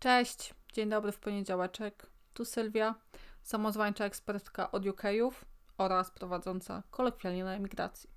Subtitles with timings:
[0.00, 2.06] Cześć, dzień dobry w poniedziałeczek.
[2.34, 2.94] Tu Sylwia,
[3.42, 5.44] samozwańcza ekspertka od UKów
[5.78, 8.10] oraz prowadząca kolokwialnie na emigracji.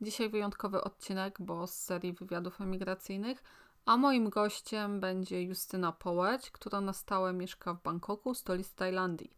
[0.00, 3.42] Dzisiaj wyjątkowy odcinek, bo z serii wywiadów emigracyjnych,
[3.86, 9.36] a moim gościem będzie Justyna Połeć, która na stałe mieszka w Bangkoku, stolicy Tajlandii.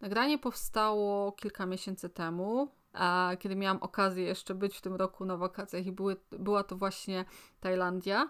[0.00, 2.68] Nagranie powstało kilka miesięcy temu,
[3.38, 7.24] kiedy miałam okazję jeszcze być w tym roku na wakacjach i były, była to właśnie
[7.60, 8.28] Tajlandia.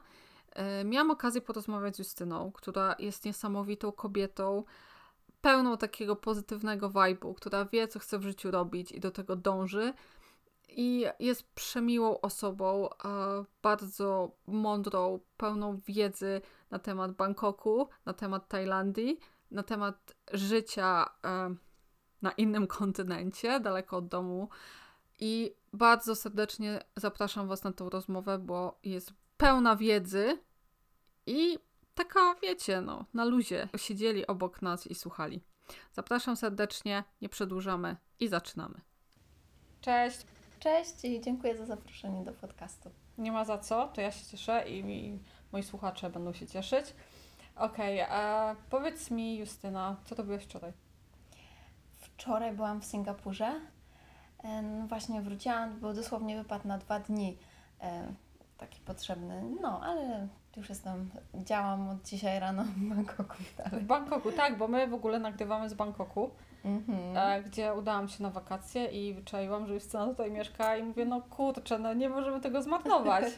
[0.57, 4.64] E, miałam okazję porozmawiać z Justyną, która jest niesamowitą kobietą,
[5.40, 9.93] pełną takiego pozytywnego vibe'u, która wie, co chce w życiu robić i do tego dąży.
[10.68, 12.89] I jest przemiłą osobą,
[13.63, 16.40] bardzo mądrą, pełną wiedzy
[16.71, 19.18] na temat Bangkoku, na temat Tajlandii,
[19.50, 21.54] na temat życia e,
[22.22, 24.49] na innym kontynencie, daleko od domu.
[25.21, 30.38] I bardzo serdecznie zapraszam Was na tą rozmowę, bo jest pełna wiedzy
[31.26, 31.58] i
[31.94, 35.41] taka, wiecie, no, na luzie siedzieli obok nas i słuchali.
[35.92, 38.80] Zapraszam serdecznie, nie przedłużamy i zaczynamy.
[39.80, 40.27] Cześć.
[40.60, 42.91] Cześć i dziękuję za zaproszenie do podcastu.
[43.19, 45.19] Nie ma za co, to ja się cieszę i, i
[45.52, 46.94] moi słuchacze będą się cieszyć.
[47.56, 50.72] Okej, okay, powiedz mi, Justyna, co to byłeś wczoraj?
[52.00, 53.60] Wczoraj byłam w Singapurze.
[54.44, 57.38] No właśnie wróciłam, był dosłownie wypad na dwa dni.
[57.80, 58.12] E,
[58.58, 63.36] taki potrzebny, no ale już jestem, działam od dzisiaj rano w Bangkoku.
[63.56, 63.84] Dalej.
[63.84, 66.30] W Bangkoku, tak, bo my w ogóle nagrywamy z Bangkoku,
[66.64, 67.42] mm-hmm.
[67.42, 71.78] gdzie udałam się na wakacje i wyczaiłam, że Justyna tutaj mieszka i mówię, no kurczę,
[71.78, 73.24] no nie możemy tego zmarnować.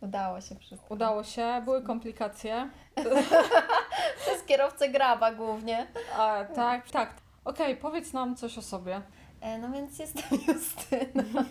[0.00, 0.94] Udało się wszystko.
[0.94, 2.70] Udało się, były komplikacje.
[4.20, 5.86] Przez kierowcę graba głównie.
[6.18, 7.14] A, tak, tak.
[7.44, 9.02] Okej, okay, powiedz nam coś o sobie.
[9.40, 11.44] E, no więc jestem Justyna.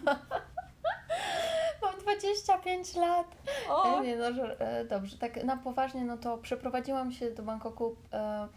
[2.08, 3.28] Mam 25 lat.
[3.70, 4.00] O.
[4.00, 4.28] E, nie, no,
[4.60, 8.48] e, dobrze, tak na poważnie, no to przeprowadziłam się do Bangkoku e,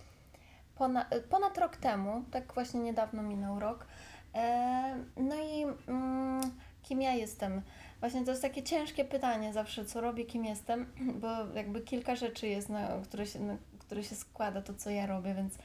[0.74, 3.86] ponad, e, ponad rok temu, tak właśnie niedawno minął rok.
[4.34, 6.40] E, no i mm,
[6.82, 7.62] kim ja jestem?
[8.00, 10.86] Właśnie to jest takie ciężkie pytanie zawsze, co robię, kim jestem,
[11.20, 15.06] bo jakby kilka rzeczy jest, na które się, na które się składa to, co ja
[15.06, 15.58] robię, więc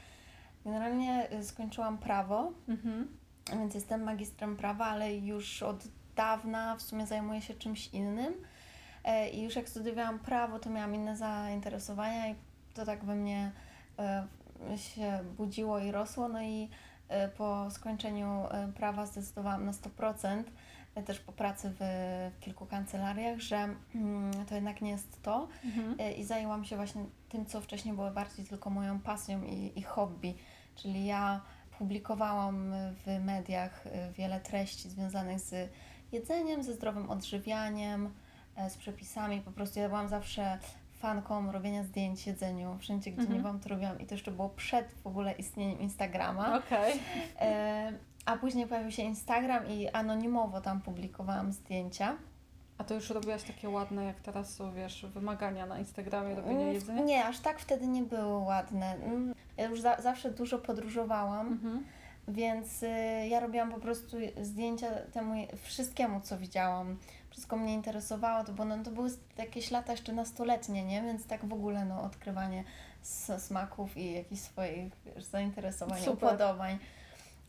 [0.64, 3.08] generalnie skończyłam prawo, mhm.
[3.52, 5.84] więc jestem magistrem prawa, ale już od
[6.16, 8.34] dawna w sumie zajmuję się czymś innym.
[9.06, 12.34] E, I już jak studiowałam prawo, to miałam inne zainteresowania i
[12.74, 13.52] to tak we mnie
[13.98, 14.26] e,
[14.76, 16.28] się budziło i rosło.
[16.28, 16.68] No i
[17.08, 18.42] e, po skończeniu
[18.74, 20.42] prawa zdecydowałam na 100%,
[21.06, 21.84] też po pracy w,
[22.40, 25.48] kilku kancelariach, że mm, to jednak nie jest to.
[25.64, 26.16] Mhm.
[26.16, 30.34] I zajęłam się właśnie tym, co wcześniej było bardziej tylko moją pasją i, i hobby.
[30.76, 31.40] Czyli ja
[31.78, 33.84] publikowałam w mediach
[34.18, 35.70] wiele treści związanych z
[36.12, 38.14] jedzeniem, ze zdrowym odżywianiem,
[38.56, 39.40] e, z przepisami.
[39.40, 40.58] Po prostu ja byłam zawsze
[40.98, 42.76] fanką robienia zdjęć jedzeniu.
[42.78, 43.36] Wszędzie, gdzie mhm.
[43.36, 44.00] nie byłam, to robiłam.
[44.00, 46.58] I to jeszcze było przed w ogóle istnieniem Instagrama.
[46.58, 46.92] Okay.
[47.40, 47.92] E,
[48.26, 52.16] a później pojawił się Instagram i anonimowo tam publikowałam zdjęcia.
[52.78, 56.74] A to już robiłaś takie ładne, jak teraz są, wiesz, wymagania na Instagramie robienia mm,
[56.74, 57.02] jedzenia?
[57.02, 58.94] Nie, aż tak wtedy nie były ładne.
[58.94, 61.46] Mm, ja już za, zawsze dużo podróżowałam.
[61.46, 61.84] Mhm.
[62.28, 62.88] Więc y,
[63.28, 66.96] ja robiłam po prostu zdjęcia temu wszystkiemu, co widziałam.
[67.30, 71.02] Wszystko mnie interesowało, to, bo no, to były jakieś lata jeszcze nastoletnie, nie?
[71.02, 72.64] Więc tak w ogóle no, odkrywanie
[73.38, 76.28] smaków i jakichś swoich wiesz, zainteresowań, Super.
[76.28, 76.78] upodobań.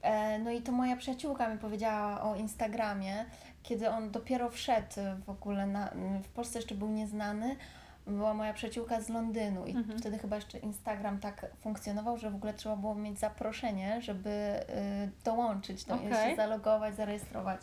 [0.02, 3.26] E, no i to moja przyjaciółka mi powiedziała o Instagramie,
[3.64, 4.96] kiedy on dopiero wszedł
[5.26, 5.92] w ogóle, na,
[6.24, 7.56] w Polsce jeszcze był nieznany,
[8.08, 10.00] była moja przyjaciółka z Londynu i mhm.
[10.00, 15.24] wtedy chyba jeszcze Instagram tak funkcjonował, że w ogóle trzeba było mieć zaproszenie, żeby y,
[15.24, 16.30] dołączyć, do okay.
[16.30, 17.62] się zalogować, zarejestrować.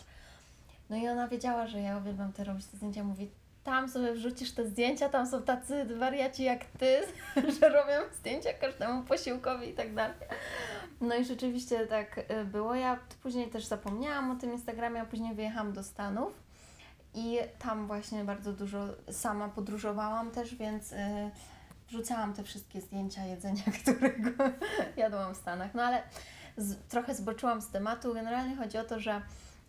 [0.90, 3.30] No i ona wiedziała, że ja uwielbiam te robić te zdjęcia, mówi
[3.64, 7.00] tam sobie wrzucisz te zdjęcia, tam są tacy wariaci jak ty,
[7.60, 10.16] że robią zdjęcia każdemu posiłkowi i tak dalej.
[11.00, 12.74] No i rzeczywiście tak y, było.
[12.74, 16.43] Ja później też zapomniałam o tym Instagramie, a później wyjechałam do Stanów
[17.14, 20.96] i tam właśnie bardzo dużo sama podróżowałam też, więc y,
[21.88, 24.30] wrzucałam te wszystkie zdjęcia jedzenia, którego
[24.96, 25.74] jadłam w Stanach.
[25.74, 26.02] No ale
[26.56, 28.14] z, trochę zboczyłam z tematu.
[28.14, 29.22] Generalnie chodzi o to, że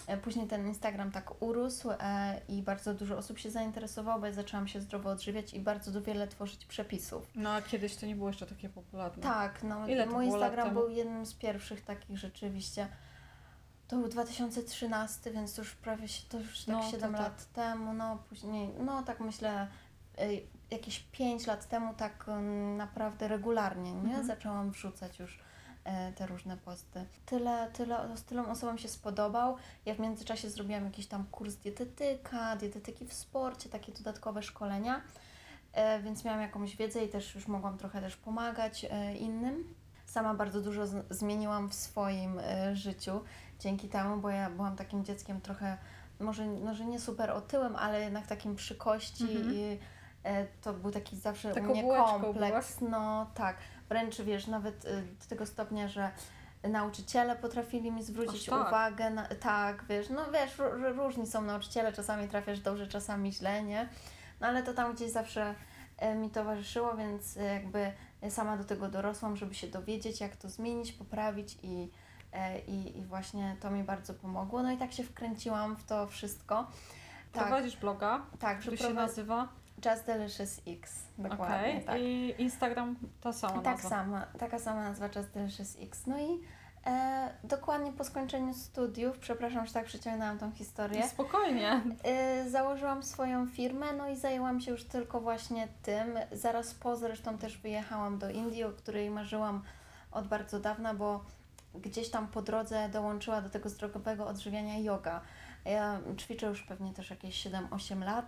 [0.08, 4.34] e, Później ten Instagram tak urósł e, i bardzo dużo osób się zainteresowało, bo ja
[4.34, 7.28] zaczęłam się zdrowo odżywiać i bardzo wiele tworzyć przepisów.
[7.36, 9.24] No a kiedyś to nie było jeszcze takie popularne.
[9.24, 12.88] Tak, no Ile mój Instagram był jednym z pierwszych takich rzeczywiście.
[13.88, 17.22] To był 2013, więc to już prawie to już tak no, 7 tak.
[17.22, 19.68] lat temu, no później, no tak myślę,
[20.22, 20.42] y,
[20.72, 22.42] jakieś 5 lat temu tak y,
[22.78, 24.00] naprawdę regularnie, nie?
[24.02, 24.28] Mhm.
[24.28, 27.06] Zaczęłam wrzucać już y, te różne posty.
[27.26, 29.58] Tyle, tyle, z tylom osobom się spodobał.
[29.86, 35.02] Ja w międzyczasie zrobiłam jakiś tam kurs dietetyka, dietetyki w sporcie, takie dodatkowe szkolenia.
[36.04, 38.86] więc miałam jakąś wiedzę i też już mogłam trochę też pomagać
[39.20, 39.76] innym.
[40.16, 43.22] Sama bardzo dużo z- zmieniłam w swoim e, życiu
[43.60, 45.78] dzięki temu, bo ja byłam takim dzieckiem trochę,
[46.20, 49.54] może, może nie super otyłym, ale jednak takim przy kości Mhm.
[49.54, 49.80] i
[50.24, 52.82] e, to był taki zawsze Taką u mnie bułeczką kompleks.
[52.82, 53.58] No tak,
[53.90, 56.12] wręcz wiesz, nawet e, do tego stopnia, że
[56.64, 58.68] nauczyciele potrafili mi zwrócić Aż tak?
[58.68, 63.34] uwagę na, tak, wiesz, no wiesz, ró- ró- różni są nauczyciele, czasami trafiasz dobrze, czasami
[63.34, 63.90] źle, nie?
[64.42, 65.56] No ale to tam gdzieś zawsze
[65.98, 67.92] e, mi towarzyszyło, więc e, jakby
[68.32, 71.90] sama do tego dorosłam, żeby się dowiedzieć, jak to zmienić, poprawić i,
[72.34, 74.64] e, i, i właśnie to mi bardzo pomogło.
[74.64, 76.68] No i tak się wkręciłam w to wszystko.
[77.32, 79.48] Tak, Prowadzisz bloga, tak, który się nazywa.
[79.86, 81.84] Just Delicious X, dokładnie, Okej.
[81.86, 82.00] tak.
[82.00, 83.90] I Instagram ta sama Tak nazwa.
[83.90, 86.08] sama, taka sama nazwa Just Delicious X.
[86.08, 86.40] No i
[86.86, 91.82] e, dokładnie po skończeniu studiów, przepraszam, że tak przyciągnęłam tą historię, Spokojnie.
[92.04, 96.20] e, założyłam swoją firmę, no i zajęłam się już tylko właśnie tym.
[96.32, 99.64] Zaraz po zresztą też wyjechałam do Indii, o której marzyłam
[100.12, 101.24] od bardzo dawna, bo
[101.76, 105.22] gdzieś tam po drodze dołączyła do tego zdrowego odżywiania yoga.
[105.66, 108.26] Ja ćwiczę już pewnie też jakieś 7-8 lat,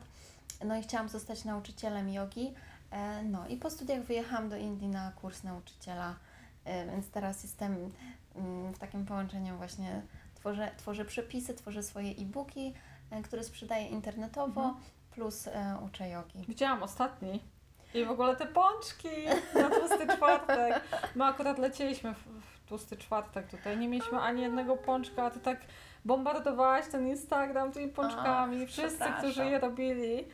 [0.65, 2.53] no i chciałam zostać nauczycielem jogi.
[2.91, 6.15] E, No i po studiach wyjechałam do Indii na kurs nauczyciela,
[6.65, 7.91] e, więc teraz jestem
[8.73, 10.01] w takim połączeniu właśnie
[10.35, 12.73] tworzę, tworzę przepisy, tworzę swoje e-booki,
[13.11, 14.83] e, które sprzedaję internetowo, Mhm.
[15.11, 16.45] plus e, uczę jogi.
[16.47, 17.43] Widziałam ostatni.
[17.93, 19.09] I w ogóle te pączki
[19.55, 20.81] na tłusty czwartek.
[21.15, 23.77] My akurat lecieliśmy w, w tłusty czwartek tutaj.
[23.77, 25.59] Nie mieliśmy ani jednego pączka, a ty tak
[26.05, 28.67] bombardowałaś ten Instagram tymi pączkami.
[28.67, 29.17] Wszyscy, przepraszam.
[29.17, 30.27] którzy je robili.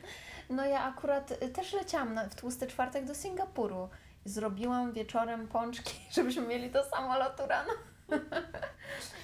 [0.50, 3.90] No ja akurat y, też leciałam na, w tłusty czwartek do Singapuru.
[4.26, 7.72] Zrobiłam wieczorem pączki, żebyśmy mieli do samolotu rano.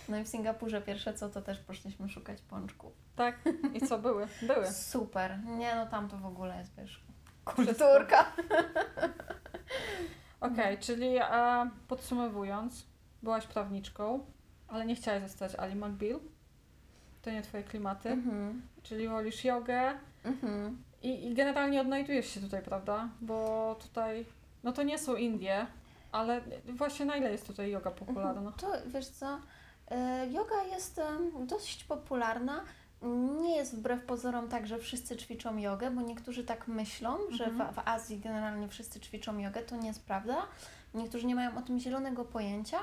[0.09, 2.93] No i w Singapurze pierwsze co, to też poszliśmy szukać pączków.
[3.15, 3.39] Tak?
[3.73, 4.27] I co były?
[4.41, 4.71] Były.
[4.71, 5.39] Super.
[5.45, 7.03] Nie no, tam to w ogóle jest, wiesz,
[7.45, 8.25] kulturka.
[10.41, 12.85] Okej, czyli e, podsumowując,
[13.23, 14.25] byłaś prawniczką,
[14.67, 16.19] ale nie chciałaś zostać Ali McBeal.
[17.21, 18.09] To nie twoje klimaty.
[18.09, 18.61] Mhm.
[18.83, 19.93] Czyli wolisz jogę
[20.23, 20.83] Mhm.
[21.01, 23.09] i, i generalnie odnajdujesz się tutaj, prawda?
[23.21, 24.25] Bo tutaj,
[24.63, 25.65] no to nie są Indie,
[26.11, 28.51] ale właśnie na ile jest tutaj yoga popularna?
[28.51, 29.39] To wiesz co,
[29.91, 31.01] e, yoga jest
[31.39, 32.63] dość popularna.
[33.41, 37.73] Nie jest wbrew pozorom tak, że wszyscy ćwiczą jogę, bo niektórzy tak myślą, że Mhm.
[37.73, 39.61] w, w Azji generalnie wszyscy ćwiczą jogę.
[39.61, 40.37] To nie jest prawda.
[40.93, 42.77] Niektórzy nie mają o tym zielonego pojęcia,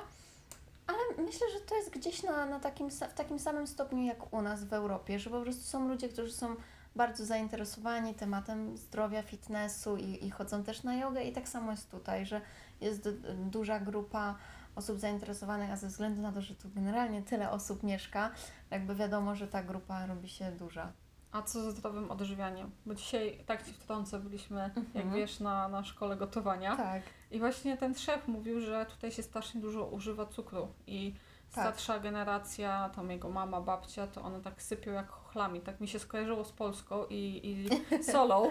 [0.86, 4.42] ale myślę, że to jest gdzieś na, na takim, w takim samym stopniu jak u
[4.42, 6.56] nas w Europie, że po prostu są ludzie, którzy są
[6.96, 11.90] bardzo zainteresowani tematem zdrowia, fitnessu i, i chodzą też na jogę i tak samo jest
[11.90, 12.40] tutaj, że
[12.80, 14.34] jest duża grupa
[14.76, 18.30] osób zainteresowanych, a ze względu na to, że tu generalnie tyle osób mieszka,
[18.70, 20.92] jakby wiadomo, że ta grupa robi się duża.
[21.32, 22.70] A co ze zdrowym odżywianiem?
[22.86, 25.14] Bo dzisiaj, tak Ci wtrącę, byliśmy, jak Mhm.
[25.14, 26.76] wiesz, na, na szkole gotowania.
[26.76, 27.02] Tak.
[27.30, 31.14] I właśnie ten szef mówił, że tutaj się strasznie dużo używa cukru i
[31.54, 31.64] Tak.
[31.64, 35.60] starsza generacja, tam jego mama, babcia, to one tak sypią jak chochlami.
[35.60, 37.68] Tak mi się skojarzyło z Polską i, i
[38.12, 38.50] solą.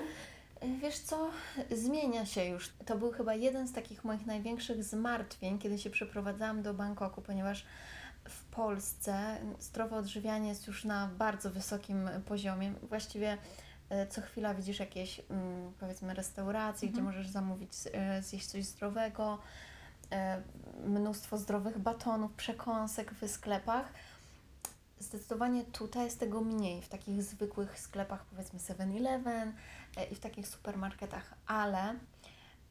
[0.82, 1.30] Wiesz co,
[1.72, 2.70] zmienia się już.
[2.86, 7.66] To był chyba jeden z takich moich największych zmartwień, kiedy się przeprowadzałam do Bangkoku, ponieważ
[8.30, 12.74] w Polsce zdrowe odżywianie jest już na bardzo wysokim poziomie.
[12.84, 13.38] Właściwie
[13.90, 17.16] e, co chwila widzisz jakieś, mm, powiedzmy, restauracje, gdzie Mhm.
[17.16, 19.38] możesz zamówić, e, zjeść coś zdrowego,
[20.12, 20.42] e,
[20.86, 23.94] mnóstwo zdrowych batonów, przekąsek w sklepach.
[25.00, 29.54] Zdecydowanie tutaj jest tego mniej, w takich zwykłych sklepach, powiedzmy 7-Eleven e,
[30.04, 31.96] i w takich supermarketach, ale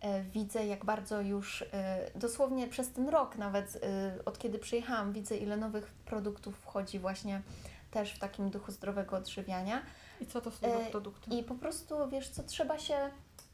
[0.01, 5.13] e, widzę, jak bardzo już e, dosłownie przez ten rok, nawet e, od kiedy przyjechałam,
[5.13, 7.43] widzę, ile nowych produktów wchodzi właśnie
[7.91, 9.83] też w takim duchu zdrowego odżywiania.
[10.21, 11.31] I co to są za E, produkty?
[11.31, 12.97] I po prostu, wiesz co, trzeba się,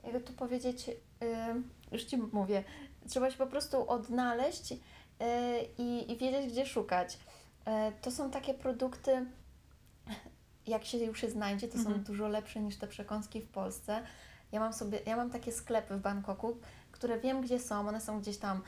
[0.05, 0.91] jakby tu powiedzieć,
[1.93, 2.65] już Ci mówię,
[3.09, 4.75] trzeba się po prostu odnaleźć
[5.79, 7.19] i, i wiedzieć, gdzie szukać.
[8.03, 9.27] To są takie produkty,
[10.71, 11.97] jak się już je znajdzie, to Mhm.
[11.97, 14.03] są dużo lepsze niż te przekąski w Polsce.
[14.53, 16.57] Ja mam sobie, ja mam takie sklepy w Bangkoku,
[16.93, 17.89] które wiem, gdzie są.
[17.89, 18.63] One są gdzieś tam y,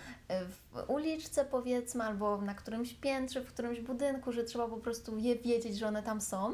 [0.48, 5.36] w uliczce, powiedzmy, albo na którymś piętrze, w którymś budynku, że trzeba po prostu je
[5.36, 6.52] wiedzieć, że one tam są.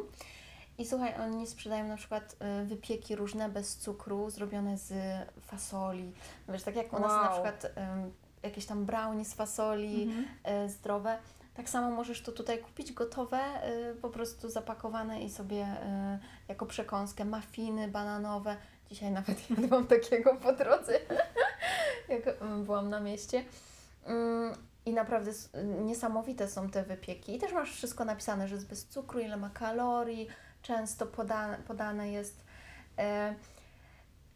[0.78, 4.92] I słuchaj, oni sprzedają na przykład y, wypieki różne bez cukru, zrobione z
[5.40, 6.12] fasoli.
[6.48, 7.32] Wiesz, tak jak u nas na Wow.
[7.32, 7.68] przykład y,
[8.42, 10.26] jakieś tam brownie z fasoli Mhm.
[10.66, 11.18] y, zdrowe.
[11.58, 13.40] Tak samo możesz to tutaj kupić gotowe,
[13.90, 15.68] y, po prostu zapakowane i sobie y,
[16.48, 18.56] jako przekąskę, mafiny bananowe.
[18.90, 20.92] Dzisiaj nawet jadłam takiego po drodze,
[22.08, 22.34] jak y,
[22.64, 23.44] byłam na mieście.
[24.08, 24.52] Ym,
[24.86, 25.30] I naprawdę
[25.84, 27.36] niesamowite są te wypieki.
[27.36, 30.28] I też masz wszystko napisane, że jest bez cukru, ile ma kalorii,
[30.62, 32.44] często podane, podane jest.
[32.98, 33.34] E,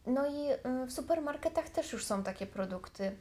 [0.07, 0.51] No i
[0.83, 3.17] y, w supermarketach też już są takie produkty.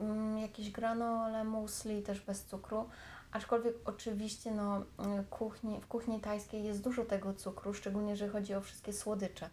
[0.00, 2.88] Mm, Jakieś granole, musli też bez cukru.
[3.36, 4.84] Aczkolwiek oczywiście no, y,
[5.30, 9.50] kuchni, w kuchni tajskiej jest dużo tego cukru, szczególnie jeżeli chodzi o wszystkie słodycze.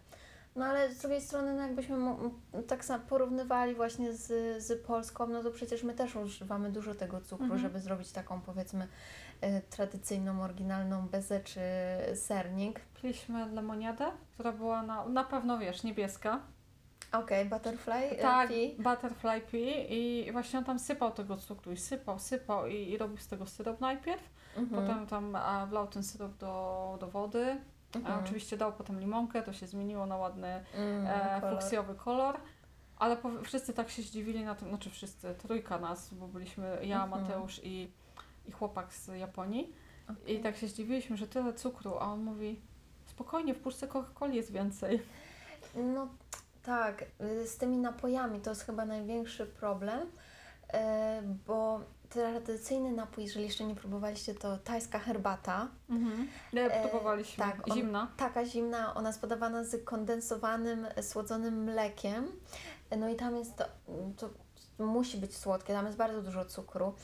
[0.56, 1.96] No ale z drugiej strony, no jakbyśmy
[2.66, 4.26] tak porównywali właśnie z,
[4.64, 7.60] z Polską, no to przecież my też używamy dużo tego cukru, Mhm.
[7.60, 8.88] żeby zrobić taką powiedzmy
[9.44, 11.60] y, tradycyjną, oryginalną bezę czy
[12.14, 12.80] sernik.
[13.02, 16.40] Piliśmy lemoniadę, która była na, na pewno, wiesz, niebieska.
[17.12, 18.70] Okej, butterfly y, Tak, tea.
[18.78, 23.16] butterfly pea i właśnie on tam sypał tego cukru i sypał, sypał i, i robił
[23.18, 24.22] z tego syrop najpierw.
[24.56, 24.82] Mhm.
[24.82, 27.56] Potem tam a, wlał ten syrop do, do wody.
[27.94, 28.24] A Mhm.
[28.24, 31.60] oczywiście dał potem limonkę, to się zmieniło na ładny Mm, e, kolor.
[31.60, 32.40] fuksjowy kolor.
[32.98, 37.04] Ale po, wszyscy tak się zdziwili na tym, znaczy wszyscy, trójka nas, bo byliśmy ja,
[37.04, 37.22] Mhm.
[37.22, 37.90] Mateusz i,
[38.48, 39.72] i chłopak z Japonii.
[40.10, 40.36] Okej.
[40.36, 42.60] I tak się zdziwiliśmy, że tyle cukru, a on mówi,
[43.06, 45.02] spokojnie, w puszce Coca-Coli jest więcej.
[45.74, 46.08] No
[46.64, 50.76] tak, y, z tymi napojami to jest chyba największy problem, y,
[51.46, 55.68] bo tradycyjny napój, jeżeli jeszcze nie próbowaliście, to tajska herbata.
[56.52, 57.44] Nie, E, próbowaliśmy.
[57.44, 58.08] tak, on- Zimna.
[58.16, 62.28] Taka zimna, ona jest podawana z kondensowanym, słodzonym mlekiem.
[62.98, 63.64] No i tam jest to,
[64.16, 64.30] to
[64.84, 66.94] musi być słodkie, tam jest bardzo dużo cukru.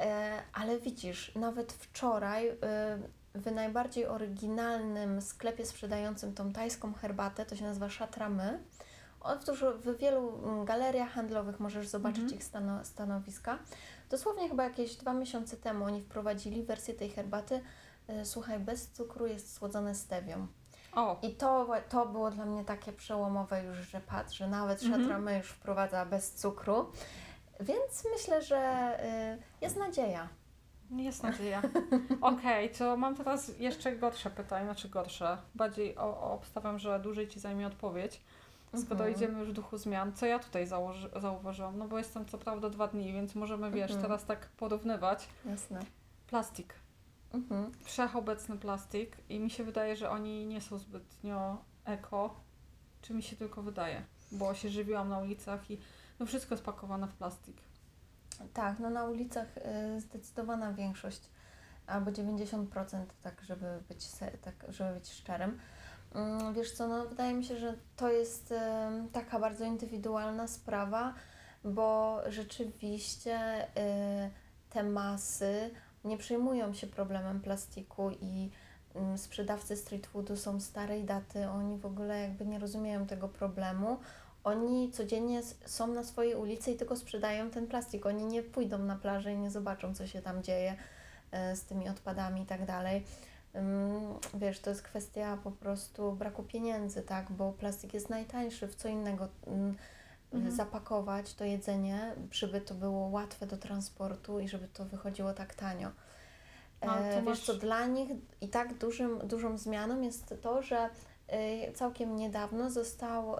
[0.00, 2.54] E, Ale widzisz, nawet wczoraj e,
[3.34, 8.58] w najbardziej oryginalnym sklepie sprzedającym tą tajską herbatę, to się nazywa Szatramy.
[9.24, 9.38] On
[9.84, 12.38] w, wielu mm, galeriach handlowych możesz zobaczyć Mhm.
[12.38, 13.58] ich stano, stanowiska.
[14.10, 17.60] Dosłownie chyba jakieś dwa miesiące temu oni wprowadzili wersję tej herbaty,
[18.08, 20.46] e, słuchaj, bez cukru jest słodzone stewią.
[20.94, 25.38] O, I to, to było dla mnie takie przełomowe już, że patrz, że nawet Mhm.
[25.38, 26.92] Już wprowadza bez cukru.
[27.60, 28.92] Więc myślę, że
[29.34, 30.28] y, jest nadzieja.
[30.90, 31.62] jest nadzieja.
[32.20, 35.38] Okej, to mam teraz jeszcze gorsze pytanie, znaczy gorsze.
[35.54, 38.20] Bardziej o, o, obstawiam, że dłużej Ci zajmie odpowiedź.
[38.76, 39.12] Skoro Mhm.
[39.12, 41.78] idziemy już w duchu zmian, co ja tutaj założy, zauważyłam?
[41.78, 44.02] No bo jestem co prawda dwa dni, więc możemy, wiesz, Mhm.
[44.02, 45.28] teraz tak porównywać.
[45.44, 45.80] Jasne.
[46.26, 46.74] Plastik.
[47.32, 47.72] Mhm.
[47.84, 52.34] Wszechobecny plastik i mi się wydaje, że oni nie są zbytnio eko.
[53.02, 54.02] Czy mi się tylko wydaje?
[54.32, 55.78] Bo się żywiłam na ulicach i
[56.20, 57.56] no wszystko jest pakowane w plastik.
[58.54, 59.56] Tak, no na ulicach
[59.96, 61.30] y, zdecydowana większość,
[61.86, 64.08] albo 90%, tak żeby być,
[64.42, 65.58] tak, żeby być szczerym.
[66.14, 68.54] Mm, Wiesz co, no wydaje mi się, że to jest
[69.12, 71.14] taka bardzo indywidualna sprawa,
[71.64, 74.30] bo rzeczywiście y,
[74.70, 75.70] te masy
[76.04, 78.50] nie przejmują się problemem plastiku i
[78.94, 83.98] mm, sprzedawcy street foodu są starej daty, oni w ogóle jakby nie rozumieją tego problemu.
[84.44, 88.06] Oni codziennie są na swojej ulicy i tylko sprzedają ten plastik.
[88.06, 90.76] Oni nie pójdą na plażę i nie zobaczą, co się tam dzieje
[91.30, 93.04] e, z tymi odpadami i tak dalej.
[94.34, 97.32] Wiesz, to jest kwestia po prostu braku pieniędzy, tak?
[97.32, 98.68] Bo plastik jest najtańszy.
[98.68, 99.28] W co innego
[100.34, 100.54] Mhm.
[100.56, 105.90] zapakować to jedzenie, żeby to było łatwe do transportu i żeby to wychodziło tak tanio.
[106.86, 110.62] No, E, to wiesz masz- co, dla nich i tak dużym, dużą zmianą jest to,
[110.62, 110.90] że
[111.68, 113.36] y, całkiem niedawno został,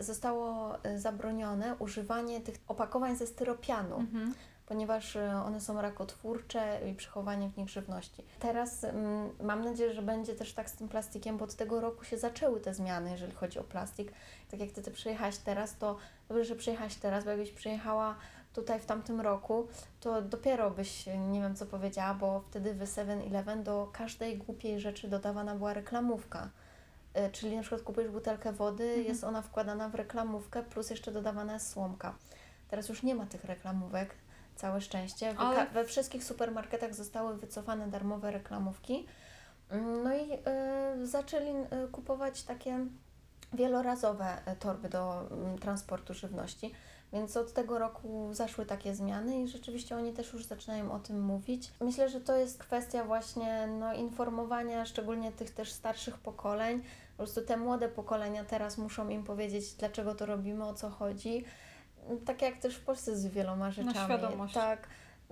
[0.00, 4.34] zostało y, zabronione używanie tych opakowań ze styropianu Mhm.
[4.66, 8.24] Ponieważ y, one są rakotwórcze i przechowanie w nich żywności.
[8.40, 12.04] Teraz mm, mam nadzieję, że będzie też tak z tym plastikiem, bo od tego roku
[12.04, 14.12] się zaczęły te zmiany, jeżeli chodzi o plastik.
[14.50, 15.96] Tak jak Ty, ty przyjechałaś teraz, to
[16.28, 18.16] dobrze, że przyjechałaś teraz, bo jakbyś przyjechała
[18.54, 19.66] tutaj w tamtym roku,
[20.00, 24.80] to dopiero byś y, nie wiem co powiedziała, bo wtedy w 7-Eleven do każdej głupiej
[24.80, 26.50] rzeczy dodawana była reklamówka.
[27.18, 29.06] Y, Czyli na przykład kupujesz butelkę wody, Mhm.
[29.06, 32.14] jest ona wkładana w reklamówkę, plus jeszcze dodawana jest słomka.
[32.68, 34.14] Teraz już nie ma tych reklamówek,
[34.56, 35.34] całe szczęście.
[35.34, 39.06] W Ale- we wszystkich supermarketach zostały wycofane darmowe reklamówki.
[39.70, 40.32] Mm, No i
[41.02, 42.86] y, zaczęli y, kupować takie
[43.52, 46.72] wielorazowe y, torby do mm, transportu żywności.
[47.12, 51.20] Więc od tego roku zaszły takie zmiany i rzeczywiście oni też już zaczynają o tym
[51.20, 51.72] mówić.
[51.80, 56.82] Myślę, że to jest kwestia właśnie no, informowania, szczególnie tych też starszych pokoleń.
[57.16, 61.44] Po prostu te młode pokolenia teraz muszą im powiedzieć, dlaczego to robimy, o co chodzi.
[62.26, 63.94] Tak jak też w Polsce z wieloma rzeczami.
[64.04, 64.54] świadomość.
[64.54, 64.88] Tak,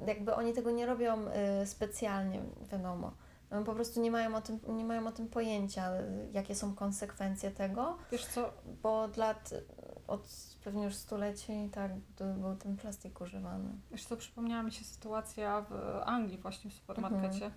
[0.07, 1.19] jakby oni tego nie robią
[1.63, 2.41] y, specjalnie,
[2.73, 3.13] wiadomo.
[3.51, 5.91] No, Po prostu nie mają, o tym, nie mają o tym pojęcia,
[6.33, 8.53] jakie są konsekwencje tego, Wiesz co,
[8.83, 9.51] bo od lat,
[10.07, 10.29] od
[10.65, 13.69] pewnie już stuleci, tak, był ten plastik używany.
[13.91, 15.75] wiesz co, przypomniała mi się sytuacja w
[16.07, 17.53] Anglii właśnie w supermarkecie, Mhm.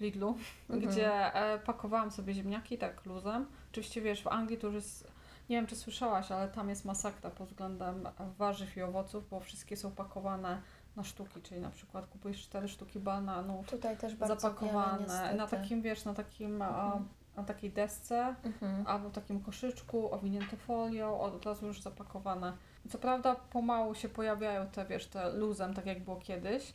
[0.00, 0.36] Lidlu,
[0.70, 0.90] Mhm.
[0.92, 3.46] gdzie e, pakowałam sobie ziemniaki tak luzem.
[3.72, 5.11] Oczywiście wiesz, w Anglii to już jest,
[5.52, 9.76] nie wiem czy słyszałaś, ale tam jest masakra pod względem warzyw i owoców, bo wszystkie
[9.76, 10.62] są pakowane
[10.96, 15.46] na sztuki, czyli na przykład kupujesz cztery sztuki bananów, Tutaj też bardzo zapakowane wiele, na
[15.46, 17.08] takim, wiesz, na takim, Mhm.
[17.36, 18.86] na takiej desce Mhm.
[18.86, 22.52] albo w takim koszyczku, owinięte folią, od razu już zapakowane.
[22.90, 26.74] Co prawda pomału się pojawiają te, wiesz, te luzem, tak jak było kiedyś.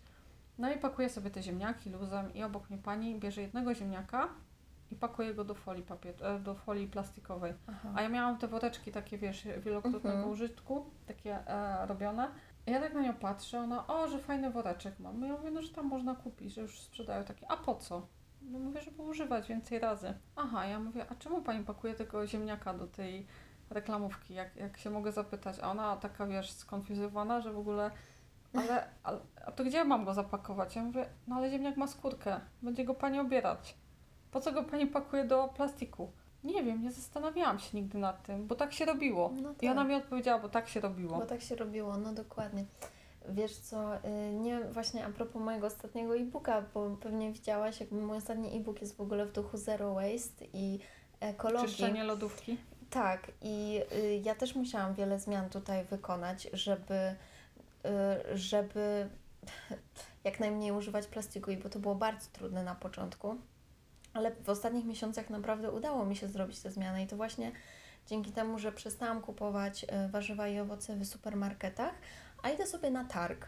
[0.58, 4.28] No i pakuję sobie te ziemniaki luzem i obok mnie pani bierze jednego ziemniaka
[4.92, 7.54] i pakuje go do folii papier, e, do folii plastikowej.
[7.68, 7.90] Aha.
[7.96, 10.30] A ja miałam te woreczki takie, wiesz, wielokrotnego Mhm.
[10.30, 12.32] użytku, takie e, robione.
[12.68, 15.22] I ja tak na nią patrzę, ona, o, że fajny woreczek mam.
[15.24, 17.52] Ja mówię, no, że tam można kupić, że już sprzedają takie.
[17.52, 18.08] A po co?
[18.42, 20.14] No mówię, żeby używać więcej razy.
[20.36, 23.28] Aha, ja mówię, a czemu pani pakuje tego ziemniaka do tej
[23.70, 25.60] reklamówki, jak, jak się mogę zapytać?
[25.60, 27.92] A ona taka, wiesz, skonfuzowana, że w ogóle,
[28.54, 30.76] ale, ale a to gdzie mam go zapakować?
[30.76, 33.78] Ja mówię, no ale ziemniak ma skórkę, będzie go pani obierać.
[34.32, 36.12] Po co go pani pakuje do plastiku?
[36.44, 39.32] Nie wiem, nie zastanawiałam się nigdy nad tym, bo tak się robiło.
[39.42, 39.90] No I ona tak.
[39.90, 41.18] mi odpowiedziała, bo tak się robiło.
[41.18, 42.66] Bo tak się robiło, no dokładnie.
[43.30, 44.00] Wiesz co, y,
[44.34, 48.98] nie właśnie a propos mojego ostatniego e-booka, bo pewnie widziałaś, jakby mój ostatni e-book jest
[48.98, 50.80] w ogóle w duchu zero waste i
[51.20, 51.68] ekologii.
[51.68, 52.58] Czyszczenie lodówki.
[52.90, 57.16] Tak, i y, ja też musiałam wiele zmian tutaj wykonać, żeby,
[58.34, 59.10] y, żeby
[60.24, 63.38] jak najmniej używać plastiku, i bo to było bardzo trudne na początku.
[64.18, 67.52] Ale w ostatnich miesiącach naprawdę udało mi się zrobić te zmiany i to właśnie
[68.08, 71.94] dzięki temu, że przestałam kupować y, warzywa i owoce w supermarketach,
[72.44, 73.48] a idę sobie na targ,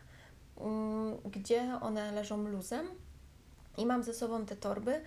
[0.58, 2.88] mm, gdzie one leżą luzem
[3.78, 5.02] i mam ze sobą te torby.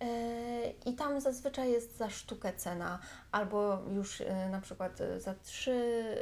[0.00, 2.98] e, I tam zazwyczaj jest za sztukę cena,
[3.32, 5.72] albo już e, na przykład e, za trzy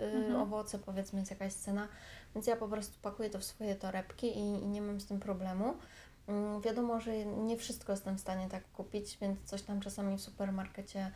[0.03, 0.37] e, Mhm.
[0.43, 1.89] owoce, powiedzmy, jest jakaś cena.
[2.35, 5.21] Więc ja po prostu pakuję to w swoje torebki i, i nie mam z tym
[5.21, 5.75] problemu.
[6.31, 10.21] Mm, Wiadomo, że nie wszystko jestem w stanie tak kupić, więc coś tam czasami w
[10.21, 11.11] supermarkecie,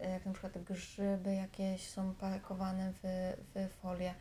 [0.00, 4.14] e, jak na przykład grzyby jakieś są pakowane w, w folię,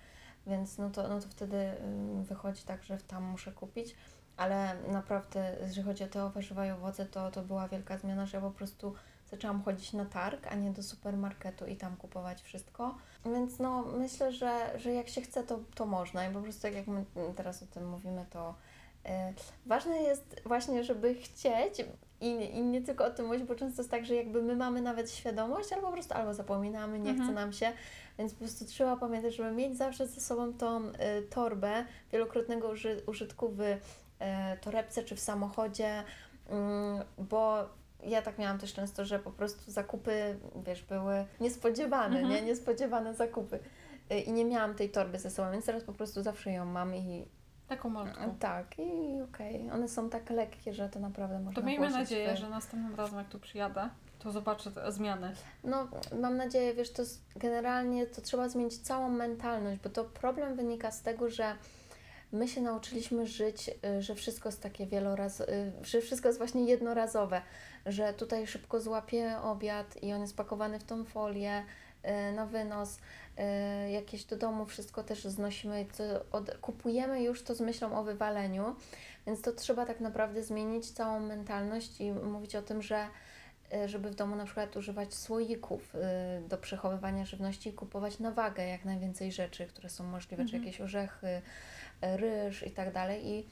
[0.48, 3.96] więc no to, no to wtedy ym, wychodzi tak, że tam muszę kupić.
[4.38, 8.38] Ale naprawdę, jeżeli chodzi o te warzywa i owoce, to, to była wielka zmiana, że
[8.38, 8.94] ja po prostu
[9.32, 12.96] zaczęłam chodzić na targ, a nie do supermarketu i tam kupować wszystko.
[13.26, 16.28] Więc no, myślę, że, że jak się chce, to, to można.
[16.28, 18.56] I po prostu tak jak my teraz o tym mówimy, to
[19.66, 21.86] ważne jest właśnie, żeby chcieć
[22.22, 22.28] i,
[22.58, 25.12] i nie tylko o tym mówić, bo często jest tak, że jakby my mamy nawet
[25.12, 27.28] świadomość, albo po prostu albo zapominamy, nie Mhm.
[27.28, 27.72] chce nam się,
[28.20, 33.02] więc po prostu trzeba pamiętać, żeby mieć zawsze ze sobą tą e, torbę wielokrotnego uży,
[33.08, 33.62] użytku w
[34.20, 36.04] e, torebce czy w samochodzie,
[36.50, 37.70] mm, bo
[38.04, 42.30] ja tak miałam też często, że po prostu zakupy, wiesz, były niespodziewane, Mhm.
[42.34, 42.42] nie?
[42.42, 43.60] Niespodziewane zakupy.
[44.12, 46.96] Y, I nie miałam tej torby ze sobą, więc teraz po prostu zawsze ją mam
[46.96, 47.28] i
[47.68, 48.36] Taką malutką.
[48.40, 49.70] tak, i okej.
[49.72, 52.38] One są tak lekkie, że to naprawdę można To miejmy włożyć nadzieję, w...
[52.38, 55.32] że następnym razem jak tu przyjadę, to zobaczę te zmiany.
[55.64, 55.88] No,
[56.22, 57.04] mam nadzieję, wiesz, to
[57.36, 61.56] generalnie to trzeba zmienić całą mentalność, bo to problem wynika z tego, że
[62.32, 66.66] my się nauczyliśmy żyć, y, że wszystko jest takie wieloraz, y, że wszystko jest właśnie
[66.66, 67.42] jednorazowe,
[67.86, 71.64] że tutaj szybko złapię obiad i on jest pakowany w tą folię
[72.36, 72.98] na wynos,
[73.88, 75.86] y, jakieś do domu wszystko też znosimy,
[76.32, 78.76] od, kupujemy już to z myślą o wywaleniu,
[79.28, 83.08] więc to trzeba tak naprawdę zmienić całą mentalność i mówić o tym, że
[83.74, 86.00] y, żeby w domu na przykład używać słoików y,
[86.48, 90.64] do przechowywania żywności i kupować na wagę jak najwięcej rzeczy, które są możliwe, czy Mhm.
[90.64, 91.42] jakieś orzechy, y,
[92.18, 93.28] ryż i tak dalej.
[93.28, 93.46] I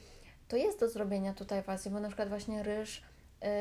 [0.48, 3.02] to jest do zrobienia tutaj w Azji, bo na przykład właśnie ryż, y,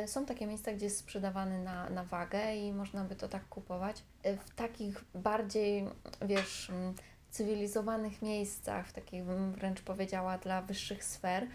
[0.07, 4.03] są takie miejsca, gdzie jest sprzedawany na, na wagę i można by to tak kupować.
[4.25, 5.85] Y, W takich bardziej,
[6.21, 6.93] wiesz, mm,
[7.29, 11.47] cywilizowanych miejscach, w takich bym wręcz powiedziała dla wyższych sfer,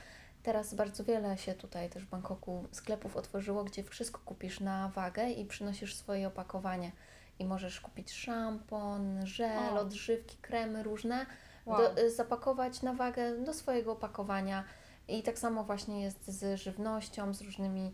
[0.43, 5.31] Teraz bardzo wiele się tutaj też w Bangkoku sklepów otworzyło, gdzie wszystko kupisz na wagę
[5.31, 6.93] i przynosisz swoje opakowanie.
[7.39, 9.81] I możesz kupić szampon, żel, O.
[9.81, 11.27] odżywki, kremy różne,
[11.67, 11.79] Wow.
[11.79, 14.65] do, y, zapakować na wagę do swojego opakowania.
[15.09, 17.93] I tak samo właśnie jest z żywnością, z różnymi y,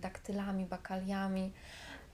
[0.00, 1.52] daktylami, bakaliami.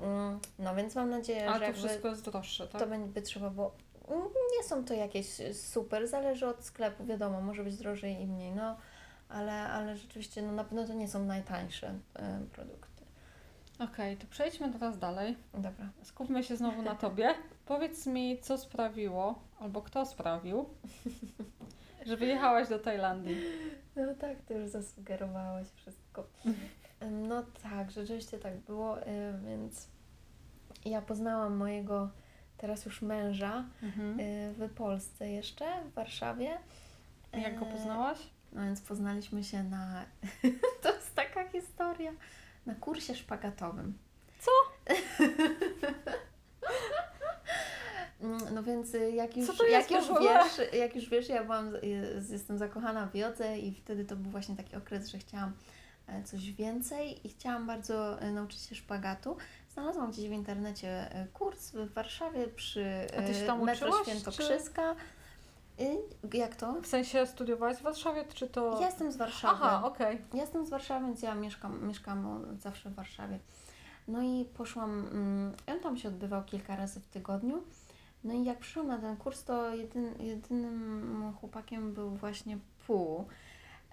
[0.01, 2.81] Mm, No więc mam nadzieję, Ale że to wszystko jest droższe, tak?
[2.81, 3.75] to będzie trzeba było.
[4.09, 4.23] Mm,
[4.59, 8.77] Nie są to jakieś super, zależy od sklepu, wiadomo, może być drożej i mniej, no
[9.29, 12.91] ale, ale rzeczywiście no, na pewno to nie są najtańsze e, produkty.
[13.79, 15.37] Okej, to przejdźmy teraz dalej.
[15.55, 15.89] Dobra.
[16.03, 17.35] Skupmy się znowu na Tobie.
[17.67, 20.69] Powiedz mi, co sprawiło, albo kto sprawił,
[22.07, 23.37] że wyjechałaś do Tajlandii.
[23.97, 26.27] No tak, ty już zasugerowałaś wszystko.
[27.11, 29.89] No tak, rzeczywiście tak było, e, więc
[30.85, 32.11] ja poznałam mojego
[32.57, 34.21] teraz już męża Mhm.
[34.21, 36.59] e, w Polsce jeszcze, w Warszawie.
[37.33, 38.19] Jak go E, poznałaś?
[38.53, 40.05] No więc poznaliśmy się na.
[40.83, 42.13] to jest taka historia.
[42.67, 43.99] Na kursie szpagatowym.
[44.41, 44.51] Co?
[48.55, 52.59] No więc y, jak już, jak już wiesz, jak już wiesz, ja byłam, y, jestem
[52.59, 55.53] zakochana w jodze i wtedy to był właśnie taki okres, że chciałam
[56.25, 59.37] coś więcej i chciałam bardzo e, nauczyć się szpagatu,
[59.73, 63.89] znalazłam gdzieś w internecie e, kurs w Warszawie przy A ty się e, tam metro
[63.89, 64.95] uczyłaś, Świętokrzyska.
[65.81, 66.81] Y, Jak to?
[66.83, 68.81] W sensie studiowałaś w Warszawie, czy to...
[68.81, 69.55] Ja jestem z Warszawy.
[69.65, 70.19] Aha, okej.
[70.35, 73.39] Ja jestem z Warszawy, więc ja mieszkam, mieszkam zawsze w Warszawie.
[74.09, 77.63] No i poszłam, mm, on tam się odbywał kilka razy w tygodniu.
[78.25, 83.27] No i jak przyszłam na ten kurs, to jedyn, jedynym chłopakiem był właśnie pół.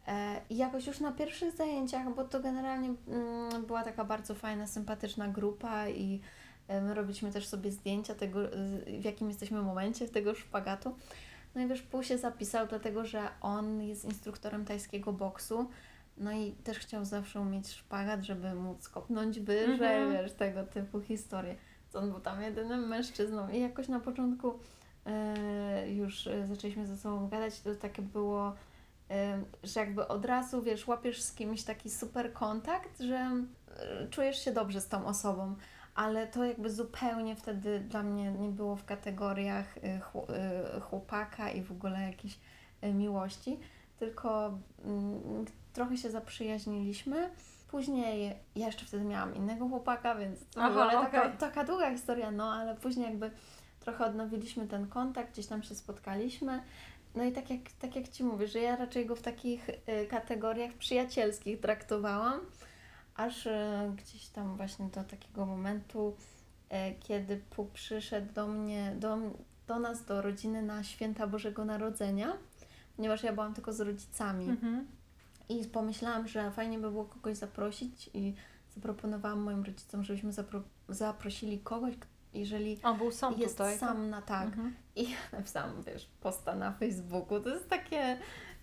[0.08, 4.68] E, I jakoś już na pierwszych zajęciach, bo to generalnie mm, była taka bardzo fajna,
[4.68, 6.22] sympatyczna grupa i
[6.82, 8.40] my robiliśmy też sobie zdjęcia tego,
[9.00, 10.96] w jakim jesteśmy momencie tego szpagatu.
[11.56, 15.70] No i wiesz, pół się zapisał, dlatego że on jest instruktorem tajskiego boksu.
[16.18, 20.12] No i też chciał zawsze umieć szpagat, żeby móc kopnąć wyżej, Mhm.
[20.12, 21.56] wiesz, tego typu historie.
[21.92, 24.60] To on był tam jedynym mężczyzną i jakoś na początku
[25.06, 28.56] e, już e, zaczęliśmy ze sobą gadać, to takie było,
[29.64, 34.52] że jakby od razu, wiesz, łapiesz z kimś taki super kontakt, że e, czujesz się
[34.52, 35.56] dobrze z tą osobą.
[35.96, 41.62] Ale to jakby zupełnie wtedy dla mnie nie było w kategoriach e, e, chłopaka i
[41.62, 42.40] w ogóle jakiejś
[42.94, 43.60] miłości,
[44.00, 47.30] tylko mm, trochę się zaprzyjaźniliśmy.
[47.68, 51.92] Później ja jeszcze wtedy miałam innego chłopaka, więc to Aha, w ogóle taka, taka długa
[51.92, 53.32] historia, no ale później jakby
[53.80, 56.62] trochę odnowiliśmy ten kontakt, gdzieś tam się spotkaliśmy.
[57.18, 60.08] No i tak jak, tak jak Ci mówię, że ja raczej go w takich y,
[60.10, 62.40] kategoriach przyjacielskich traktowałam,
[63.16, 63.52] aż y,
[63.96, 66.16] gdzieś tam właśnie do takiego momentu,
[66.72, 69.18] y, kiedy Pu przyszedł do mnie, do,
[69.68, 72.38] do nas, do rodziny na święta Bożego Narodzenia,
[72.96, 74.50] ponieważ ja byłam tylko z rodzicami.
[74.50, 74.88] Mhm.
[75.50, 78.34] I pomyślałam, że fajnie by było kogoś zaprosić i
[78.76, 81.94] zaproponowałam moim rodzicom, żebyśmy zapro- zaprosili kogoś,
[82.34, 83.80] jeżeli On był sam jest tutaj.
[83.80, 83.90] tak?
[83.90, 84.46] sam na tak.
[84.46, 84.76] Mhm.
[84.96, 87.40] I napisałam, wiesz, posta na Facebooku.
[87.40, 88.18] To jest takie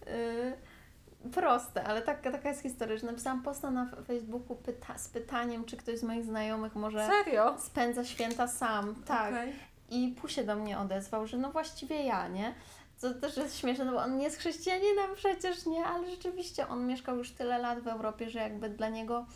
[0.07, 5.65] yy, proste, ale taka, taka jest historia, że napisałam posta na Facebooku pyta- z pytaniem,
[5.65, 7.57] czy ktoś z moich znajomych może Serio?
[7.59, 8.95] spędza święta sam.
[9.07, 9.33] Tak.
[9.33, 9.53] Okej.
[9.91, 12.55] I Pu się do mnie odezwał, że no właściwie ja, nie?
[12.97, 15.85] Co też jest śmieszne, no bo on nie jest chrześcijaninem przecież, nie?
[15.85, 19.27] Ale rzeczywiście on mieszkał już tyle lat w Europie, że jakby dla niego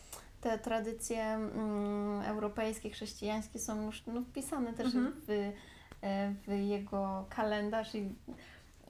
[0.40, 5.14] te tradycje mm, europejskie, chrześcijańskie są już no, wpisane też Mhm.
[5.26, 5.30] w,
[6.02, 8.14] e, w jego kalendarz i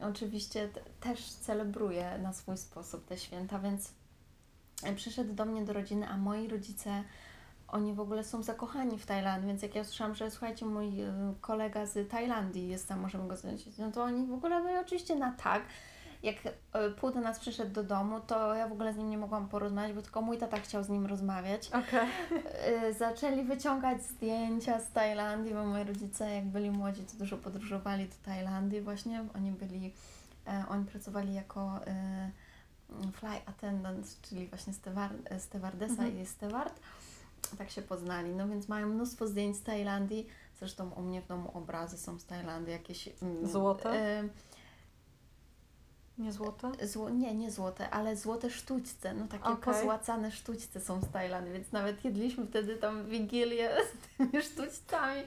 [0.00, 0.68] oczywiście
[1.00, 3.92] też celebruje na swój sposób te święta, więc
[4.82, 7.04] e, przyszedł do mnie do rodziny, a moi rodzice
[7.68, 11.08] oni w ogóle są zakochani w Tajlandii, więc jak ja słyszałam, że słuchajcie, mój y,
[11.40, 15.16] kolega z Tajlandii jest tam, możemy go znaleźć, no to oni w ogóle byli oczywiście
[15.16, 15.62] na tak.
[16.22, 16.50] Jak y,
[17.00, 19.92] pół do nas przyszedł do domu, to ja w ogóle z nim nie mogłam porozmawiać,
[19.92, 21.68] bo tylko mój tata chciał z nim rozmawiać.
[21.68, 22.08] Okej.
[22.88, 28.08] Y, zaczęli wyciągać zdjęcia z Tajlandii, bo moi rodzice jak byli młodzi, to dużo podróżowali
[28.08, 29.24] do Tajlandii właśnie.
[29.36, 29.92] Oni byli,
[30.46, 32.30] e, oni pracowali jako e,
[33.12, 36.20] fly attendant, czyli właśnie stewar- stewardesa Mhm.
[36.22, 36.80] i steward.
[37.58, 38.30] Tak się poznali.
[38.30, 40.26] No więc mają mnóstwo zdjęć z Tajlandii.
[40.58, 43.08] Zresztą u mnie w domu obrazy są z Tajlandii, jakieś...
[43.22, 43.90] mm, Złote?
[43.90, 44.24] e,
[46.18, 46.86] Nie złote?
[46.86, 49.74] Zło, nie, nie złote, ale złote sztućce, no takie Okej.
[49.74, 55.22] pozłacane sztućce są z Tajlandii, więc nawet jedliśmy wtedy tam wigilię z tymi sztućcami.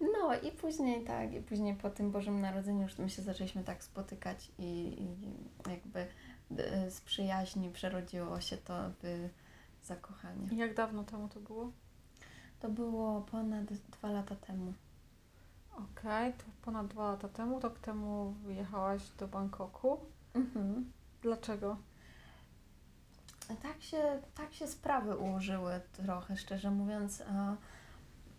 [0.00, 3.84] No i później tak, i później po tym Bożym Narodzeniu już my się zaczęliśmy tak
[3.84, 5.08] spotykać i, i
[5.70, 6.06] jakby
[6.58, 9.28] e, z przyjaźni przerodziło się to w
[9.82, 10.48] zakochanie.
[10.52, 11.72] I Jak dawno temu to było?
[12.60, 14.74] To było ponad dwa lata temu.
[15.80, 17.60] Okej, to ponad dwa lata temu.
[17.60, 20.00] Rok temu wyjechałaś do Bangkoku.
[20.34, 20.92] Mhm.
[21.22, 21.76] Dlaczego?
[23.62, 27.22] Tak się, tak się sprawy ułożyły trochę, szczerze mówiąc.
[27.32, 27.54] A,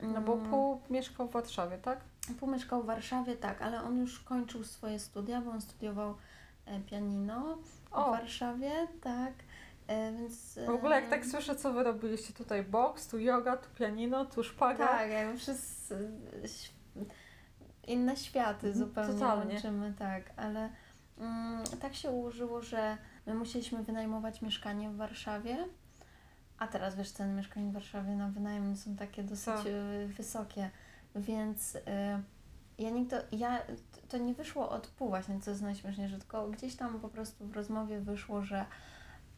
[0.01, 1.99] No bo mm, pół mieszkał w Warszawie, tak?
[2.39, 6.15] Pół mieszkał w Warszawie, tak, ale on już kończył swoje studia, bo on studiował
[6.65, 8.11] e, pianino w O.
[8.11, 9.33] Warszawie, tak,
[9.87, 10.59] e, więc...
[10.67, 14.25] W ogóle jak e, tak słyszę, co wy robiliście tutaj boks, tu yoga, tu pianino,
[14.25, 14.87] tu szpaga.
[14.87, 16.11] Tak, jakby wszyscy...
[17.87, 19.53] Inne światy Mhm, zupełnie totalnie.
[19.53, 20.69] łączymy, tak, ale
[21.17, 25.57] mm, tak się ułożyło, że my musieliśmy wynajmować mieszkanie w Warszawie,
[26.57, 29.65] a teraz wiesz, ceny mieszkań w Warszawie na wynajem są takie dosyć Tak.
[29.67, 30.69] e, wysokie,
[31.15, 32.21] więc e,
[32.77, 33.61] ja nigdy, ja,
[34.09, 37.53] to nie wyszło od pół właśnie, co jest najśmieszniejsze, tylko gdzieś tam po prostu w
[37.55, 38.65] rozmowie wyszło, że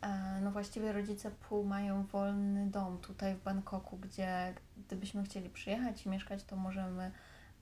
[0.02, 6.06] e, no właściwie rodzice pół mają wolny dom tutaj w Bangkoku, gdzie gdybyśmy chcieli przyjechać
[6.06, 7.12] i mieszkać, to możemy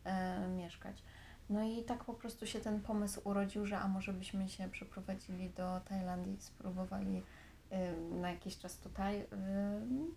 [0.03, 1.03] e, mieszkać.
[1.49, 5.49] No i tak po prostu się ten pomysł urodził, że a może byśmy się przeprowadzili
[5.49, 7.23] do Tajlandii, spróbowali
[7.69, 9.27] e, na jakiś czas tutaj, e,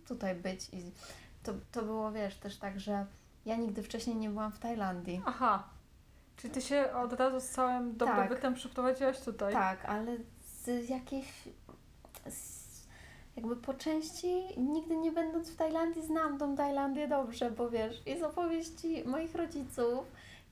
[0.07, 0.93] tutaj być i
[1.43, 3.07] to, to było, wiesz, też tak, że
[3.47, 5.23] ja nigdy wcześniej nie byłam w Tajlandii.
[5.27, 5.69] Aha.
[6.37, 9.53] Czyli ty się od razu z całym dobrobytem przeprowadziłaś tutaj?
[9.53, 11.27] Tak, ale z jakiejś.
[12.31, 12.64] Z,
[13.37, 18.19] jakby po części nigdy nie będąc w Tajlandii znam tą Tajlandię dobrze, bo wiesz, i
[18.19, 20.05] z opowieści moich rodziców,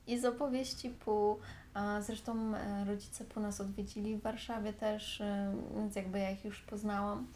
[0.07, 1.39] i z opowieści Pu,
[1.73, 6.45] a zresztą e, rodzice Pu nas odwiedzili w Warszawie też, e, więc jakby ja ich
[6.45, 7.27] już poznałam.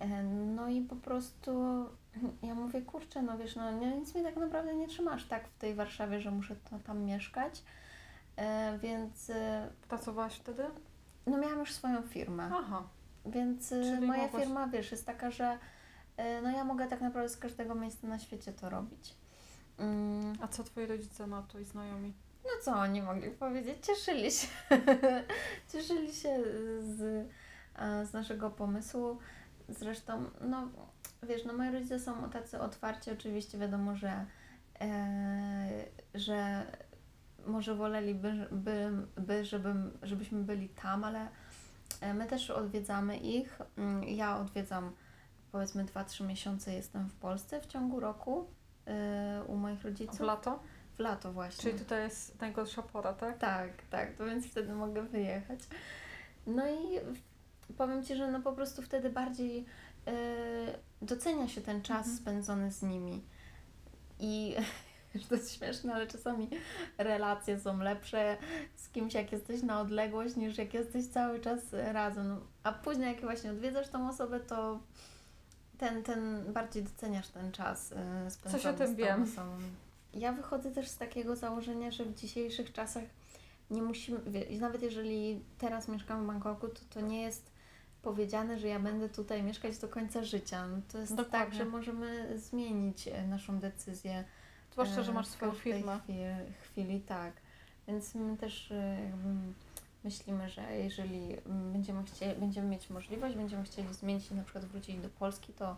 [0.00, 0.22] E,
[0.56, 1.50] No i po prostu
[2.42, 5.58] ja mówię, kurczę, no wiesz, no nie- nic mi tak naprawdę nie trzymasz tak w
[5.58, 7.62] tej Warszawie, że muszę to, tam mieszkać.
[8.82, 9.30] Więc
[9.88, 10.64] Pracowałaś wtedy?
[11.26, 12.50] no miałam już swoją firmę.
[12.52, 12.82] Aha.
[13.26, 15.58] Więc y, Czyli moja mogłaś- firma, wiesz, jest taka, że
[16.18, 19.14] y, no ja mogę tak naprawdę z każdego miejsca na świecie to robić.
[19.78, 22.12] Mm, A co twoi rodzice na to i znajomi?
[22.44, 23.86] No co oni mogli powiedzieć?
[23.86, 24.46] Cieszyli się.
[25.72, 26.38] Cieszyli się
[26.80, 27.28] z,
[28.08, 29.18] z naszego pomysłu.
[29.68, 30.68] Zresztą, no
[31.22, 34.26] wiesz, no moi rodzice są tacy otwarci, oczywiście wiadomo, że,
[34.80, 36.66] e, że
[37.46, 41.28] może woleliby, by, by, żebym, żebyśmy byli tam, ale
[42.14, 43.58] my też odwiedzamy ich.
[43.76, 44.92] Mm, Ja odwiedzam
[45.52, 48.46] powiedzmy 2-3 miesiące jestem w Polsce w ciągu roku
[48.86, 50.16] e, u moich rodziców.
[50.18, 50.62] W lato?
[50.94, 51.62] W lato właśnie.
[51.62, 53.38] Czyli tutaj jest najgorsza pora, tak?
[53.38, 55.60] Tak, tak, to więc wtedy mogę wyjechać.
[56.46, 56.98] No i
[57.76, 59.64] powiem Ci, że no po prostu wtedy bardziej
[60.06, 60.12] e,
[61.02, 62.16] docenia się ten czas Mhm.
[62.16, 63.24] spędzony z nimi.
[64.18, 64.56] I
[65.14, 66.48] wiesz, to jest śmieszne, ale czasami
[66.98, 68.36] relacje są lepsze
[68.76, 72.28] z kimś, jak jesteś na odległość, niż jak jesteś cały czas razem.
[72.28, 74.78] No, A później, jak właśnie odwiedzasz tą osobę, to
[75.78, 79.22] ten, ten bardziej doceniasz ten czas e, spędzony Coś o tym z tą wiem.
[79.22, 79.56] osobą.
[80.14, 83.04] Ja wychodzę też z takiego założenia, że w dzisiejszych czasach
[83.70, 84.20] nie musimy,
[84.60, 87.50] nawet jeżeli teraz mieszkam w Bangkoku, to to nie jest
[88.02, 90.66] powiedziane, że ja będę tutaj mieszkać do końca życia.
[90.66, 91.38] No to jest Dokładnie.
[91.38, 94.24] tak, że możemy zmienić e, naszą decyzję.
[94.72, 96.00] Zwłaszcza, że e, masz w swoją firmę.
[96.04, 96.24] Chwili,
[96.62, 97.32] chwili, tak.
[97.88, 99.28] Więc my też e, jakby
[100.04, 104.96] myślimy, że jeżeli będziemy, chcieli, będziemy mieć możliwość, będziemy chcieli zmienić i na przykład wrócić
[104.96, 105.76] do Polski, to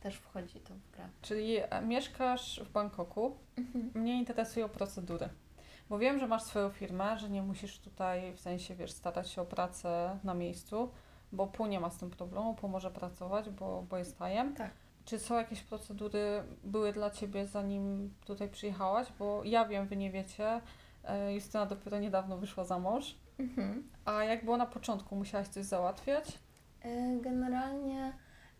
[0.00, 1.08] też wchodzi to w grę.
[1.22, 3.36] Czyli e, mieszkasz w Bangkoku.
[3.56, 3.90] Mhm.
[3.94, 5.28] Mnie interesują procedury.
[5.90, 9.42] Bo wiem, że masz swoją firmę, że nie musisz tutaj w sensie, wiesz, starać się
[9.42, 10.90] o pracę na miejscu,
[11.32, 14.54] bo pół nie ma z tym problemu, pół może pracować, bo, bo jest tajem.
[14.54, 14.70] Tak.
[15.04, 19.06] Czy są jakieś procedury, były dla Ciebie zanim tutaj przyjechałaś?
[19.18, 20.60] Bo ja wiem, Wy nie wiecie,
[21.04, 23.14] e, Justyna dopiero niedawno wyszła za mąż.
[23.38, 23.88] Mhm.
[24.04, 26.38] A jak było na początku, musiałaś coś załatwiać?
[26.82, 28.12] E, Generalnie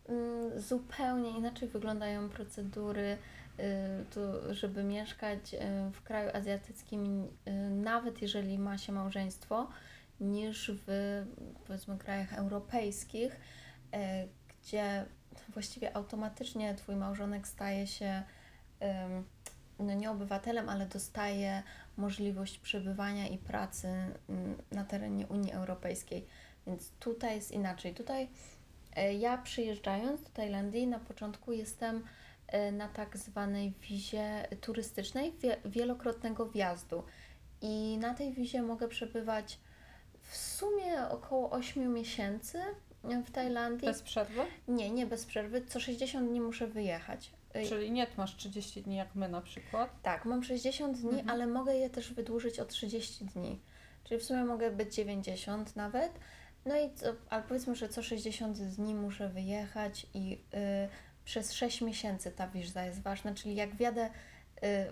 [0.08, 3.18] mm, zupełnie inaczej wyglądają procedury,
[3.60, 4.20] y, tu,
[4.54, 5.58] żeby mieszkać y,
[5.92, 9.68] w kraju azjatyckim, y, nawet jeżeli ma się małżeństwo,
[10.20, 11.22] niż w
[11.66, 13.40] powiedzmy krajach europejskich,
[13.92, 15.04] e, gdzie
[15.48, 18.22] właściwie automatycznie twój małżonek staje się
[19.78, 21.62] no nie obywatelem, ale dostaje
[21.96, 23.88] możliwość przebywania i pracy
[24.28, 26.26] mm, na terenie Unii Europejskiej.
[26.66, 27.94] Więc tutaj jest inaczej.
[27.94, 28.28] Tutaj
[28.96, 32.04] e, ja przyjeżdżając do Tajlandii na początku jestem
[32.46, 37.02] e, na tak zwanej wizie turystycznej wie, wielokrotnego wjazdu.
[37.60, 39.58] I na tej wizie mogę przebywać
[40.22, 42.58] w sumie około 8 miesięcy
[43.04, 43.86] w Tajlandii.
[43.88, 44.40] Bez przerwy?
[44.68, 45.62] Nie, nie bez przerwy.
[45.66, 47.30] Co 60 dni muszę wyjechać.
[47.54, 50.02] E, Czyli nie masz 30 dni jak my na przykład.
[50.02, 51.30] Tak, mam 60 dni, Mhm.
[51.30, 53.60] ale mogę je też wydłużyć o 30 dni.
[54.04, 56.12] Czyli w sumie mogę być 90 nawet.
[56.66, 60.88] No i co, ale powiedzmy, że co 60 dni muszę wyjechać i y,
[61.24, 64.10] przez 6 miesięcy ta wiza jest ważna, czyli jak wjadę y,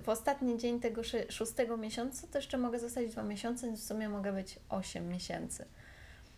[0.02, 4.08] w ostatni dzień tego szóstego miesiąca, to jeszcze mogę zostać 2 miesiące, więc w sumie
[4.08, 5.64] mogę być 8 miesięcy.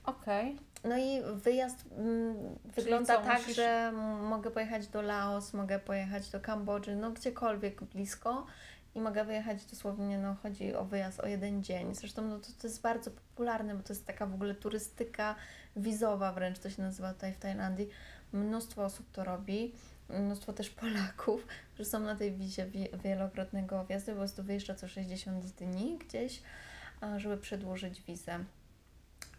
[0.05, 0.57] Okej.
[0.85, 5.79] No i wyjazd mm, wygląda co, tak, musisz- że m- mogę pojechać do Laos, mogę
[5.79, 8.47] pojechać do Kambodży, no gdziekolwiek blisko
[8.95, 11.95] i mogę wyjechać dosłownie, no chodzi o wyjazd o jeden dzień.
[11.95, 15.35] Zresztą no, to, to jest bardzo popularne, bo to jest taka w ogóle turystyka
[15.77, 17.89] wizowa wręcz, to się nazywa tutaj w Tajlandii.
[18.33, 19.73] Mnóstwo osób to robi,
[20.09, 24.89] mnóstwo też Polaków, którzy są na tej wizie wie- wielokrotnego wjazdu, po prostu wyjeżdża co
[24.89, 26.43] 60 dni gdzieś,
[27.17, 28.45] żeby przedłużyć wizę.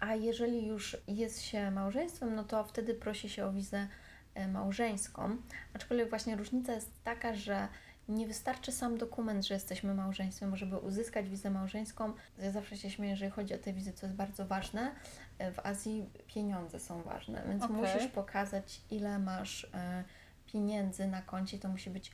[0.04, 3.88] A jeżeli już jest się małżeństwem, no to wtedy prosi się o wizę
[4.36, 5.38] e, małżeńską.
[5.74, 7.68] Aczkolwiek właśnie różnica jest taka, że
[8.10, 13.12] nie wystarczy sam dokument, że jesteśmy małżeństwem, żeby uzyskać wizę małżeńską, ja zawsze się śmieję,
[13.12, 14.92] jeżeli chodzi o te wizy, co jest bardzo ważne,
[15.38, 17.76] e, w Azji pieniądze są ważne, więc Okej.
[17.76, 20.04] musisz pokazać, ile masz e,
[20.46, 21.60] pieniędzy na koncie.
[21.60, 22.12] To musi być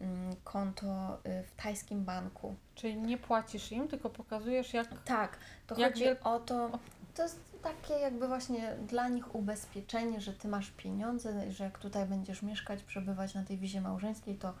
[0.00, 2.54] mm, konto w tajskim banku.
[2.74, 5.02] Czyli nie płacisz im, tylko pokazujesz jak...
[5.04, 6.78] Tak, to Jak chodzi wiel- o to,
[7.14, 12.06] to jest takie jakby właśnie dla nich ubezpieczenie, że Ty masz pieniądze, że jak tutaj
[12.06, 14.54] będziesz mieszkać, przebywać na tej wizie małżeńskiej, to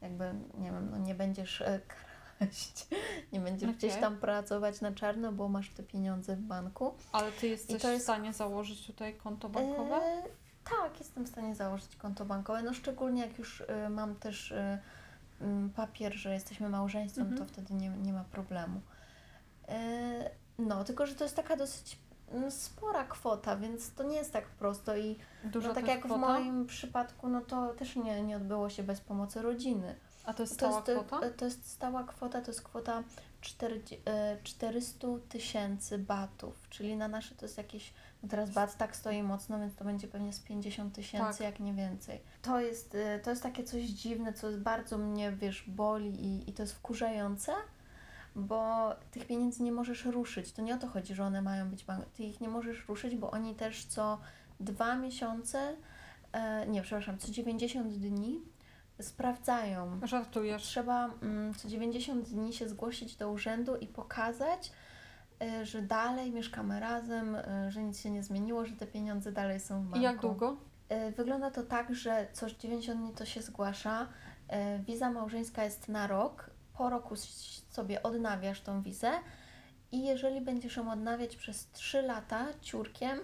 [0.00, 1.80] jakby, nie wiem, no nie będziesz e,
[2.38, 2.86] kraść,
[3.32, 4.02] nie będziesz gdzieś Okej.
[4.02, 6.94] tam pracować na czarno, bo masz te pieniądze w banku.
[7.12, 9.96] Ale Ty jesteś jest- w stanie założyć tutaj konto bankowe?
[9.96, 10.22] E,
[10.82, 12.62] Tak, jestem w stanie założyć konto bankowe.
[12.62, 14.78] No szczególnie jak już y, mam też y,
[15.40, 15.44] y,
[15.76, 17.46] papier, że jesteśmy małżeństwem, Mhm.
[17.46, 18.80] to wtedy nie, nie ma problemu.
[19.68, 19.72] Y,
[20.58, 21.98] no, tylko że to jest taka dosyć
[22.32, 26.14] mm, spora kwota, więc to nie jest tak prosto i Duża no, tak jak kwota?
[26.14, 29.94] w moim przypadku, no to też nie, nie odbyło się bez pomocy rodziny.
[30.24, 31.26] A to jest To stała jest, kwota?
[31.26, 33.02] y, to jest stała kwota, to jest kwota
[33.40, 37.92] 40, y, 400 tysięcy batów, czyli na nasze to jest jakieś,
[38.22, 41.40] no teraz bat tak stoi mocno, więc to będzie pewnie z 50 tysięcy, Tak.
[41.40, 42.20] jak nie więcej.
[42.42, 46.52] To jest, y, to jest takie coś dziwne, co bardzo mnie, wiesz, boli i, i
[46.52, 47.52] to jest wkurzające,
[48.38, 50.52] bo tych pieniędzy nie możesz ruszyć.
[50.52, 52.04] To nie o to chodzi, że one mają być bank.
[52.04, 54.18] Ty ich nie możesz ruszyć, bo oni też co
[54.60, 55.76] dwa miesiące,
[56.32, 58.42] e, nie, przepraszam, co 90 dni
[59.00, 60.00] sprawdzają.
[60.02, 60.62] Żartujesz.
[60.62, 64.72] Trzeba mm, co 90 dni się zgłosić do urzędu i pokazać,
[65.42, 69.60] y, że dalej mieszkamy razem, y, że nic się nie zmieniło, że te pieniądze dalej
[69.60, 69.98] są w banku.
[69.98, 70.56] I jak długo?
[71.16, 74.08] Wygląda to tak, że co 90 dni to się zgłasza.
[74.86, 76.50] Wiza małżeńska jest na rok.
[76.78, 77.14] Po roku
[77.70, 79.10] sobie odnawiasz tą wizę.
[79.92, 83.18] I jeżeli będziesz ją odnawiać przez 3 lata ciurkiem,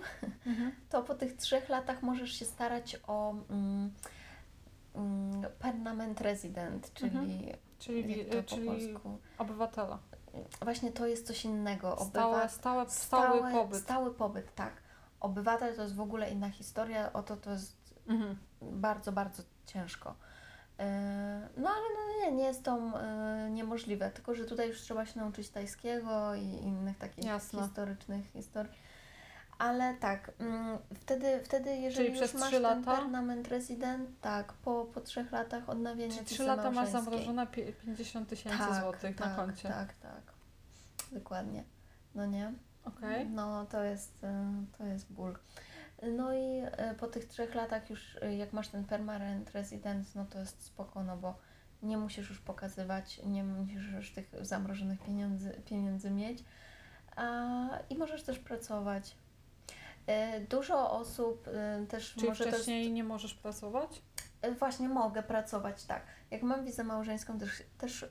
[0.47, 0.73] Mhm.
[0.91, 3.95] to po tych trzech latach możesz się starać o mm,
[4.95, 7.57] mm, permanent resident, czyli Mhm.
[7.79, 9.19] Czyli, czyli polsku?
[9.39, 9.99] obywatela.
[10.63, 11.97] Właśnie to jest coś innego.
[12.05, 13.83] Stałe, Obywa- stałe, stały pobyt.
[13.83, 14.73] Stały pobyt, tak.
[15.21, 17.77] Obywatel to jest w ogóle inna historia, o to to jest
[18.09, 18.39] Mhm.
[18.63, 20.15] bardzo, bardzo ciężko.
[20.79, 20.85] Yy,
[21.57, 22.77] No ale no nie, nie jest to
[23.45, 27.63] yy, niemożliwe, tylko że tutaj już trzeba się nauczyć tajskiego i innych takich Jasne.
[27.63, 28.73] historycznych historii.
[29.59, 32.97] Ale tak, mm, wtedy, wtedy jeżeli Czyli już masz trzy ten lata?
[32.97, 38.29] permanent resident, tak, po, po trzech latach odnawiania Czyli 3 lata masz zamrożone pie- 50
[38.29, 39.69] tysięcy złotych tak, na koncie.
[39.69, 40.23] Tak, tak,
[41.13, 41.65] dokładnie.
[42.15, 42.53] No nie?
[42.85, 43.27] Okej.
[43.27, 44.27] No to jest, y,
[44.79, 45.37] to jest ból.
[46.13, 50.25] No i y, po tych trzech latach już y, jak masz ten permanent resident, no
[50.25, 51.39] to jest spoko, no bo
[51.83, 56.45] nie musisz już pokazywać, nie musisz już tych zamrożonych pieniędzy, pieniędzy mieć
[57.17, 59.17] a, i możesz też pracować.
[60.37, 61.49] Y, Dużo osób
[61.89, 64.03] też Czyli może wcześniej nie możesz pracować?
[64.43, 66.03] E, Właśnie mogę pracować, tak.
[66.31, 68.07] Jak mam wizę małżeńską, też, też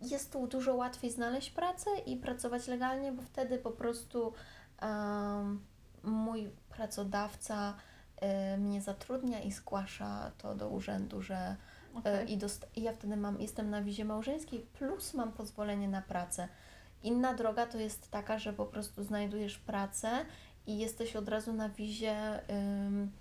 [0.00, 4.32] jest tu dużo łatwiej znaleźć pracę i pracować legalnie, bo wtedy po prostu
[4.78, 5.64] em,
[6.04, 7.74] mój pracodawca
[8.54, 11.56] y, mnie zatrudnia i zgłasza to do urzędu, że
[11.94, 12.32] y, Okej.
[12.32, 12.38] i,
[12.80, 16.48] i ja wtedy mam, jestem na wizie małżeńskiej plus mam pozwolenie na pracę.
[17.02, 20.10] Inna droga to jest taka, że po prostu znajdujesz pracę
[20.66, 23.12] i jesteś od razu na wizie ym,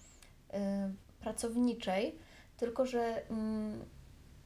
[0.54, 2.20] ym, pracowniczej,
[2.58, 3.86] tylko że ym,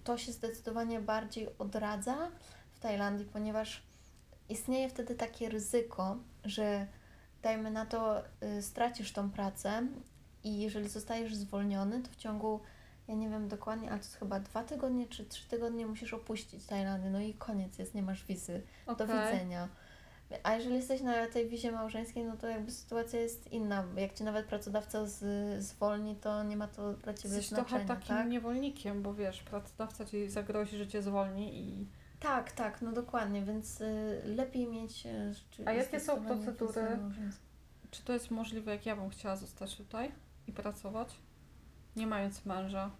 [0.03, 2.31] to się zdecydowanie bardziej odradza
[2.71, 3.83] w Tajlandii, ponieważ
[4.49, 6.87] istnieje wtedy takie ryzyko, że
[7.47, 8.23] dajmy na to,
[8.57, 9.87] y, stracisz tą pracę
[10.43, 12.59] i jeżeli zostajesz zwolniony, to w ciągu,
[13.07, 16.65] ja nie wiem dokładnie, ale to jest chyba dwa tygodnie czy trzy tygodnie musisz opuścić
[16.65, 18.61] Tajlandię, no i koniec jest, nie masz wizy.
[18.85, 19.07] Do Okej.
[19.07, 19.67] widzenia.
[20.43, 23.83] A jeżeli jesteś na tej wizie małżeńskiej, no to jakby sytuacja jest inna.
[23.97, 25.23] Jak cię nawet pracodawca z,
[25.63, 28.29] zwolni, to nie ma to dla ciebie Jesteś trochę znaczenia, takim tak?
[28.29, 31.87] niewolnikiem, bo wiesz, pracodawca ci zagrozi, że cię zwolni i
[32.19, 35.05] Tak, tak, no dokładnie, więc y, lepiej mieć.
[35.05, 35.33] Y,
[35.65, 36.97] A jakie są zdecydowanie procedury?
[36.97, 37.43] małżeńską.
[37.91, 40.11] czy to jest możliwe, jak ja bym chciała zostać tutaj
[40.47, 41.19] i pracować,
[41.95, 42.91] nie mając męża,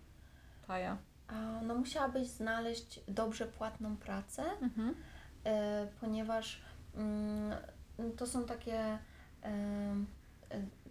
[0.68, 0.98] Taja?
[1.28, 4.96] A, no musiałabyś znaleźć dobrze płatną pracę, Mhm.
[5.44, 6.62] e, ponieważ
[6.96, 7.54] mm,
[8.18, 8.98] to są takie,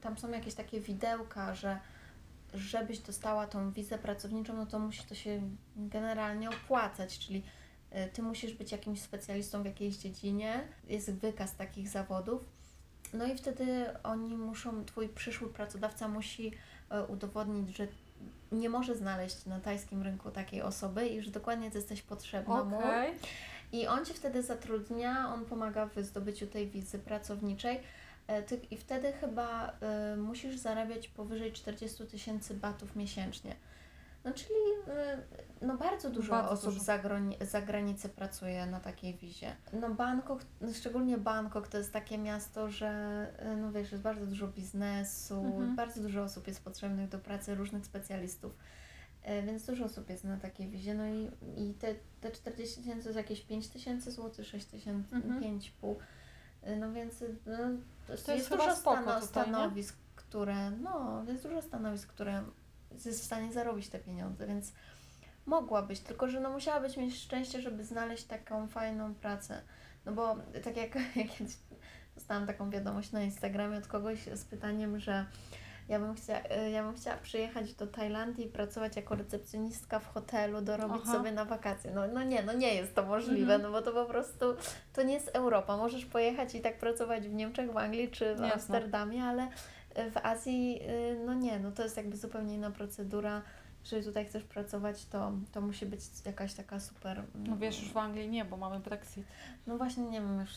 [0.01, 1.81] tam są jakieś takie widełka, że
[2.55, 7.43] żebyś dostała tą wizę pracowniczą, no to musi to się generalnie opłacać, czyli
[8.13, 12.45] ty musisz być jakimś specjalistą w jakiejś dziedzinie, jest wykaz takich zawodów,
[13.13, 16.53] no i wtedy oni muszą, twój przyszły pracodawca musi
[16.91, 17.87] e, udowodnić, że
[18.53, 22.79] nie może znaleźć na tajskim rynku takiej osoby i że dokładnie ty jesteś potrzebna mu.
[22.79, 23.15] Okej.
[23.73, 27.81] I on Cię wtedy zatrudnia, on pomaga w zdobyciu tej wizy pracowniczej.
[28.29, 29.73] E, I wtedy chyba
[30.15, 33.57] y, musisz zarabiać powyżej 40 tysięcy batów miesięcznie.
[34.27, 34.55] No czyli
[35.63, 36.85] y, no bardzo dużo Bardzo osób dużo.
[36.85, 39.57] Za, grani- za granicę pracuje na takiej wizie.
[39.73, 42.91] No Bangkok, no szczególnie Bangkok to jest takie miasto, że
[43.53, 45.77] y, no wiesz, jest bardzo dużo biznesu, Mhm.
[45.77, 48.53] bardzo dużo osób jest potrzebnych do pracy, różnych specjalistów.
[49.23, 50.95] E, Więc dużo osób jest na takiej wizie.
[50.95, 55.15] No i, i te, te 40 tysięcy to jest jakieś 5 tysięcy złotych, 6 tysięcy,
[55.17, 55.41] Mhm.
[55.41, 55.95] 5,5.
[56.63, 57.57] E, No więc no,
[58.07, 62.09] to jest, To jest jest dużo spoko stano, tutaj, stanowisk, które, no, jest dużo stanowisk,
[62.09, 62.43] które
[62.91, 64.73] jest w stanie zarobić te pieniądze, więc
[65.47, 69.63] mogłabyś, tylko że no musiałabyś mieć szczęście, żeby znaleźć taką fajną pracę.
[70.05, 71.57] No bo tak jak, jak kiedyś
[72.15, 75.27] dostałam taką wiadomość na Instagramie od kogoś z pytaniem, że
[75.89, 80.07] Ja bym, chciała, y, ja bym chciała przyjechać do Tajlandii i pracować jako recepcjonistka w
[80.07, 81.13] hotelu, dorobić Aha.
[81.13, 81.91] sobie na wakacje.
[81.95, 83.63] No, no nie, no nie jest to możliwe, Mhm.
[83.63, 84.45] no bo to po prostu,
[84.93, 85.77] to nie jest Europa.
[85.77, 88.53] Możesz pojechać i tak pracować w Niemczech, w Anglii czy w Jasne.
[88.55, 89.49] Amsterdamie, ale
[90.11, 93.43] w Azji, y, no nie, no to jest jakby zupełnie inna procedura.
[93.85, 97.19] Jeżeli tutaj chcesz pracować, to, to musi być jakaś taka super...
[97.19, 99.27] mm, No wiesz, już w Anglii nie, bo mamy Brexit.
[99.67, 100.51] No właśnie nie wiem już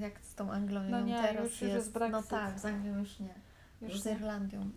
[0.00, 1.74] jak z tą Anglią No nie, teraz już- już jest.
[1.74, 2.12] jest Brexit.
[2.12, 3.34] No tak, z Anglią już nie.
[3.82, 4.06] Już, Już z.
[4.06, 4.70] Irlandią.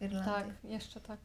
[0.00, 0.32] Irlandii.
[0.34, 1.18] Tak, jeszcze tak.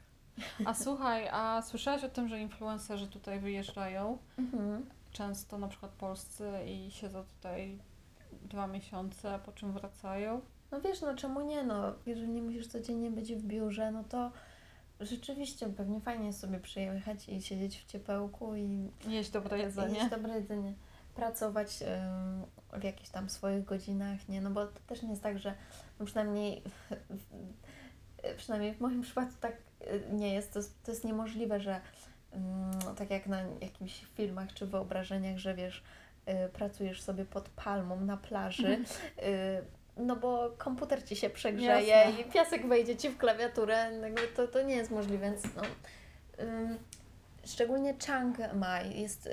[0.66, 4.18] A słuchaj, a słyszałaś o tym, że influencerzy tutaj wyjeżdżają?
[4.38, 4.86] Mhm.
[5.12, 7.80] Często na przykład polscy i siedzą tutaj
[8.41, 10.41] dwa miesiące, po czym wracają.
[10.72, 14.32] No wiesz, no czemu nie, no jeżeli nie musisz codziennie być w biurze, no to
[14.99, 19.97] rzeczywiście pewnie fajnie jest sobie przyjechać i siedzieć w ciepełku i Jeść dobre jedzenie.
[19.97, 20.74] jeść dobre jedzenie.
[21.15, 25.39] Pracować ym, w jakichś tam swoich godzinach, nie, no bo to też nie jest tak,
[25.39, 25.53] że
[25.99, 26.61] no przynajmniej
[28.38, 31.82] przynajmniej w moim przypadku tak y, nie jest, to, jest- to jest niemożliwe, że
[32.36, 35.84] ym, tak jak na jakichś filmach czy wyobrażeniach, że wiesz,
[36.30, 42.21] y, pracujesz sobie pod palmą na plaży, y, no bo komputer ci się przegrzeje Jasne.
[42.21, 45.61] i piasek wejdzie ci w klawiaturę, jakby to, to nie jest możliwe, więc no,
[46.43, 46.77] ym,
[47.45, 49.31] szczególnie Chiang Mai jest y,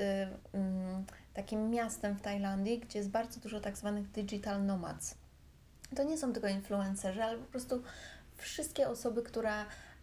[0.54, 1.04] ym,
[1.34, 5.14] takim miastem w Tajlandii, gdzie jest bardzo dużo tak zwanych digital nomads.
[5.96, 7.82] To nie są tylko influencerzy, ale po prostu
[8.36, 9.52] wszystkie osoby, które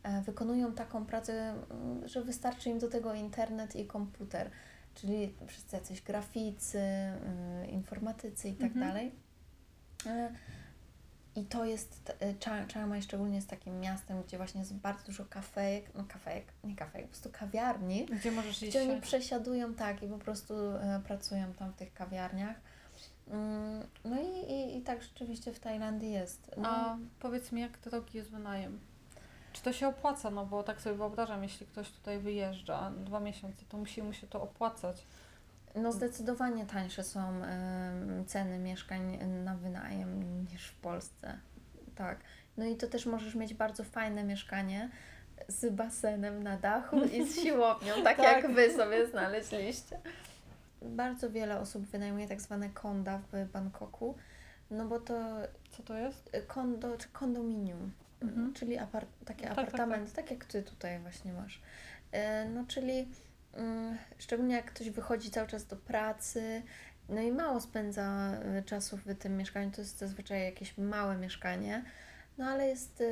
[0.04, 1.34] e, wykonują taką pracę,
[1.72, 4.50] mm, że wystarczy im do tego internet i komputer,
[4.96, 6.80] czyli wszyscy jacyś graficy,
[7.64, 8.88] y, informatycy i tak Mhm.
[8.88, 9.12] dalej.
[11.36, 15.86] I to jest, e, Chiang szczególnie jest takim miastem, gdzie właśnie jest bardzo dużo kafejek,
[15.96, 18.70] no kafejek, nie kafejek, po prostu kawiarni, Gdzie możesz iść?
[18.72, 22.56] gdzie oni przesiadują tak i po prostu e, pracują tam w tych kawiarniach.
[23.28, 26.52] Mm, No i, i, i tak rzeczywiście w Tajlandii jest.
[26.58, 28.80] No, A powiedz mi, jak drogi jest wynajem?
[29.54, 30.30] Czy to się opłaca?
[30.32, 34.28] No bo tak sobie wyobrażam, jeśli ktoś tutaj wyjeżdża dwa miesiące, to musi mu się
[34.28, 35.04] to opłacać.
[35.76, 37.42] No zdecydowanie tańsze są
[38.28, 41.38] ceny mieszkań na wynajem niż w Polsce.
[41.96, 42.20] Tak.
[42.58, 44.90] No i to też możesz mieć bardzo fajne mieszkanie
[45.48, 48.44] z basenem na dachu i z siłownią, tak, Tak.
[48.44, 50.00] jak Wy sobie znaleźliście.
[50.82, 54.16] Bardzo wiele osób wynajmuje tak zwane konda w Bangkoku,
[54.72, 55.14] no bo to
[55.72, 56.32] Co to jest?
[56.48, 58.54] kondo czy kondominium, Mhm.
[58.54, 61.62] czyli apart, takie Tak, tak, apartament, tak, jak Ty tutaj właśnie masz.
[62.12, 63.08] E, No czyli
[64.18, 66.64] szczególnie jak ktoś wychodzi cały czas do pracy,
[67.10, 71.84] no i mało spędza e, czasu w tym mieszkaniu, to jest zazwyczaj jakieś małe mieszkanie,
[72.38, 73.06] no ale jest e,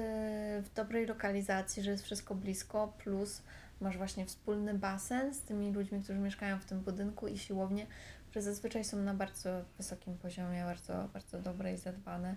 [0.61, 3.41] w dobrej lokalizacji, że jest wszystko blisko, plus
[3.81, 7.87] masz właśnie wspólny basen z tymi ludźmi, którzy mieszkają w tym budynku i siłownie,
[8.29, 12.35] które zazwyczaj są na bardzo wysokim poziomie, bardzo, bardzo dobre i zadbane.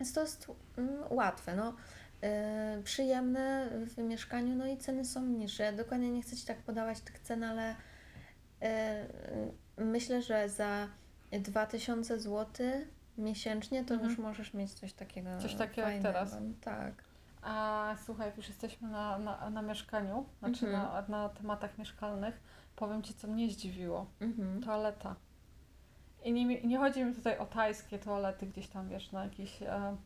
[0.00, 1.76] Więc to jest mm, łatwe, no.
[2.22, 5.62] Yy, przyjemne w mieszkaniu, no i ceny są niższe.
[5.62, 7.76] Ja dokładnie nie chcę Ci tak podawać tych cen, ale
[8.60, 8.68] yy,
[9.84, 10.88] myślę, że za
[11.32, 12.66] 2000 zł
[13.18, 14.10] miesięcznie to Mhm.
[14.10, 16.12] już możesz mieć coś takiego Coś takiego jak fajnego.
[16.12, 16.36] teraz.
[16.60, 16.94] Tak.
[17.42, 20.82] A słuchaj, jak już jesteśmy na, na, na mieszkaniu, znaczy Mhm.
[21.08, 22.40] na, na tematach mieszkalnych,
[22.76, 24.06] powiem Ci, co mnie zdziwiło.
[24.20, 24.62] Mhm.
[24.62, 25.16] Toaleta.
[26.24, 29.96] I nie, nie chodzi mi tutaj o tajskie toalety gdzieś tam, wiesz, na jakiś, e,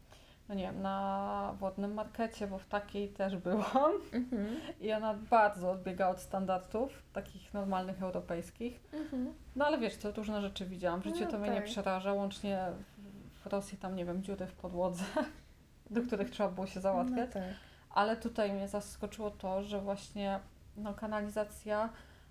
[0.48, 3.92] no nie wiem, na wodnym markecie, bo w takiej też byłam.
[4.12, 4.46] Mhm.
[4.80, 8.80] I ona bardzo odbiega od standardów takich normalnych europejskich.
[8.92, 9.34] Mhm.
[9.56, 11.00] No ale wiesz, co różne rzeczy widziałam.
[11.00, 12.66] W życiu No to mnie nie przeraża, łącznie
[12.98, 15.04] w- w Rosji tam, nie wiem, dziury w podłodze,
[15.90, 17.28] do których trzeba było się załatwiać.
[17.34, 17.42] No tak.
[17.90, 20.40] Ale tutaj mnie zaskoczyło to, że właśnie
[20.76, 21.88] no, kanalizacja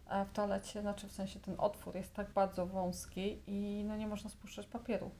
[0.09, 4.07] e, w toalecie, znaczy w sensie ten otwór jest tak bardzo wąski i no nie
[4.07, 5.11] można spuszczać papieru.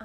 [0.00, 0.04] A,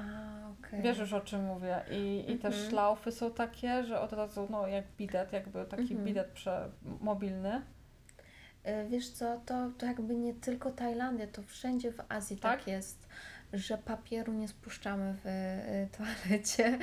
[0.50, 0.82] okej.
[0.82, 1.80] Wiesz już o czym mówię.
[1.90, 2.70] I, i też Mhm.
[2.70, 6.04] szlaufy są takie, że od razu no jak bidet, jakby taki Mhm.
[6.04, 6.70] bidet prze,
[7.00, 7.62] mobilny.
[8.66, 12.68] Y, Wiesz co, to, to jakby nie tylko Tajlandia, to wszędzie w Azji tak, Tak?
[12.68, 13.08] jest,
[13.52, 16.78] że papieru nie spuszczamy w y, toalecie,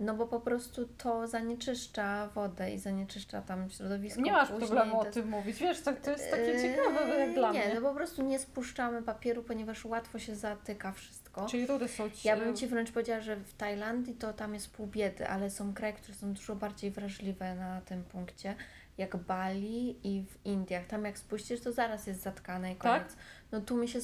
[0.00, 4.20] no bo po prostu to zanieczyszcza wodę i zanieczyszcza tam środowisko.
[4.20, 5.58] Nie masz później, problemu o tym mówić.
[5.58, 7.74] Wiesz, to, to jest takie Yy, ciekawe jak dla nie, mnie.
[7.74, 11.46] no po prostu nie spuszczamy papieru, ponieważ łatwo się zatyka wszystko.
[11.46, 12.28] Czyli rury są ci...
[12.28, 15.74] Ja bym Ci wręcz powiedziała, że w Tajlandii to tam jest pół biedy, ale są
[15.74, 18.54] kraje, które są dużo bardziej wrażliwe na tym punkcie,
[18.98, 20.86] jak Bali i w Indiach.
[20.86, 23.08] Tam jak spuścisz, to zaraz jest zatkane i Tak?
[23.52, 23.98] No tu mi się,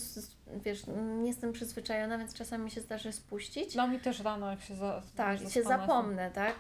[0.65, 0.83] wiesz,
[1.21, 3.75] nie jestem przyzwyczajona, więc czasami mi się zdarzy spuścić.
[3.75, 6.55] No mi też rano, jak się za, tak, i się zapomnę, tak?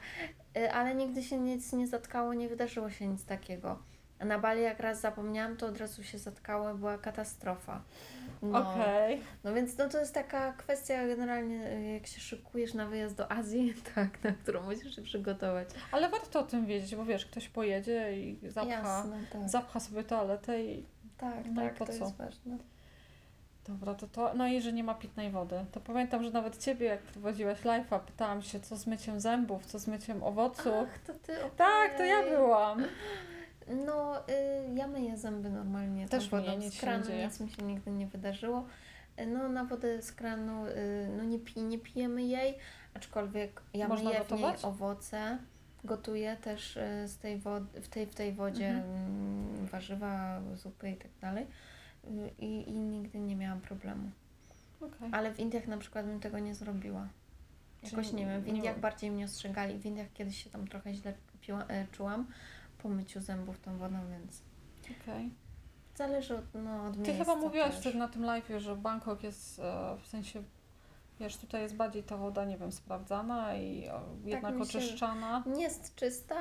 [0.57, 3.78] Y, Ale nigdy się nic nie zatkało, nie wydarzyło się nic takiego.
[4.18, 7.82] A Na Bali jak raz zapomniałam, to od razu się zatkało, była katastrofa.
[8.43, 9.20] No, Okej.
[9.45, 13.32] no więc no to jest taka kwestia generalnie, y, jak się szykujesz na wyjazd do
[13.32, 15.68] Azji, tak, na którą musisz się przygotować.
[15.93, 19.49] Ale warto o tym wiedzieć, bo wiesz, ktoś pojedzie i zapcha, Jasne, tak.
[19.49, 20.86] zapcha sobie toaletę i
[21.18, 21.99] tak, no i tak, po to co?
[21.99, 22.59] jest ważne.
[23.69, 24.35] Dobra, to to.
[24.35, 25.64] No i że nie ma pitnej wody.
[25.73, 29.79] To pamiętam, że nawet ciebie, jak prowadziłaś live'a, pytałam się, co z myciem zębów, co
[29.79, 30.73] z myciem owoców.
[30.83, 31.51] Ach, to ty, okej.
[31.57, 32.85] tak, to ja byłam.
[33.87, 34.23] No, y,
[34.75, 36.09] ja myję zęby normalnie.
[36.09, 38.64] Też tą wodą nic z kranu, nie nic mi się nigdy nie wydarzyło.
[39.21, 42.59] Y, No, na wodę z kranu y, no nie, pi, nie pijemy jej,
[42.95, 44.64] aczkolwiek ja Można myję w niej gotować?
[44.64, 45.39] owoce.
[45.85, 48.95] Gotuję też y, z tej wody, w, tej, w tej wodzie Mhm.
[48.95, 51.47] mm, warzywa, zupy i tak dalej.
[52.09, 54.11] Y, I, I nigdy nie miałam problemu.
[54.81, 55.09] Okej.
[55.13, 57.09] Ale w Indiach na przykład bym tego nie zrobiła.
[57.83, 59.79] Jakoś nie wiem, w Indiach bardziej mnie ostrzegali.
[59.79, 62.27] W Indiach kiedyś się tam trochę źle piła, e, czułam
[62.79, 64.43] po myciu zębów tą wodą, więc
[65.03, 65.31] Okej.
[65.95, 67.81] zależy od, no, od Ty chyba mówiłaś też.
[67.81, 70.43] wtedy na tym live'ie, że Bangkok jest e, w sensie,
[71.21, 75.43] wiesz, tutaj jest bardziej ta woda, nie wiem, sprawdzana i o, jednak Tak się- oczyszczana.
[75.47, 76.37] Nie jest czysta,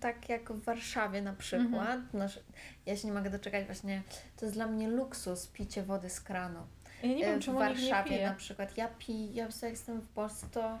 [0.00, 1.88] tak jak w Warszawie na przykład.
[1.88, 2.08] Mhm.
[2.12, 2.40] Nasz,
[2.86, 4.02] ja się nie mogę doczekać właśnie,
[4.36, 6.60] to jest dla mnie luksus picie wody z kranu.
[7.02, 8.28] Ja nie E, wiem, w czemu nie Warszawie pije.
[8.30, 8.76] na przykład.
[8.76, 10.78] Ja piję, ja jak jestem w Polsce, to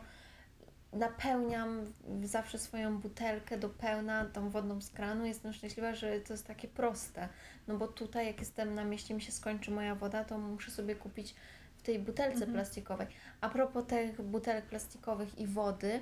[0.92, 1.92] napełniam
[2.24, 5.24] zawsze swoją butelkę do pełna tą wodną z kranu.
[5.26, 7.28] Jestem szczęśliwa, że to jest takie proste.
[7.68, 10.94] No bo tutaj, jak jestem na mieście, mi się skończy moja woda, to muszę sobie
[10.94, 11.34] kupić
[11.80, 12.52] w tej butelce Mhm.
[12.52, 13.06] plastikowej.
[13.40, 16.00] A propos tych butelek plastikowych i wody,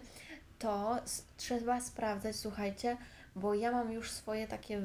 [0.59, 0.97] to
[1.37, 2.97] trzeba sprawdzać, słuchajcie,
[3.37, 4.85] bo ja mam już swoje takie y,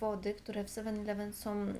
[0.00, 1.74] wody, które w 7-Eleven są y,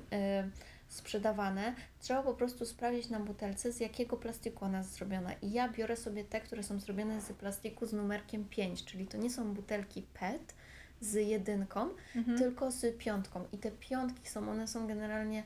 [0.89, 1.75] sprzedawane.
[1.99, 5.33] Trzeba po prostu sprawdzić na butelce, z jakiego plastiku ona jest zrobiona.
[5.41, 9.17] I ja biorę sobie te, które są zrobione z plastiku z numerkiem 5, czyli to
[9.17, 10.53] nie są butelki PET
[11.01, 12.37] z jedynką, Mhm.
[12.37, 13.45] tylko z piątką.
[13.51, 15.43] I te piątki są, one są generalnie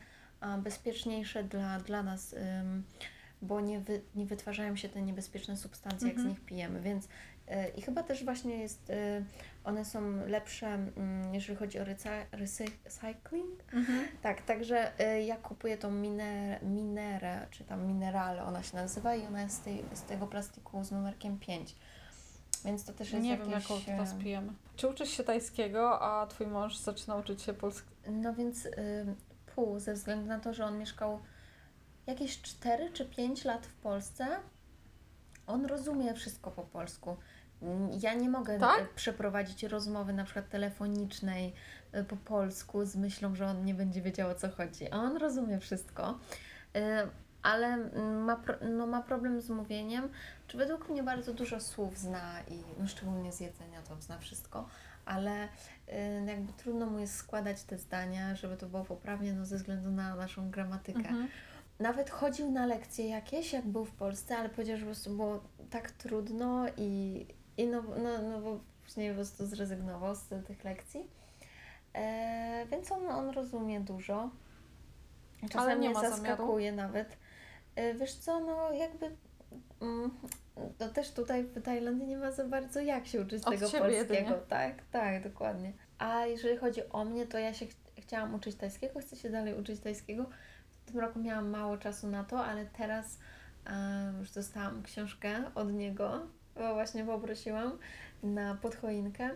[0.64, 2.36] bezpieczniejsze dla, dla nas,
[3.42, 6.30] bo nie, wy, nie wytwarzają się te niebezpieczne substancje, jak z Mhm.
[6.30, 6.82] nich pijemy.
[6.82, 7.10] Więc y,
[7.78, 9.24] i chyba też właśnie jest, y,
[9.64, 10.80] one są lepsze,
[11.34, 13.74] jeżeli chodzi o recy- recycling.
[13.74, 14.08] Mhm.
[14.22, 19.26] Tak, także y, ja kupuję tą miner, minerę, czy tam minerale ona się nazywa i
[19.26, 21.76] ona jest z, tej, z tego plastiku z numerkiem 5.
[22.66, 23.46] Więc to też jest Nie jakieś...
[23.48, 24.54] wiem, jaką teraz e, pijemy.
[24.76, 27.92] Czy uczysz się tajskiego, a twój mąż zaczyna uczyć się polskiego?
[28.12, 28.70] No więc y,
[29.78, 31.20] ze względu na to, że on mieszkał
[32.08, 34.28] jakieś 4 czy 5 lat w Polsce,
[35.48, 37.18] on rozumie wszystko po polsku.
[38.00, 38.82] Ja nie mogę Tak?
[38.82, 41.54] y, przeprowadzić rozmowy na przykład telefonicznej
[41.96, 44.92] y, po polsku z myślą, że on nie będzie wiedział o co chodzi.
[44.92, 46.20] A on rozumie wszystko.
[46.76, 46.82] Y,
[47.42, 48.42] Ale mm, ma,
[48.78, 50.10] no, ma problem z mówieniem,
[50.48, 54.68] czy według mnie bardzo dużo słów zna i no, szczególnie z jedzenia to zna wszystko,
[55.10, 59.58] ale y, jakby trudno mu jest składać te zdania, żeby to było poprawnie, no ze
[59.58, 61.00] względu na naszą gramatykę.
[61.00, 61.28] Mhm.
[61.80, 65.44] Nawet chodził na lekcje jakieś, jak był w Polsce, ale powiedział, że po prostu było
[65.70, 67.26] tak trudno i,
[67.58, 71.08] i no, no, no bo później po prostu zrezygnował z tych lekcji.
[71.94, 74.30] E, więc on, on rozumie dużo.
[75.42, 77.18] Czasem Ale nie mnie zaskakuje nawet.
[77.76, 79.16] E, wiesz co, no jakby...
[79.82, 80.12] Mm,
[80.80, 83.88] no też tutaj w Tajlandii nie ma za bardzo jak się uczyć Od tego polskiego.
[83.88, 84.34] jedynie.
[84.50, 85.74] Tak, tak, dokładnie.
[85.98, 89.54] A jeżeli chodzi o mnie, to ja się ch- chciałam uczyć tajskiego, chcę się dalej
[89.60, 90.26] uczyć tajskiego.
[90.86, 93.20] W tym roku miałam mało czasu na to, ale teraz
[93.68, 97.78] e, już dostałam książkę od niego, bo właśnie poprosiłam
[98.24, 99.30] na podchoinkę.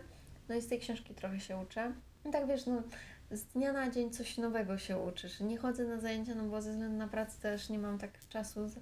[0.48, 1.92] No i z tej książki trochę się uczę.
[2.24, 2.82] I tak wiesz, no
[3.30, 5.40] z dnia na dzień coś nowego się uczysz.
[5.40, 8.68] Nie chodzę na zajęcia, no bo ze względu na pracę też nie mam tak czasu,
[8.68, 8.78] z-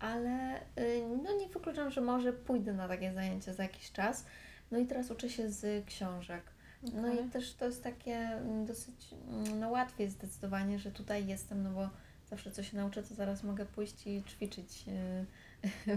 [0.00, 4.24] ale y, no nie wykluczam, że może pójdę na takie zajęcia za jakiś czas.
[4.70, 6.42] No i teraz uczę się z książek.
[6.82, 7.26] No Okej.
[7.26, 11.70] i też to jest takie mm, dosyć mm, no, łatwiej zdecydowanie, że tutaj jestem, no
[11.70, 11.88] bo
[12.30, 15.96] zawsze co się nauczę, to zaraz mogę pójść i ćwiczyć y,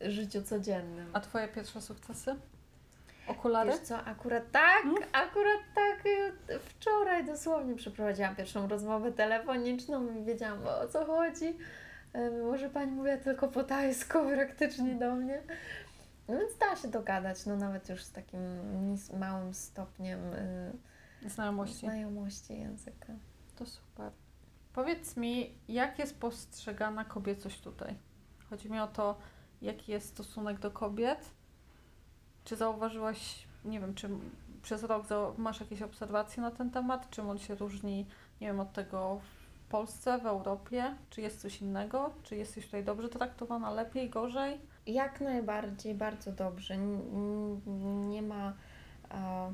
[0.00, 1.06] w życiu codziennym.
[1.12, 2.36] A twoje pierwsze sukcesy?
[3.26, 3.70] Okulary?
[3.70, 4.96] Wiesz co, akurat tak, Mm.
[5.12, 11.56] akurat tak y, wczoraj dosłownie przeprowadziłam pierwszą rozmowę telefoniczną i wiedziałam o co chodzi.
[12.16, 15.42] Y, Mimo, że pani mówiła tylko po tajsku praktycznie do mnie.
[16.28, 18.40] No więc da się dogadać, no nawet już z takim
[19.18, 20.72] małym stopniem y,
[21.28, 21.78] Znajomości.
[21.86, 23.12] znajomości języka.
[23.56, 24.12] To super.
[24.72, 27.94] Powiedz mi, jak jest postrzegana kobiecość tutaj?
[28.50, 29.18] Chodzi mi o to,
[29.62, 31.30] jaki jest stosunek do kobiet.
[32.44, 34.08] Czy zauważyłaś, nie wiem, czy
[34.62, 35.06] przez rok
[35.38, 37.10] masz jakieś obserwacje na ten temat?
[37.10, 38.06] Czym on się różni,
[38.40, 39.41] nie wiem, od tego w
[39.72, 40.96] Polsce, w Europie?
[41.10, 42.10] Czy jest coś innego?
[42.22, 44.60] Czy jesteś tutaj dobrze traktowana, lepiej, gorzej?
[44.86, 46.76] Jak najbardziej, bardzo dobrze.
[48.06, 48.56] Nie ma.
[49.10, 49.50] a,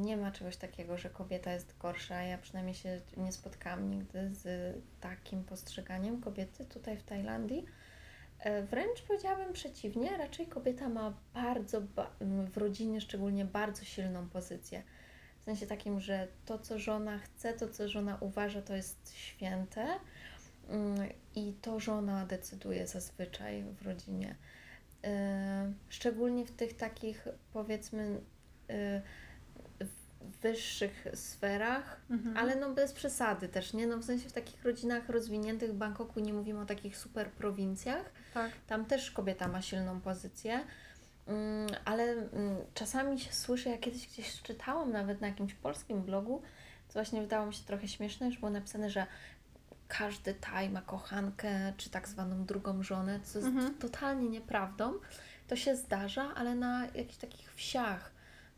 [0.00, 2.22] nie ma czegoś takiego, że kobieta jest gorsza.
[2.22, 7.64] Ja przynajmniej się nie spotkałam nigdy z takim postrzeganiem kobiety tutaj w Tajlandii.
[8.38, 11.80] E, wręcz powiedziałabym przeciwnie, raczej kobieta ma bardzo,
[12.52, 14.82] w rodzinie szczególnie bardzo silną pozycję.
[15.42, 19.86] W sensie takim, że to, co żona chce, to, co żona uważa, to jest święte
[20.68, 24.36] mm, i to żona decyduje zazwyczaj w rodzinie.
[25.04, 28.20] E, szczególnie w tych takich, powiedzmy,
[28.70, 29.02] e,
[30.42, 32.36] wyższych sferach, mhm.
[32.36, 33.86] ale no bez przesady też, nie?
[33.86, 38.12] No w sensie w takich rodzinach rozwiniętych w Bangkoku nie mówimy o takich super prowincjach.
[38.34, 38.50] Tak.
[38.66, 40.64] Tam też kobieta ma silną pozycję.
[41.26, 46.42] Mm, ale mm, czasami się słyszę, ja kiedyś gdzieś czytałam nawet na jakimś polskim blogu,
[46.88, 49.06] co właśnie wydało mi się trochę śmieszne, że było napisane, że
[49.88, 53.74] każdy Taj ma kochankę, czy tak zwaną drugą żonę, co jest mhm.
[53.74, 54.92] totalnie nieprawdą.
[55.48, 58.12] To się zdarza, ale na jakichś takich wsiach,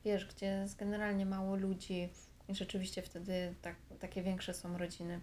[0.05, 2.09] wiesz, gdzie jest generalnie mało ludzi
[2.49, 5.21] i rzeczywiście wtedy tak, takie większe są rodziny.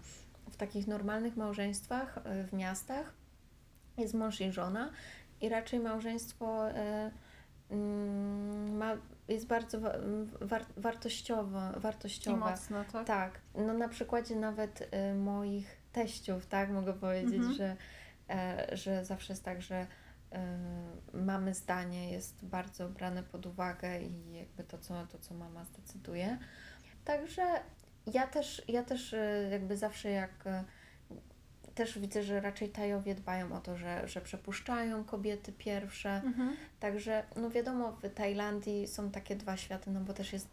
[0.51, 3.13] W takich normalnych małżeństwach y, w miastach
[3.97, 4.91] jest mąż i żona
[5.41, 7.11] i raczej małżeństwo y, mm,
[8.71, 8.97] ma,
[9.27, 9.79] jest bardzo
[10.41, 11.73] war, wartościowe.
[12.37, 13.07] I mocne, tak?
[13.07, 13.39] Tak.
[13.55, 17.53] No na przykładzie nawet y, moich teściów, tak, mogę powiedzieć, mhm.
[17.53, 17.75] że,
[18.29, 19.87] e, że zawsze jest tak, że
[20.33, 25.65] Y, mamy zdanie jest bardzo brane pod uwagę i jakby to, co, to, co mama
[25.65, 26.37] zdecyduje.
[27.05, 27.43] Także
[28.13, 30.45] ja też, ja też y, jakby zawsze jak
[31.75, 36.21] też widzę, że raczej Tajowie dbają o to, że, że przepuszczają kobiety pierwsze.
[36.25, 36.55] Mhm.
[36.79, 40.47] Także no wiadomo, w Tajlandii są takie dwa światy, no bo też jest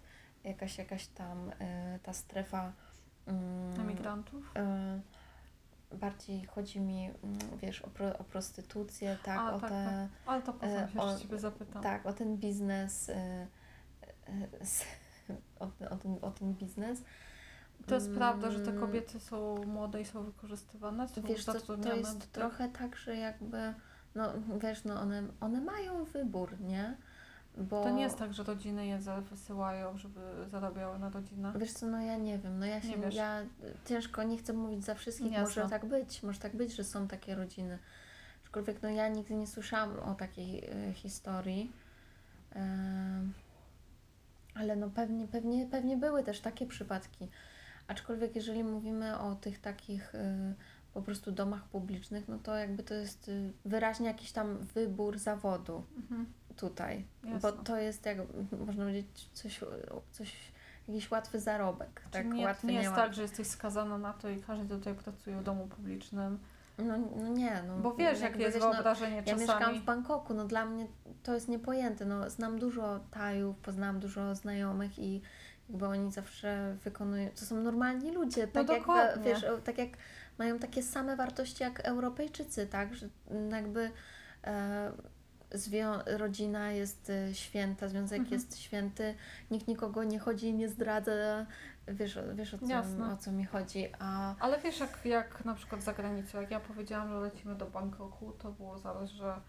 [0.44, 1.52] jakaś, jakaś tam
[2.02, 2.72] ta strefa
[3.26, 4.52] um, emigrantów.
[4.56, 5.18] Y,
[5.96, 9.84] bardziej chodzi mi, mm, wiesz, o, pro, o prostytucję, tak, A, o tak, te...
[9.84, 10.08] Tak.
[10.26, 11.82] Ale to potem e, się o, Ciebie zapytam.
[11.82, 13.46] Tak, o ten biznes, e, e,
[15.60, 17.02] o, o, ten, o ten biznes.
[17.86, 21.08] To jest prawda, że te kobiety są młode i są wykorzystywane?
[21.08, 23.74] Są wiesz, to, to jest trochę tak, że jakby,
[24.14, 26.96] no wiesz, no one, one mają wybór, nie?
[27.56, 27.82] Bo...
[27.82, 28.98] To nie jest tak, że rodziny je
[29.30, 31.58] wysyłają, żeby zarabiały na rodzinach.
[31.58, 33.42] Wiesz co, no ja nie wiem, no ja się, ja
[33.84, 35.62] ciężko, nie chcę mówić za wszystkich, Jasne.
[35.62, 37.78] może tak być, może tak być, że są takie rodziny.
[38.44, 41.72] Aczkolwiek no ja nigdy nie słyszałam o takiej y, historii.
[42.56, 42.58] Y,
[44.54, 47.28] ale no pewnie, pewnie, pewnie były też takie przypadki.
[47.88, 50.54] Aczkolwiek jeżeli mówimy o tych takich y,
[50.94, 53.30] po prostu domach publicznych, no to jakby to jest
[53.64, 55.84] wyraźnie jakiś tam wybór zawodu.
[55.96, 56.26] Mhm
[56.58, 57.40] tutaj, Jasne.
[57.40, 58.18] bo to jest, jak
[58.66, 59.60] można powiedzieć, coś,
[60.12, 60.34] coś
[60.88, 62.02] jakiś łatwy zarobek.
[62.10, 64.94] tak, nie, łatwy, nie jest nie tak, że jesteś skazana na to i każdy tutaj
[64.94, 66.38] pracuje w domu publicznym.
[66.78, 67.78] No, no nie, no.
[67.78, 69.46] Bo wiesz, jakie jest wiesz, no, wyobrażenie no, czasami.
[69.46, 70.86] Ja mieszkam w Bangkoku, no dla mnie
[71.22, 75.22] to jest niepojęte, no znam dużo Tajów, poznałam dużo znajomych i
[75.70, 79.90] jakby oni zawsze wykonują, to są normalni ludzie, no tak no jak, wiesz, tak jak
[80.38, 83.08] mają takie same wartości jak Europejczycy, tak, że
[83.50, 83.90] jakby
[84.44, 84.92] e,
[85.52, 88.34] zwią- rodzina jest y, święta, związek mhm.
[88.34, 89.14] jest święty,
[89.50, 91.46] nikt nikogo nie chodzi i nie zdradza.
[91.90, 93.88] Wiesz, wiesz o, co, o co mi chodzi.
[93.98, 94.34] A...
[94.40, 98.32] Ale wiesz, jak, jak na przykład za granicą, jak ja powiedziałam, że lecimy do Bangkoku,
[98.32, 99.40] to było zaraz, że,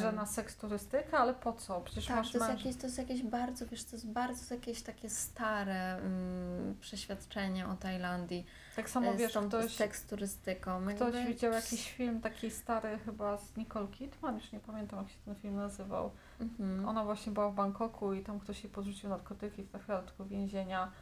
[0.00, 1.80] że na seks turystyka, ale po co?
[1.80, 4.82] Przecież tak, masz to, jest jakieś, to jest jakieś bardzo, wiesz, to jest bardzo jakieś
[4.82, 10.86] takie stare mm, przeświadczenie o Tajlandii tak samo e, wiesz, z tą ktoś, teksturystyką.
[10.86, 11.32] Ktoś jakby...
[11.32, 15.34] widział jakiś film taki stary chyba z Nicole Kidman, już nie pamiętam jak się ten
[15.34, 16.10] film nazywał.
[16.40, 16.88] Mhm.
[16.88, 20.92] Ona właśnie była w Bangkoku i tam ktoś jej podrzucił narkotyki, trafiła do tego więzienia.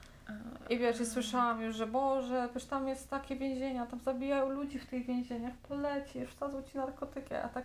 [0.71, 4.79] I wiesz, i słyszałam już, że Boże, wiesz, tam jest takie więzienia, tam zabijają ludzi
[4.79, 7.65] w tych więzieniach, poleci, wsadzą ci narkotyki, a tak,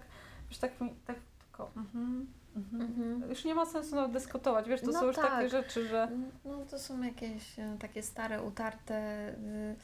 [0.49, 2.82] wiesz, tak mi, tak tylko, mhm, mhm.
[2.82, 3.30] mhm.
[3.30, 5.26] Już nie ma sensu nawet dyskutować, wiesz, to no są już tak.
[5.26, 6.08] takie rzeczy, że...
[6.45, 9.30] No to są jakieś e, takie stare, utarte...
[9.30, 9.76] Y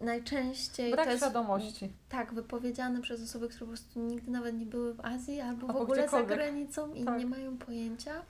[0.00, 1.92] najczęściej Brak to jest, świadomości.
[2.08, 5.76] Tak, wypowiedziane przez osoby, które po prostu nigdy nawet nie były w Azji albo w
[5.76, 7.18] ogóle za granicą i tak.
[7.18, 8.22] nie mają pojęcia.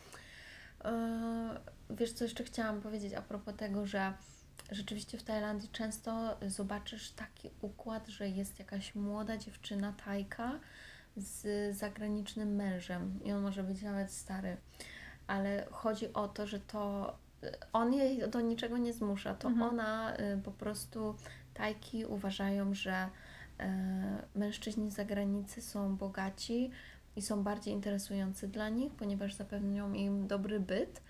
[0.85, 1.61] E,
[1.91, 4.13] wiesz, co jeszcze chciałam powiedzieć a propos tego, że
[4.71, 10.61] rzeczywiście w Tajlandii często zobaczysz taki układ, że jest jakaś młoda dziewczyna, tajka
[11.17, 14.57] z zagranicznym mężem i on może być nawet stary,
[15.27, 17.15] ale chodzi o to, że to
[17.73, 19.71] on jej do niczego nie zmusza, to mhm.
[19.71, 21.15] ona y, po prostu
[21.55, 23.09] Tajki uważają, że
[23.61, 26.71] e, mężczyźni z zagranicy są bogaci
[27.17, 31.03] i są bardziej interesujący dla nich, ponieważ zapewnią im dobry byt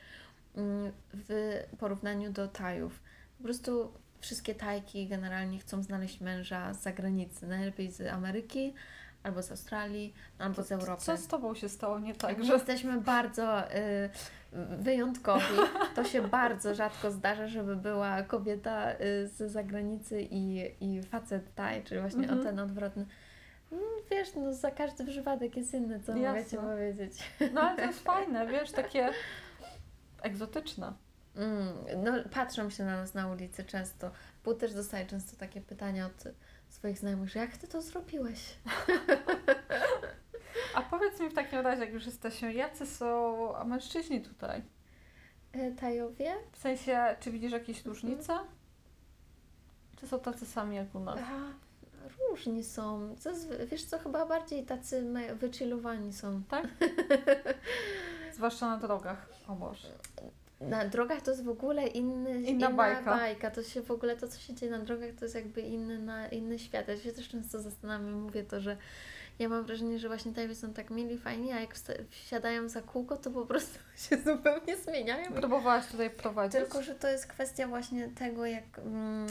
[1.12, 3.01] w porównaniu do Tajów.
[3.38, 8.74] Po prostu wszystkie Tajki generalnie chcą znaleźć męża z zagranicy, najlepiej z Ameryki
[9.22, 11.03] albo z Australii, albo z Europy.
[11.03, 12.53] Co z Tobą się stało nie tak, że...
[12.53, 14.11] jesteśmy bardzo y,
[14.78, 15.44] wyjątkowi.
[15.94, 18.96] To się bardzo rzadko zdarza, żeby była kobieta y,
[19.28, 22.40] z zagranicy i, i facet taj, czyli właśnie Mhm.
[22.40, 23.07] o ten odwrotny.
[23.72, 26.59] Mm, Wiesz, no za każdy przypadek jest inny, co mogę Ci Jasne.
[26.59, 27.12] powiedzieć.
[27.55, 29.09] No ale to jest fajne, wiesz, takie
[30.23, 30.93] egzotyczne.
[31.37, 31.69] Mm,
[32.05, 34.11] no, patrzą się na nas na ulicy często,
[34.45, 36.25] bo też dostaję często takie pytania od
[36.69, 38.55] swoich znajomych, że jak Ty to zrobiłeś?
[40.75, 44.62] A powiedz mi w takim razie, jak już jesteśmy, jacy są mężczyźni tutaj?
[45.53, 46.35] E, Tajowie?
[46.53, 48.39] W sensie, czy widzisz jakieś różnice?
[49.97, 51.21] Czy są tacy sami jak u nas?
[52.31, 53.14] Różni są.
[53.14, 56.43] Zazwy- wiesz co, chyba bardziej tacy me- wychillowani są.
[56.43, 56.66] Tak?
[58.39, 59.26] Zwłaszcza na drogach.
[59.49, 59.89] O Boże.
[60.61, 63.51] Na drogach to jest w ogóle inny, Inna bajka.
[63.51, 66.28] To się w ogóle, to co się dzieje na drogach to jest jakby inny, na,
[66.28, 66.89] inny świat.
[66.89, 68.76] Ja się też często zastanawiam, mówię to, że
[69.39, 71.74] ja mam wrażenie, że właśnie Tajowie są tak mili, fajni, a jak
[72.11, 73.78] wsiadają za kółko, to po prostu
[74.09, 75.32] się zupełnie zmieniają.
[75.32, 76.61] Próbowałaś tutaj prowadzić.
[76.61, 79.26] Tylko, że to jest kwestia właśnie tego, jak, mm,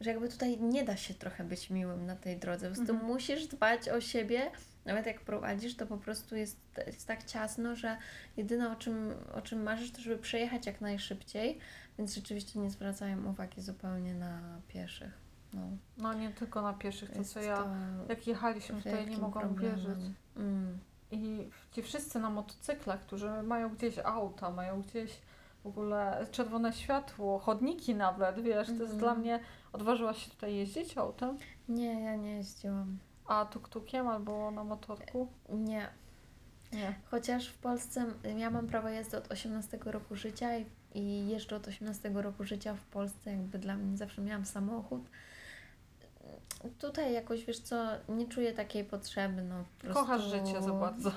[0.00, 2.68] że jakby tutaj nie da się trochę być miłym na tej drodze.
[2.68, 3.12] Po prostu Mhm.
[3.12, 4.50] musisz dbać o siebie.
[4.88, 7.96] Nawet jak prowadzisz, to po prostu jest, jest tak ciasno, że
[8.36, 11.58] jedyne o czym, o czym marzysz, to żeby przejechać jak najszybciej,
[11.98, 15.12] więc rzeczywiście nie zwracają uwagi zupełnie na pieszych.
[15.52, 15.62] No,
[15.98, 17.66] No nie tylko na pieszych, to jest co ja...
[18.08, 19.98] Jak jechaliśmy tutaj, nie mogłam wierzyć.
[20.36, 20.78] Mm.
[21.10, 25.18] I ci wszyscy na motocyklach, którzy mają gdzieś auta, mają gdzieś
[25.62, 28.98] w ogóle czerwone światło, chodniki nawet, wiesz, to jest Mhm.
[28.98, 29.40] dla mnie...
[29.72, 31.38] Odważyłaś się tutaj jeździć autem?
[31.68, 32.98] Nie, ja nie jeździłam.
[33.28, 35.28] A tuk-tukiem albo na motorku?
[35.48, 35.88] Nie,
[36.72, 36.94] Nie.
[37.10, 41.56] Chociaż w Polsce y, ja mam prawo jazdy od 18 roku życia i, i jeżdżę
[41.56, 45.02] od 18 roku życia w Polsce, jakby dla mnie zawsze miałam samochód.
[46.78, 50.00] Tutaj jakoś, wiesz co, nie czuję takiej potrzeby, no po prostu...
[50.00, 51.12] Kochasz życie za bardzo.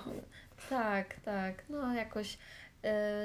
[0.70, 2.38] Tak, tak, no jakoś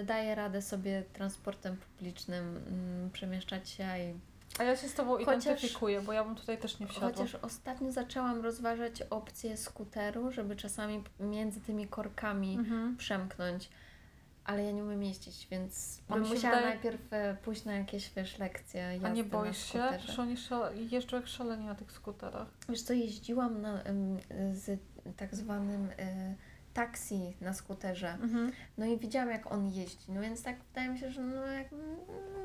[0.00, 4.14] y, daję radę sobie transportem publicznym mm, przemieszczać się i
[4.58, 7.08] A ja się z Tobą Chociaż- identyfikuję, bo ja bym tutaj też nie wsiadła.
[7.10, 12.96] Chociaż ostatnio zaczęłam rozważać opcję skuteru, żeby czasami między tymi korkami Mhm.
[12.96, 13.70] przemknąć,
[14.44, 18.38] ale ja nie umiem jeździć, więc bym musiała wydaje- najpierw e, pójść na jakieś wiesz,
[18.38, 19.82] lekcje A nie boisz się?
[19.98, 20.76] Przecież oni szale...
[20.76, 22.48] jeżdżą jak szaleni na tych skuterach.
[22.68, 23.82] Wiesz co, jeździłam na,
[24.52, 24.80] z
[25.16, 26.34] tak zwanym e,
[26.74, 28.52] taksi na skuterze, Mhm.
[28.78, 31.66] no i widziałam jak on jeździ, no więc tak wydaje mi się, że no jak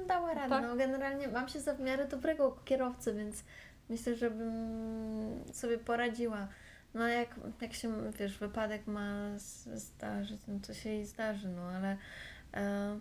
[0.07, 0.63] dała radę, Tak.
[0.63, 3.43] no generalnie mam się za w miarę dobrego kierowcy, więc
[3.89, 6.47] myślę, że bym sobie poradziła.
[6.93, 9.37] No jak, jak się, wiesz, wypadek ma
[9.75, 11.97] zdarzyć, no to się jej zdarzy, no ale
[12.53, 12.99] e,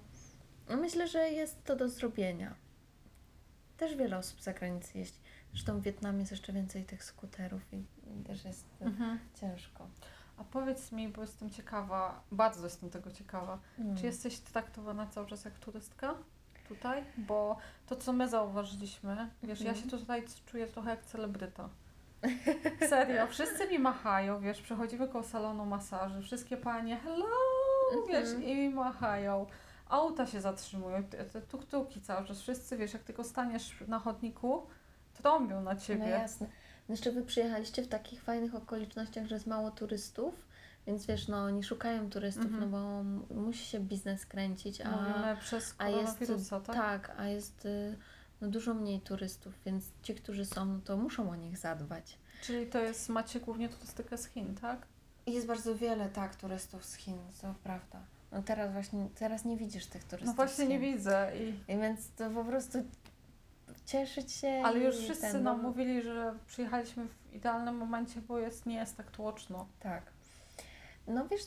[0.68, 2.55] no myślę, że jest to do zrobienia.
[3.76, 5.18] Też wiele osób za granicę jeździ.
[5.53, 7.76] Zresztą w Wietnamie jest jeszcze więcej tych skuterów i,
[8.20, 9.18] i też jest e, Mhm.
[9.40, 9.88] ciężko.
[10.36, 13.96] A powiedz mi, bo jestem ciekawa, bardzo jestem tego ciekawa, Mm.
[13.96, 16.14] czy jesteś traktowana cały czas jak turystka
[16.74, 17.04] tutaj?
[17.16, 17.56] Bo
[17.86, 19.84] to, co my zauważyliśmy, wiesz, ja Mhm.
[19.90, 21.68] się tutaj czuję trochę jak celebryta.
[22.88, 27.26] Serio, wszyscy mi machają, wiesz, przechodzimy koło salonu masaży, wszystkie panie, hello,
[28.08, 28.42] wiesz, Mhm.
[28.44, 29.46] i mi machają.
[29.88, 34.66] Auta się zatrzymują, te, tuk-tuki cały czas, wszyscy, wiesz, jak tylko staniesz na chodniku,
[35.14, 36.08] trąbią na No ciebie.
[36.08, 36.46] jasne.
[36.88, 40.34] No Jeszcze wy przyjechaliście w takich fajnych okolicznościach, że jest mało turystów,
[40.87, 42.61] więc wiesz, no oni szukają turystów, Mhm.
[42.62, 46.76] no bo m- musi się biznes kręcić, a, Mówimy przez a jest koronawirusa, tak?
[46.76, 47.97] tak, a jest y,
[48.41, 52.18] no, dużo mniej turystów, więc ci, którzy są, no to muszą o nich zadbać.
[52.43, 54.87] Czyli to jest, macie głównie turystykę z Chin, tak?
[55.26, 58.01] Jest bardzo wiele, tak, turystów z Chin, to prawda.
[58.33, 61.33] No teraz właśnie, teraz nie widzisz tych turystów No właśnie nie widzę.
[61.37, 62.78] I, I więc to po prostu
[63.87, 68.39] cieszyć się ale już wszyscy ten, nam no, mówili, że przyjechaliśmy w idealnym momencie, bo
[68.39, 69.66] jest, nie jest tak tłoczno.
[69.81, 70.03] Tak.
[71.07, 71.42] No wiesz,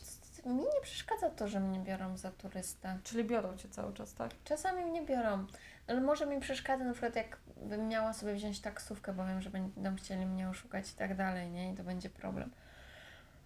[0.45, 2.99] mi nie przeszkadza to, że mnie biorą za turystę.
[3.03, 4.31] Czyli biorą cię cały czas, tak?
[4.43, 5.45] Czasami mnie biorą,
[5.87, 9.49] ale może mi przeszkadza na przykład jak bym miała sobie wziąć taksówkę, bo wiem, że
[9.49, 11.73] będą chcieli mnie oszukać i tak dalej, nie?
[11.73, 12.51] I to będzie problem.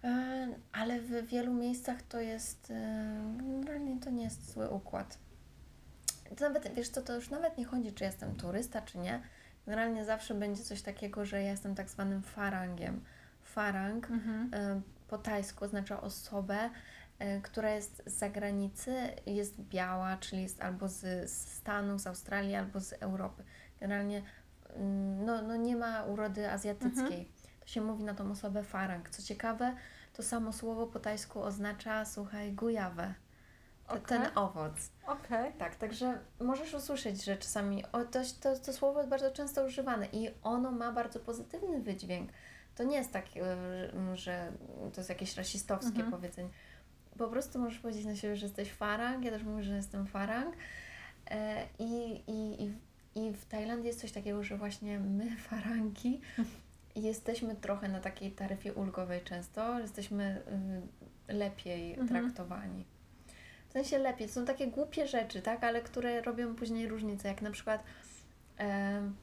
[0.04, 5.18] E, Ale w wielu miejscach to jest, e, generalnie to nie jest zły układ.
[6.36, 9.22] To nawet, wiesz co, to już nawet nie chodzi, czy jestem turysta, czy nie.
[9.66, 13.04] Generalnie zawsze będzie coś takiego, że ja jestem tak zwanym farangiem.
[13.42, 14.50] Farang Mhm.
[15.08, 16.70] Po tajsku oznacza osobę,
[17.18, 18.94] e, która jest z zagranicy,
[19.26, 23.44] jest biała, czyli jest albo z, z Stanów, z Australii, albo z Europy.
[23.80, 24.22] Generalnie
[24.76, 27.32] mm, no, no nie ma urody azjatyckiej.
[27.60, 29.10] To się mówi na tą osobę farang.
[29.10, 29.76] Co ciekawe,
[30.12, 33.14] to samo słowo po tajsku oznacza, słuchaj, gujawę.
[33.88, 34.02] Okej.
[34.06, 34.90] Ten owoc.
[35.06, 35.52] Okej.
[35.52, 40.06] Tak, także możesz usłyszeć, że czasami o, to, to, to słowo jest bardzo często używane
[40.06, 42.30] i ono ma bardzo pozytywny wydźwięk.
[42.78, 44.52] To nie jest tak, y, że
[44.94, 46.10] to jest jakieś rasistowskie Mhm.
[46.10, 46.48] powiedzenie.
[47.18, 50.56] Po prostu możesz powiedzieć na siebie, że jesteś farang, ja też mówię, że jestem farang.
[51.30, 52.72] E, I, i, i,
[53.14, 56.20] I w Tajlandii jest coś takiego, że właśnie my, farangi,
[56.96, 60.42] jesteśmy trochę na takiej taryfie ulgowej często, jesteśmy
[61.28, 62.08] y, lepiej Mhm.
[62.08, 62.84] traktowani.
[63.68, 67.42] W sensie lepiej, to są takie głupie rzeczy, tak, ale które robią później różnicę, jak
[67.42, 67.82] na przykład
[68.56, 69.16] em,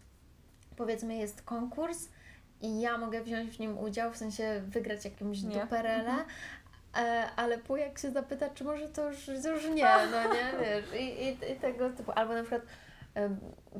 [0.76, 2.08] powiedzmy jest konkurs
[2.62, 5.60] i ja mogę wziąć w nim udział, w sensie wygrać jakąś Nie.
[5.62, 6.26] duperelę, Mhm.
[6.98, 10.66] e, ale pół jak się zapyta, czy może to już, to już nie, no nie,
[10.66, 12.62] wiesz, i, i, i tego typu, albo na przykład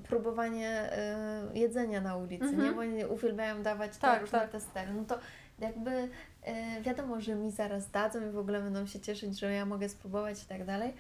[0.08, 1.18] próbowanie e,
[1.54, 2.64] jedzenia na ulicy, Mhm.
[2.64, 4.50] nie, bo oni uwielbiają dawać te Tak, różne tak.
[4.52, 5.20] testery, no to
[5.60, 6.10] jakby
[6.44, 9.90] e, wiadomo, że mi zaraz dadzą i w ogóle będą się cieszyć, że ja mogę
[9.90, 10.94] spróbować i tak dalej.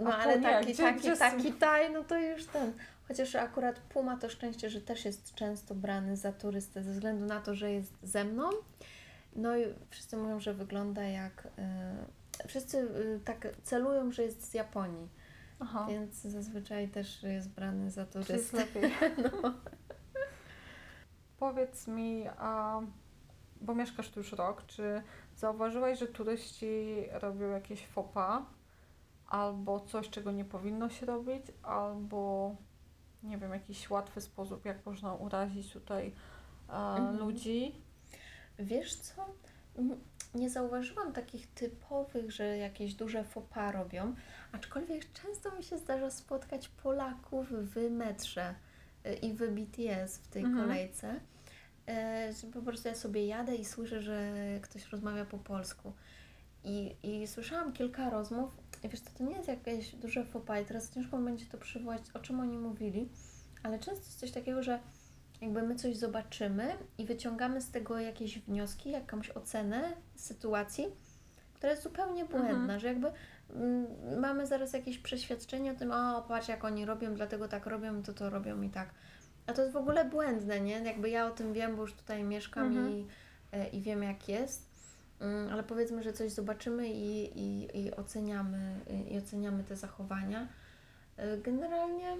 [0.00, 2.72] No A ale nie, taki, gdzie- taki, gdzie taki taj, no to już ten.
[3.08, 7.26] Chociaż akurat Pół ma to szczęście, że też jest często brany za turystę ze względu
[7.26, 8.50] na to, że jest ze mną.
[9.36, 11.48] No i wszyscy mówią, że wygląda jak.
[12.44, 15.08] y, wszyscy y, tak celują, że jest z Japonii,
[15.60, 15.86] Aha.
[15.88, 18.56] więc zazwyczaj też jest brany za Czy jest turystę.
[18.58, 18.92] lepiej?
[21.38, 22.80] Powiedz mi, a,
[23.60, 25.02] bo mieszkasz tu już rok, czy
[25.36, 28.42] zauważyłaś, że turyści robią jakieś pas,
[29.26, 32.56] albo coś, czego nie powinno się robić, albo
[33.24, 36.12] nie wiem, jakiś łatwy sposób, jak można urazić tutaj
[36.68, 37.18] e, Mhm.
[37.18, 37.74] ludzi?
[38.58, 39.26] Wiesz co?
[40.34, 44.14] Nie zauważyłam takich typowych, że jakieś duże pas robią,
[44.52, 48.54] aczkolwiek często mi się zdarza spotkać Polaków w metrze
[49.06, 50.62] y, i w BTS w tej Mhm.
[50.68, 51.20] kolejce.
[51.86, 55.92] E, po prostu ja sobie jadę i słyszę, że ktoś rozmawia po polsku.
[56.64, 58.50] I, I słyszałam kilka rozmów.
[58.84, 60.62] I wiesz, co, to nie jest jakieś duże pas.
[60.62, 63.08] I teraz ciężko będzie to przywołać, o czym oni mówili,
[63.62, 64.80] ale często jest coś takiego, że
[65.40, 70.86] jakby my coś zobaczymy i wyciągamy z tego jakieś wnioski, jakąś ocenę sytuacji,
[71.54, 72.80] która jest zupełnie błędna, Mhm.
[72.80, 73.12] że jakby
[73.54, 73.86] mm,
[74.20, 78.12] mamy zaraz jakieś przeświadczenie o tym, o patrz jak oni robią, dlatego tak robią, to
[78.14, 78.90] to robią i tak.
[79.46, 80.80] A to jest w ogóle błędne, nie?
[80.80, 82.90] Jakby ja o tym wiem, bo już tutaj mieszkam Mhm.
[82.90, 83.06] i,
[83.52, 84.73] e, i wiem jak jest.
[85.20, 90.48] Mm, Ale powiedzmy, że coś zobaczymy i, i, i oceniamy, i, oceniamy te zachowania.
[91.16, 92.16] E, Generalnie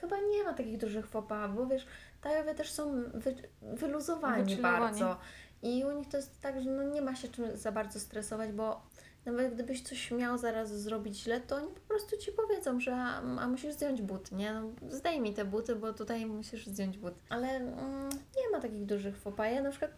[0.00, 1.86] chyba nie ma takich dużych pas, bo wiesz,
[2.24, 5.16] Tajowie też są wy, wyluzowani bardzo.
[5.62, 8.52] I u nich to jest tak, że no nie ma się czym za bardzo stresować,
[8.52, 8.82] bo
[9.24, 13.20] nawet gdybyś coś miał zaraz zrobić źle, to oni po prostu ci powiedzą, że a,
[13.20, 14.54] a musisz zdjąć buty, nie?
[14.54, 17.16] No, zdejmij te buty, bo tutaj musisz zdjąć buty.
[17.28, 19.52] Ale mm, nie ma takich dużych pas.
[19.52, 19.90] Ja na przykład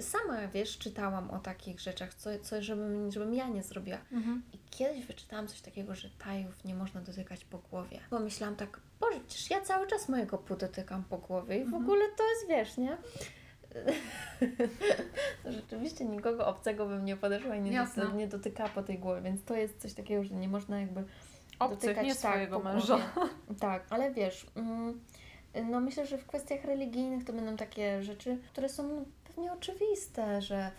[0.00, 3.98] sama, wiesz, czytałam o takich rzeczach, co, co żebym, żebym ja nie zrobiła.
[4.12, 4.42] Mhm.
[4.52, 8.00] I kiedyś wyczytałam coś takiego, że tajów nie można dotykać po głowie.
[8.10, 11.82] Pomyślałam tak, Boże, przecież ja cały czas mojego pu dotykam po głowie i w Mhm.
[11.82, 12.96] ogóle to jest, wiesz, nie?
[15.52, 19.44] Rzeczywiście nikogo obcego bym nie podeszła i nie, doty- nie dotykała po tej głowie, więc
[19.44, 21.04] to jest coś takiego, że nie można jakby
[21.58, 22.98] Obcych, dotykać nie tak, swojego męża.
[23.60, 25.00] Tak, ale wiesz, mm,
[25.70, 29.04] no myślę, że w kwestiach religijnych to będą takie rzeczy, które są
[29.36, 30.70] pewnie oczywiste, że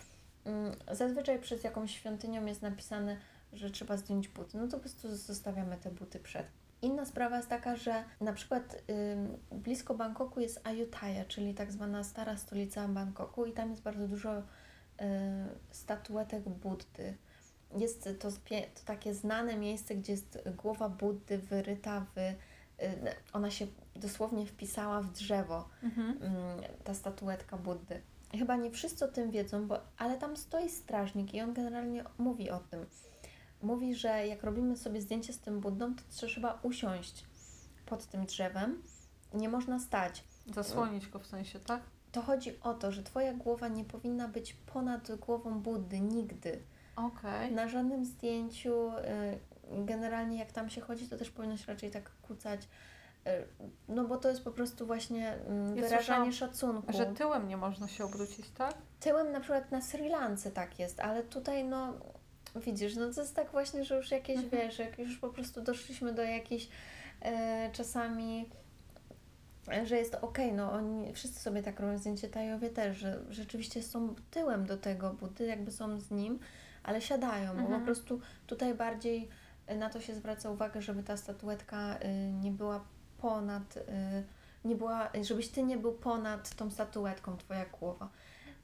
[0.44, 3.16] mm, zazwyczaj przed jakąś świątynią jest napisane,
[3.52, 4.58] że trzeba zdjąć buty.
[4.58, 6.46] No to po prostu zostawiamy te buty przed.
[6.82, 12.04] Inna sprawa jest taka, że na przykład ym, blisko Bangkoku jest Ayutthaya, czyli tak zwana
[12.04, 14.42] stara stolica Bangkoku i tam jest bardzo dużo y,
[15.70, 17.16] statuetek Buddy.
[17.76, 18.36] Jest to, to
[18.84, 22.18] takie znane miejsce, gdzie jest głowa Buddy wyryta w...
[22.18, 22.34] y,
[23.32, 26.18] Ona się dosłownie wpisała w drzewo Mhm.
[26.22, 28.02] mm, ta statuetka Buddy.
[28.32, 32.50] Chyba nie wszyscy o tym wiedzą, bo, ale tam stoi strażnik i on generalnie mówi
[32.50, 32.86] o tym.
[33.62, 37.24] Mówi, że jak robimy sobie zdjęcie z tym Buddą, to trzeba usiąść
[37.86, 38.82] pod tym drzewem.
[39.34, 40.24] Nie można stać.
[40.54, 41.82] Zasłonić go w sensie, tak?
[42.12, 46.62] To chodzi o to, że Twoja głowa nie powinna być ponad głową Buddy nigdy.
[46.96, 47.52] Okej.
[47.52, 48.90] Na żadnym zdjęciu,
[49.72, 52.68] y, generalnie jak tam się chodzi, to też powinno się raczej tak kucać.
[53.28, 53.46] Y,
[53.88, 56.92] No bo to jest po prostu właśnie mm, Ja wyrażanie szacunku.
[56.92, 58.74] Że tyłem nie można się obrócić, tak?
[59.00, 61.92] Tyłem na przykład na Sri Lance tak jest, ale tutaj no
[62.56, 64.62] widzisz, no to jest tak właśnie, że już jakieś, Mhm.
[64.62, 66.68] wiesz, jak już po prostu doszliśmy do jakichś
[67.22, 68.50] e, czasami,
[69.72, 73.82] e, że jest okej, no oni wszyscy sobie tak robią zdjęcie Tajowie też, że rzeczywiście
[73.82, 76.38] są tyłem do tego budy, jakby są z nim,
[76.82, 77.80] ale siadają, bo Mhm.
[77.80, 79.28] po prostu tutaj bardziej
[79.76, 82.84] na to się zwraca uwagę, żeby ta statuetka e, nie była
[83.20, 84.22] ponad, e,
[84.64, 88.08] nie była, żebyś ty nie był ponad tą statuetką, twoja głowa.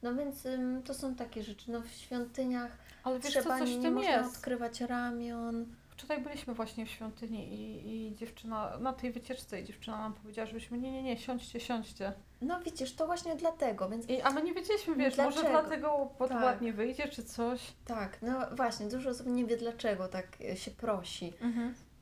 [0.03, 1.71] No więc ym, to są takie rzeczy.
[1.71, 4.35] No w świątyniach Ale wiesz trzeba co, coś nie, można jest.
[4.35, 5.65] odkrywać ramion.
[5.89, 10.45] Wczoraj byliśmy właśnie w świątyni i, i dziewczyna, na tej wycieczce i dziewczyna nam powiedziała,
[10.45, 12.13] żebyśmy nie, nie, nie, siądźcie, siądźcie.
[12.41, 15.61] No widzisz, to właśnie dlatego, więc I, a my nie wiedzieliśmy, wiesz, może Dlaczego?
[15.61, 16.75] dlatego, bo to Tak.
[16.75, 17.73] wyjdzie, czy coś.
[17.85, 21.33] tak, no właśnie, dużo osób nie wie dlaczego tak y, się prosi.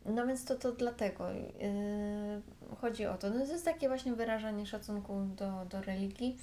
[0.06, 3.30] No więc to, to dlatego yy, chodzi o to.
[3.30, 6.38] No to jest takie właśnie wyrażanie szacunku do, do religii.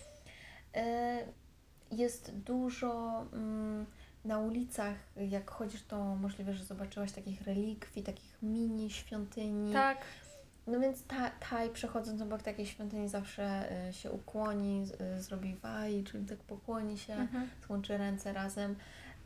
[0.75, 0.83] Yy,
[1.91, 3.87] jest dużo mm,
[4.25, 9.73] na ulicach, jak chodzisz, to możliwe, że zobaczyłaś takich relikwii, takich mini świątyni.
[9.73, 9.99] Tak.
[10.67, 14.85] No więc ta, Taj przechodząc obok takiej świątyni zawsze y, się ukłoni,
[15.19, 17.49] y, zrobi waj, czyli tak pokłoni się, Mhm.
[17.67, 18.77] złączy ręce razem.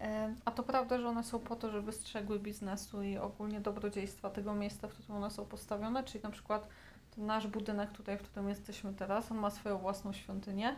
[0.01, 4.31] E, A to prawda, że one są po to, żeby strzegły biznesu i ogólnie dobrodziejstwa
[4.31, 6.69] tego miejsca, w którym one są postawione, czyli na przykład
[7.17, 10.77] ten nasz budynek tutaj, w którym jesteśmy teraz, on ma swoją własną świątynię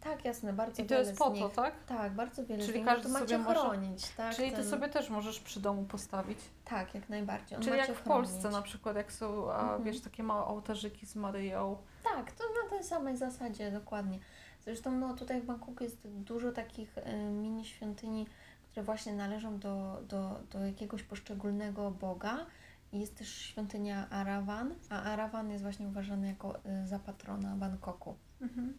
[0.00, 1.84] tak, jasne, bardzo i to wiele jest po to, tak?
[1.84, 4.34] Tak, bardzo wiele Czyli każdy to macie sobie może- chronić, tak?
[4.36, 6.38] Czyli ty ten- sobie też możesz przy domu postawić.
[6.64, 7.56] Tak, jak najbardziej.
[7.58, 8.56] On Czyli jak w Polsce chronić.
[8.56, 9.82] na przykład, jak są, a, Mhm.
[9.84, 11.76] wiesz, takie małe ołtarzyki z Maryją.
[12.14, 14.18] Tak, to na tej samej zasadzie, dokładnie.
[14.64, 18.26] Zresztą no, tutaj w Bangkoku jest dużo takich e, mini świątyni,
[18.74, 22.46] które właśnie należą do, do, do jakiegoś poszczególnego boga.
[22.92, 28.16] Jest też świątynia Arawan, a Arawan jest właśnie uważany jako e, za patrona Bangkoku.
[28.40, 28.78] Mhm.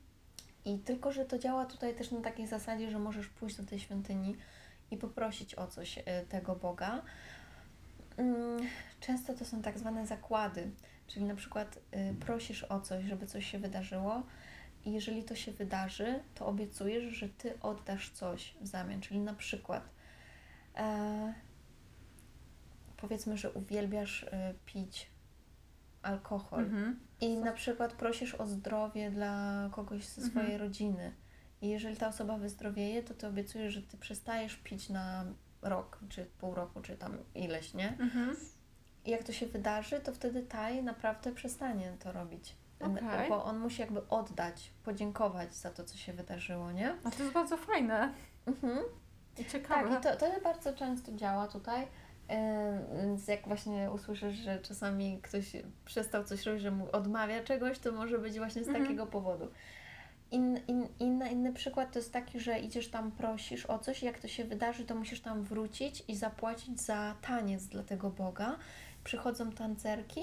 [0.66, 3.80] I tylko, że to działa tutaj też na takiej zasadzie, że możesz pójść do tej
[3.80, 4.36] świątyni
[4.92, 7.02] i poprosić o coś e, tego Boga.
[8.18, 8.60] Mm,
[9.00, 10.72] Często to są tak zwane zakłady,
[11.08, 14.24] czyli na przykład y, prosisz o coś, żeby coś się wydarzyło
[14.86, 19.34] i jeżeli to się wydarzy, to obiecujesz, że Ty oddasz coś w zamian, czyli na
[19.34, 19.90] przykład
[20.76, 21.34] e,
[22.98, 24.30] powiedzmy, że uwielbiasz y,
[24.66, 25.10] pić
[26.02, 27.00] alkohol Mhm.
[27.22, 30.32] i na przykład prosisz o zdrowie dla kogoś ze Mhm.
[30.32, 31.14] swojej rodziny.
[31.62, 35.26] I jeżeli ta osoba wyzdrowieje, to ty obiecujesz, że ty przestajesz pić na
[35.62, 37.90] rok, czy pół roku, czy tam ileś, nie?
[38.00, 38.36] Mhm.
[39.06, 42.56] I jak to się wydarzy, to wtedy Taj naprawdę przestanie to robić.
[42.80, 43.30] Okej.
[43.30, 46.96] Bo on musi jakby oddać, podziękować za to, co się wydarzyło, nie?
[47.04, 48.14] A to jest bardzo fajne
[48.46, 48.80] Mhm.
[49.38, 49.90] i ciekawe.
[49.90, 51.88] Tak, i to, to bardzo często działa tutaj.
[52.98, 55.52] Więc jak właśnie usłyszysz, że czasami ktoś
[55.86, 58.86] przestał coś robić, że mu odmawia czegoś, to może być właśnie z Mhm.
[58.86, 59.48] takiego powodu.
[60.32, 64.06] In, in, inny, inny przykład to jest taki, że idziesz tam, prosisz o coś, i
[64.06, 68.56] jak to się wydarzy, to musisz tam wrócić i zapłacić za taniec dla tego Boga.
[69.04, 70.22] Przychodzą tancerki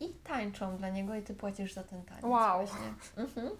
[0.00, 2.24] i tańczą dla niego i ty płacisz za ten taniec.
[2.24, 2.66] Wow.
[2.66, 2.86] Właśnie.
[3.16, 3.50] Mhm.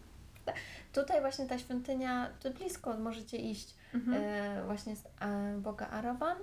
[0.44, 0.52] Ta-
[0.92, 4.22] Tutaj właśnie ta świątynia, tu blisko możecie iść Mhm.
[4.22, 6.36] e, właśnie z e, Boga Arawan.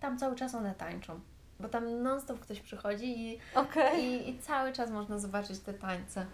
[0.00, 1.20] Tam cały czas one tańczą,
[1.60, 4.04] bo tam non-stop ktoś przychodzi i, Okej.
[4.04, 6.26] i, i cały czas można zobaczyć te tańce.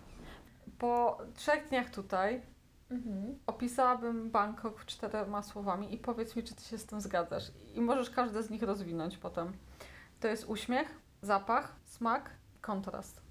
[0.79, 2.43] Po trzech dniach tutaj
[2.91, 3.39] Mhm.
[3.47, 7.45] opisałabym Bangkok czterema słowami i powiedz mi, czy ty się z tym zgadzasz.
[7.75, 9.53] I możesz każde z nich rozwinąć potem.
[10.21, 10.89] To jest uśmiech,
[11.23, 13.23] zapach, smak, kontrast.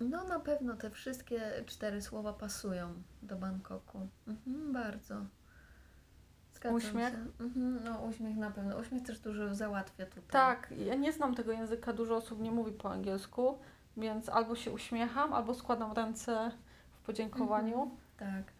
[0.00, 4.08] No na pewno te wszystkie cztery słowa pasują do Bangkoku.
[4.28, 5.14] Mhm, bardzo.
[6.52, 7.12] Zgadzam Uśmiech?
[7.12, 7.44] Się.
[7.44, 8.76] Mhm, no uśmiech na pewno.
[8.76, 10.30] Uśmiech też dużo załatwia tutaj.
[10.30, 13.58] Tak, ja nie znam tego języka, dużo osób nie mówi po angielsku,
[13.96, 16.50] więc albo się uśmiecham, albo składam ręce
[16.92, 17.82] w podziękowaniu.
[17.82, 18.00] Mhm.
[18.16, 18.52] Tak.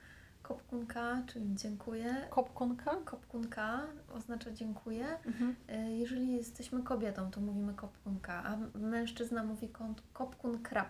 [0.49, 2.27] Kopkunka, czyli dziękuję.
[2.31, 2.97] Kopkunka.
[3.05, 3.81] Kopkunka
[4.15, 5.07] oznacza dziękuję.
[5.27, 5.57] Mhm.
[5.69, 9.69] E, Jeżeli jesteśmy kobietą, to mówimy kopkunka, a mężczyzna mówi
[10.13, 10.89] kopkun krab.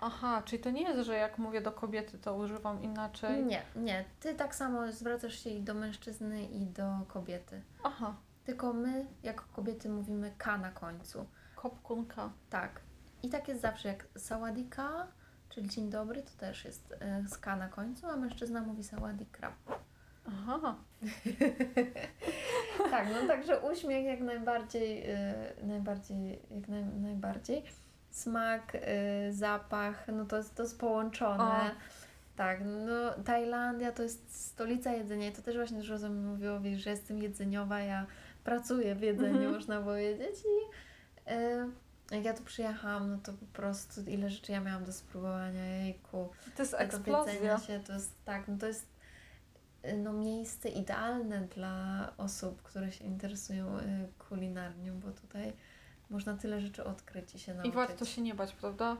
[0.00, 3.44] Aha, czyli to nie jest, że jak mówię do kobiety, to używam inaczej.
[3.44, 4.04] Nie, nie.
[4.20, 7.62] Ty tak samo zwracasz się i do mężczyzny, i do kobiety.
[7.84, 8.14] Aha,
[8.44, 11.26] Tylko my, jako kobiety, mówimy ka na końcu.
[11.56, 12.30] kopkunka.
[12.50, 12.80] Tak.
[13.22, 15.06] I tak jest zawsze, jak sawadika,
[15.60, 19.52] czyli dzień dobry, to też jest e, z ka na końcu, a mężczyzna mówi sawadikra.
[20.26, 20.74] Aha,
[22.90, 27.62] Tak, no także uśmiech jak najbardziej, e, najbardziej, jak naj, najbardziej.
[28.10, 31.44] Smak, e, zapach, no to jest, to jest połączone.
[31.44, 31.70] O.
[32.36, 37.18] Tak, no Tajlandia to jest stolica jedzenia i to też właśnie dużo mówiło, że jestem
[37.18, 38.06] jedzeniowa, ja
[38.44, 39.54] pracuję w jedzeniu, Mhm.
[39.54, 40.74] można powiedzieć i
[41.30, 41.68] e,
[42.10, 46.28] jak ja tu przyjechałam, no to po prostu ile rzeczy ja miałam do spróbowania, jejku.
[46.56, 47.58] to jest eksplozja.
[47.58, 48.86] się, to jest tak, no to jest
[49.84, 53.82] y, no, miejsce idealne dla osób, które się interesują y,
[54.28, 55.52] kulinarnią, bo tutaj
[56.10, 57.74] można tyle rzeczy odkryć i się I nauczyć.
[57.74, 58.96] warto się nie bać, prawda?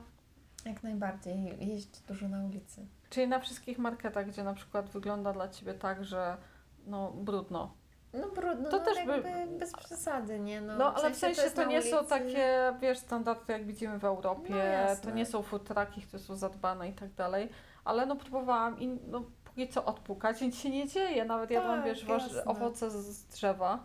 [0.65, 2.85] Jak najbardziej, jeść dużo na ulicy.
[3.09, 6.37] Czyli na wszystkich marketach, gdzie na przykład wygląda dla Ciebie tak, że
[6.85, 7.73] no brudno.
[8.13, 10.61] No brudno, To no, też ale by- jakby bez przesady, nie?
[10.61, 12.09] No, No, ale w sensie jest to na nie są ulicy.
[12.09, 16.35] takie, wiesz, standardy jak widzimy w Europie, No to nie są food trucki, które są
[16.35, 17.49] zadbane i tak dalej,
[17.85, 21.85] ale no próbowałam i no póki co odpukać, nic się nie dzieje, nawet jadłam, Tak,
[21.85, 22.45] wiesz, waż, jasne.
[22.45, 23.79] owoce z, drzewa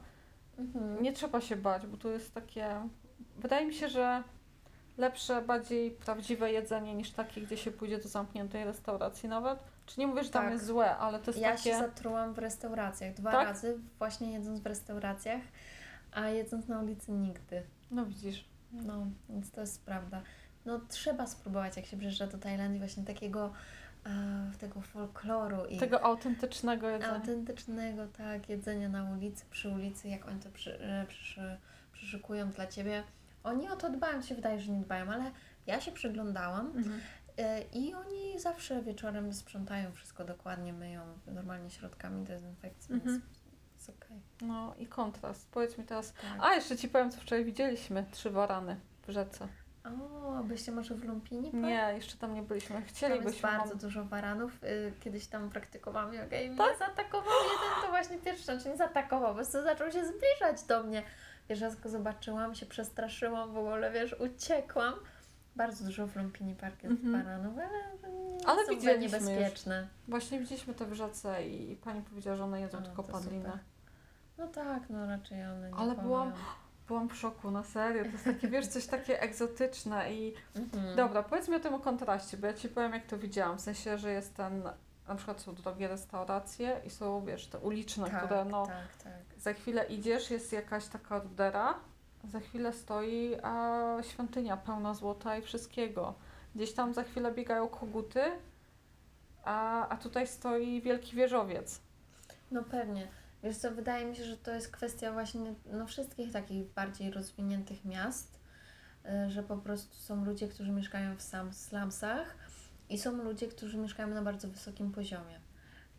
[0.58, 1.02] Mhm.
[1.02, 2.88] Nie trzeba się bać, bo tu jest takie.
[3.36, 4.22] Wydaje mi się, że
[4.98, 9.58] lepsze, bardziej prawdziwe jedzenie niż takie, gdzie się pójdzie do zamkniętej restauracji nawet.
[9.86, 10.52] Czy nie mówię, że tam Tak.
[10.52, 11.62] jest złe, ale to jest Ja takie.
[11.62, 13.48] się zatrułam w restauracjach dwa Tak?
[13.48, 15.40] razy, właśnie jedząc w restauracjach,
[16.12, 17.62] a jedząc na ulicy nigdy.
[17.90, 18.44] No widzisz.
[18.72, 20.22] No, więc to jest prawda.
[20.66, 23.52] No trzeba spróbować, jak się przyjeżdża do Tajlandii, właśnie takiego
[24.06, 24.10] e,
[24.58, 27.14] tego folkloru i Tego autentycznego jedzenia.
[27.14, 31.56] autentycznego, tak, jedzenia na ulicy, przy ulicy, jak oni to przy, e, przy,
[31.92, 33.02] przyszykują dla Ciebie.
[33.44, 35.30] Oni o to dbają, się wydaje, że nie dbają, ale
[35.66, 37.00] ja się przyglądałam Mhm.
[37.38, 43.12] E, i oni zawsze wieczorem sprzątają wszystko dokładnie, myją normalnie środkami dezynfekcji, Mhm.
[43.14, 43.24] więc
[43.74, 44.20] jest okej.
[44.40, 45.48] No i kontrast.
[45.50, 46.12] Powiedz mi teraz.
[46.12, 46.22] Tak.
[46.40, 48.04] A jeszcze ci powiem, co wczoraj widzieliśmy.
[48.10, 49.48] Trzy warany w rzece.
[49.84, 51.50] O, byście może w Lumpini?
[51.50, 52.74] po- Nie, jeszcze tam nie byliśmy.
[52.76, 53.42] Tam Chcielibyśmy.
[53.42, 54.64] bardzo mam- dużo waranów.
[54.64, 56.78] Y, Kiedyś tam praktykowałam jogę i mnie Tak?
[56.78, 61.02] zaatakował jeden, to właśnie pierwszy, znaczy nie zaatakował, po prostu zaczął się zbliżać do mnie.
[61.48, 64.94] Wiesz, go zobaczyłam, się przestraszyłam w ogóle, wiesz, uciekłam.
[65.56, 67.24] Bardzo dużo w Lumpini Park jest Mhm.
[67.24, 67.68] baranów, ale,
[68.46, 69.26] Ale są widzieliśmy już.
[69.26, 69.88] niebezpieczne.
[70.08, 73.58] Właśnie widzieliśmy te w rzece i pani powiedziała, że one jedzą A, tylko padlinę.
[74.38, 76.32] No tak, no raczej one nie Ale byłam-.
[76.88, 78.04] Byłam w szoku, na serio.
[78.04, 80.96] To jest takie, wiesz, coś takie egzotyczne i Mhm.
[80.96, 83.58] Dobra, powiedz mi o tym o kontraście, bo ja Ci powiem, jak to widziałam.
[83.58, 84.62] W sensie, że jest ten,
[85.08, 89.12] na przykład są drogie restauracje i są, wiesz, te uliczne, tak, które no, tak, tak.
[89.40, 91.74] za chwilę idziesz, jest jakaś taka rudera,
[92.26, 96.14] za chwilę stoi a świątynia pełna złota i wszystkiego.
[96.54, 98.20] Gdzieś tam za chwilę biegają koguty,
[99.44, 101.80] a, a tutaj stoi wielki wieżowiec.
[102.50, 103.08] No pewnie.
[103.42, 107.84] Wiesz co, wydaje mi się, że to jest kwestia właśnie no, wszystkich takich bardziej rozwiniętych
[107.84, 108.40] miast,
[109.26, 112.36] y, że po prostu są ludzie, którzy mieszkają w slumsach
[112.88, 115.40] i są ludzie, którzy mieszkają na bardzo wysokim poziomie.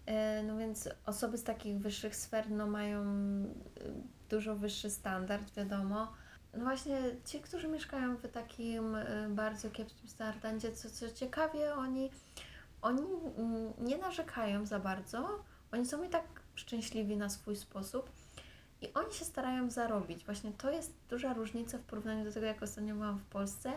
[0.09, 6.13] Y, No więc osoby z takich wyższych sfer no, mają y, dużo wyższy standard, wiadomo.
[6.53, 12.09] No właśnie ci, którzy mieszkają w takim y, bardzo kiepskim standardzie, co, co ciekawie, oni,
[12.82, 13.07] oni
[13.78, 16.25] nie narzekają za bardzo, oni są i tak
[16.55, 18.11] szczęśliwi na swój sposób
[18.82, 20.25] i oni się starają zarobić.
[20.25, 23.73] Właśnie to jest duża różnica w porównaniu do tego, jak ostatnio byłam w Polsce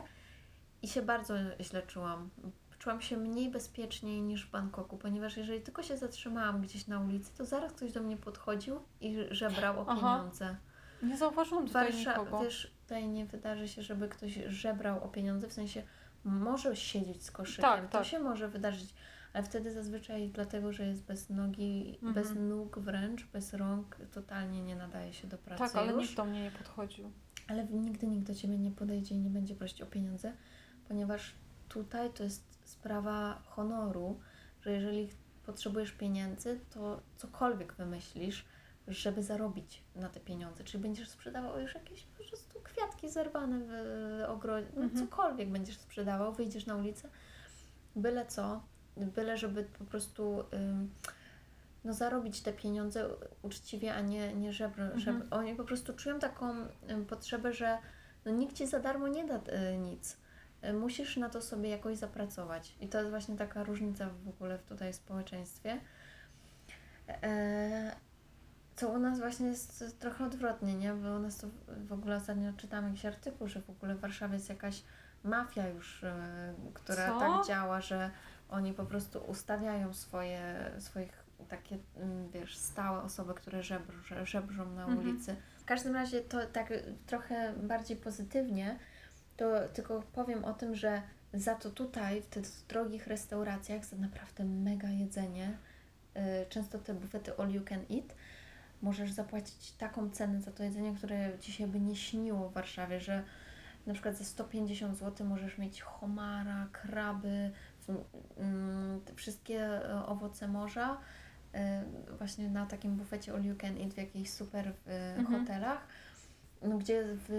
[0.82, 2.30] i się bardzo źle czułam.
[2.80, 7.36] Czułam się mniej bezpieczniej niż w Bangkoku, ponieważ jeżeli tylko się zatrzymałam gdzieś na ulicy,
[7.38, 10.16] to zaraz ktoś do mnie podchodził i żebrał o Aha.
[10.18, 10.56] pieniądze.
[11.02, 12.14] Nie zauważyłam tutaj nikogo.
[12.24, 15.82] Warszawa, wiesz, tutaj nie wydarzy się, żeby ktoś żebrał o pieniądze, w sensie
[16.24, 18.06] może siedzieć z koszykiem, Tak, to tak.
[18.06, 18.94] się może wydarzyć,
[19.32, 22.14] ale wtedy zazwyczaj dlatego, że jest bez nogi, Mhm.
[22.14, 26.02] bez nóg wręcz, bez rąk, totalnie nie nadaje się do pracy Tak, ale już.
[26.02, 27.12] nikt do mnie nie podchodził.
[27.48, 30.32] Ale nigdy nikt do Ciebie nie podejdzie i nie będzie prosić o pieniądze,
[30.88, 31.34] ponieważ
[31.68, 32.49] tutaj to jest
[32.80, 34.20] sprawa honoru,
[34.60, 35.08] że jeżeli
[35.46, 38.44] potrzebujesz pieniędzy, to cokolwiek wymyślisz,
[38.88, 40.64] żeby zarobić na te pieniądze.
[40.64, 45.06] Czyli będziesz sprzedawał już jakieś po prostu kwiatki zerwane w ogrodzie, no Mhm.
[45.08, 47.08] cokolwiek będziesz sprzedawał, wyjdziesz na ulicę,
[47.96, 48.62] byle co,
[48.96, 50.44] byle żeby po prostu
[51.84, 53.08] no, zarobić te pieniądze
[53.42, 55.00] uczciwie, a nie, nie żebro, Mhm.
[55.00, 55.26] żebro.
[55.38, 56.54] Oni po prostu czują taką
[57.08, 57.78] potrzebę, że
[58.24, 60.16] no, nikt Ci za darmo nie da y, nic.
[60.64, 62.74] Y, Musisz na to sobie jakoś zapracować.
[62.80, 65.80] I to jest właśnie taka różnica w ogóle w tutaj społeczeństwie.
[67.22, 67.96] E,
[68.76, 70.92] co u nas właśnie jest trochę odwrotnie, nie?
[70.92, 71.46] Bo u nas to
[71.86, 74.82] w ogóle ostatnio czytałam jakiś artykuł, że w ogóle w Warszawie jest jakaś
[75.24, 77.18] mafia już, e, która Co?
[77.20, 78.11] tak działa, że
[78.50, 84.70] oni po prostu ustawiają swoje, swoich takie, mm, wiesz, stałe osoby, które żebr, że- żebrzą
[84.70, 84.98] na Mhm.
[84.98, 85.36] ulicy.
[85.58, 86.72] W każdym razie to tak
[87.06, 88.78] trochę bardziej pozytywnie,
[89.41, 91.03] to tylko powiem o tym, że
[91.34, 95.57] za to tutaj, w tych drogich restauracjach, za naprawdę mega jedzenie,
[96.16, 98.14] y, często te bufety all you can eat,
[98.82, 103.00] możesz zapłacić taką cenę za to jedzenie, które Ci się by nie śniło w Warszawie,
[103.00, 103.22] że
[103.87, 107.50] na przykład za 150 zł możesz mieć homara, kraby,
[108.38, 109.61] mm, te wszystkie
[109.91, 110.96] e, owoce morza,
[111.54, 111.84] e,
[112.18, 114.72] właśnie na takim bufecie all you can eat w jakichś super
[115.18, 115.26] Mhm.
[115.41, 115.87] hotelach.
[116.62, 117.30] No, gdzie w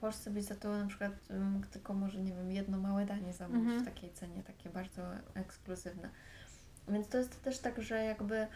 [0.00, 1.12] Polsce byś za to na przykład
[1.70, 3.82] tylko może, nie wiem, jedno małe danie zamówić Mhm.
[3.82, 5.02] w takiej cenie, takie bardzo
[5.34, 6.10] ekskluzywne.
[6.88, 8.46] Więc to jest też tak, że jakby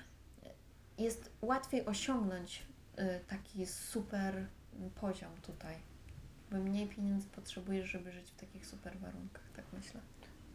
[0.99, 2.67] jest łatwiej osiągnąć
[2.99, 4.47] y, taki super
[5.01, 5.77] poziom tutaj.
[6.51, 10.01] Bo mniej pieniędzy potrzebujesz, żeby żyć w takich super warunkach, tak myślę.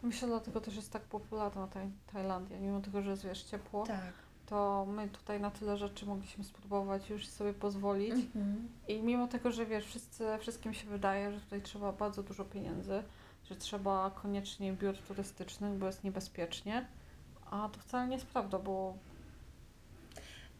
[0.02, 2.58] Myślę, dlatego też jest tak popularna taj- Tajlandia.
[2.60, 4.12] Mimo tego, że jest wiesz, ciepło, Tak.
[4.50, 8.12] To my tutaj na tyle rzeczy mogliśmy spróbować już sobie pozwolić.
[8.12, 8.68] Mhm.
[8.88, 13.02] I mimo tego, że wiesz, wszyscy, wszystkim się wydaje, że tutaj trzeba bardzo dużo pieniędzy,
[13.44, 16.86] że trzeba koniecznie biur turystycznych, bo jest niebezpiecznie,
[17.50, 18.96] a to wcale nie jest prawda, bo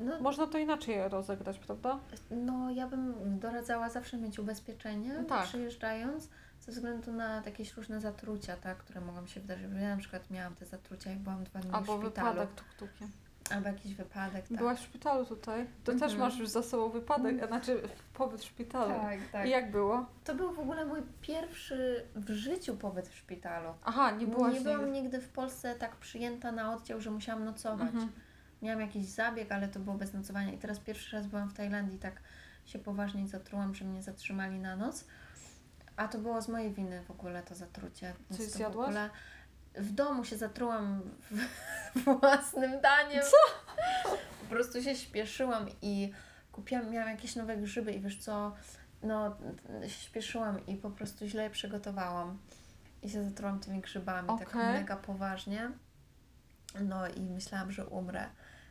[0.01, 1.99] No, Można to inaczej rozegrać, prawda?
[2.31, 5.45] no ja bym doradzała zawsze mieć ubezpieczenie No tak.
[5.47, 6.29] przyjeżdżając,
[6.61, 9.67] ze względu na jakieś różne zatrucia, tak, które mogą się wydarzyć.
[9.81, 12.29] Ja na przykład miałam te zatrucia, jak byłam dwa dni Albo w szpitalu.
[12.31, 13.09] wypadek tuk-tukiem.
[13.53, 14.59] Albo jakiś wypadek, tak.
[14.59, 15.67] Byłaś w szpitalu tutaj.
[15.85, 16.21] To też Mhm.
[16.21, 17.83] masz już za sobą wypadek, znaczy
[18.15, 18.95] pobyt w szpitalu.
[19.01, 19.47] Tak, tak.
[19.47, 20.07] I jak było?
[20.25, 23.75] To był w ogóle mój pierwszy w życiu pobyt w szpitalu.
[23.85, 25.03] Aha, nie byłaś nie byłam nigdy.
[25.03, 27.89] nigdy w Polsce tak przyjęta na oddział, że musiałam nocować.
[27.89, 28.13] Mhm.
[28.63, 30.53] Miałam jakiś zabieg, ale to było bez nocowania.
[30.53, 32.21] I teraz pierwszy raz byłam w Tajlandii, tak
[32.67, 35.05] się poważnie zatrułam, że mnie zatrzymali na noc.
[35.97, 38.13] A to było z mojej winy w ogóle to zatrucie.
[38.31, 38.87] Więc Coś to zjadłaś?
[38.87, 39.11] W, ogóle
[39.75, 41.03] w domu się zatrułam
[42.21, 43.23] własnym daniem.
[43.23, 43.37] Co?
[44.41, 46.13] Po prostu się śpieszyłam i
[46.53, 48.55] kupiłam, miałam jakieś nowe grzyby i wiesz co,
[49.03, 49.37] no
[49.83, 52.39] się śpieszyłam i po prostu źle je przygotowałam.
[53.03, 54.73] I się zatrułam tymi grzybami, tak Okej.
[54.73, 55.71] mega poważnie.
[56.81, 58.29] No i myślałam, że umrę.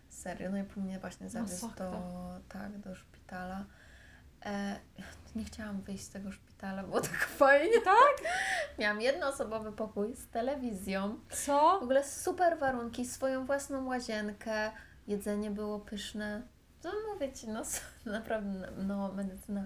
[0.10, 0.52] Serio.
[0.52, 1.92] No i po mnie właśnie zawiózł do,
[2.50, 3.66] tak, do szpitala.
[4.46, 4.80] E,
[5.36, 6.49] nie chciałam wyjść z tego szpitala,
[6.86, 7.82] było tak fajnie.
[7.82, 8.32] Tak?
[8.80, 11.20] Miałam jednoosobowy pokój z telewizją.
[11.30, 11.80] W Co?
[11.82, 14.72] ogóle super warunki, swoją własną łazienkę,
[15.08, 16.42] jedzenie było pyszne.
[16.84, 17.62] No mówię Ci, no
[18.12, 19.66] naprawdę, no medycyna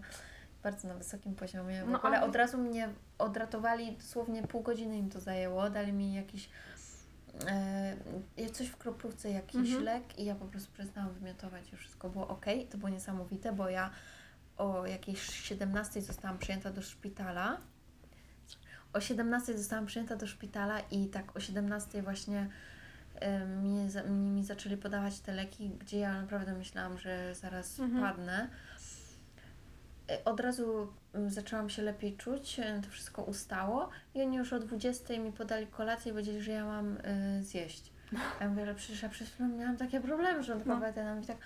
[0.63, 1.83] bardzo na wysokim poziomie.
[1.85, 5.93] W No, ogóle ale- od razu mnie odratowali, dosłownie pół godziny im to zajęło, dali
[5.93, 6.49] mi jakiś
[8.37, 9.83] e, coś w kroplówce, jakiś Mhm.
[9.83, 12.45] lek i ja po prostu przestałam wymiotować i wszystko było ok.
[12.71, 13.89] To było niesamowite, bo ja
[14.64, 17.57] o jakiejś 17 zostałam przyjęta do szpitala.
[18.94, 22.49] O 17 zostałam przyjęta do szpitala i tak o 17 właśnie
[23.15, 28.03] e, mi, mi zaczęli podawać te leki, gdzie ja naprawdę myślałam, że zaraz Mhm.
[28.03, 28.49] padnę.
[30.10, 34.53] E, Od razu mm, zaczęłam się lepiej czuć, e, to wszystko ustało i oni już
[34.53, 37.94] o 20 mi podali kolację i powiedzieli, że ja mam y, zjeść.
[38.41, 41.19] Ja mówię, ale przecież ja chwilą miałam takie problemy żołądkowe, no.
[41.22, 41.38] i tak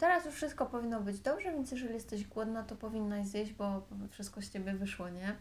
[0.00, 4.42] teraz już wszystko powinno być dobrze, więc jeżeli jesteś głodna, to powinnaś zjeść, bo wszystko
[4.42, 5.36] z Ciebie wyszło, nie?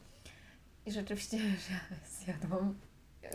[0.85, 1.37] I rzeczywiście,
[1.67, 2.75] że ja zjadłam.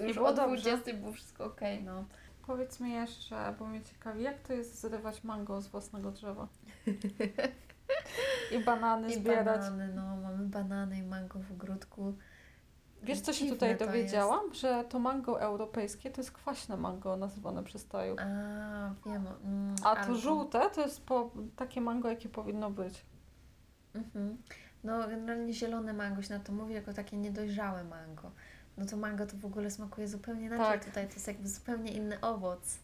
[0.03, 0.63] Już było o dobrze?
[0.63, 2.05] 20 było wszystko okej, no.
[2.47, 6.49] Powiedz mi jeszcze, bo mnie ciekawi, jak to jest zrywać mango z własnego drzewa?
[8.57, 9.61] I banany I zbierać.
[9.61, 12.15] banany, no, mamy banany i mango w ogródku.
[13.05, 14.55] Wiesz, co się tutaj dowiedziałam?
[14.55, 18.17] Że to mango europejskie to jest kwaśne mango nazywane przez Taju.
[18.19, 18.25] A,
[19.07, 19.27] wiem.
[19.45, 23.05] Mm, A to albo- żółte to jest po, takie mango, jakie powinno być.
[23.95, 24.39] Mhm.
[24.85, 28.31] No, generalnie zielone mango się na to mówi jako takie niedojrzałe mango.
[28.77, 30.67] No to mango to w ogóle smakuje zupełnie inaczej.
[30.67, 30.85] Tak.
[30.85, 32.79] Tutaj to jest jakby zupełnie inny owoc.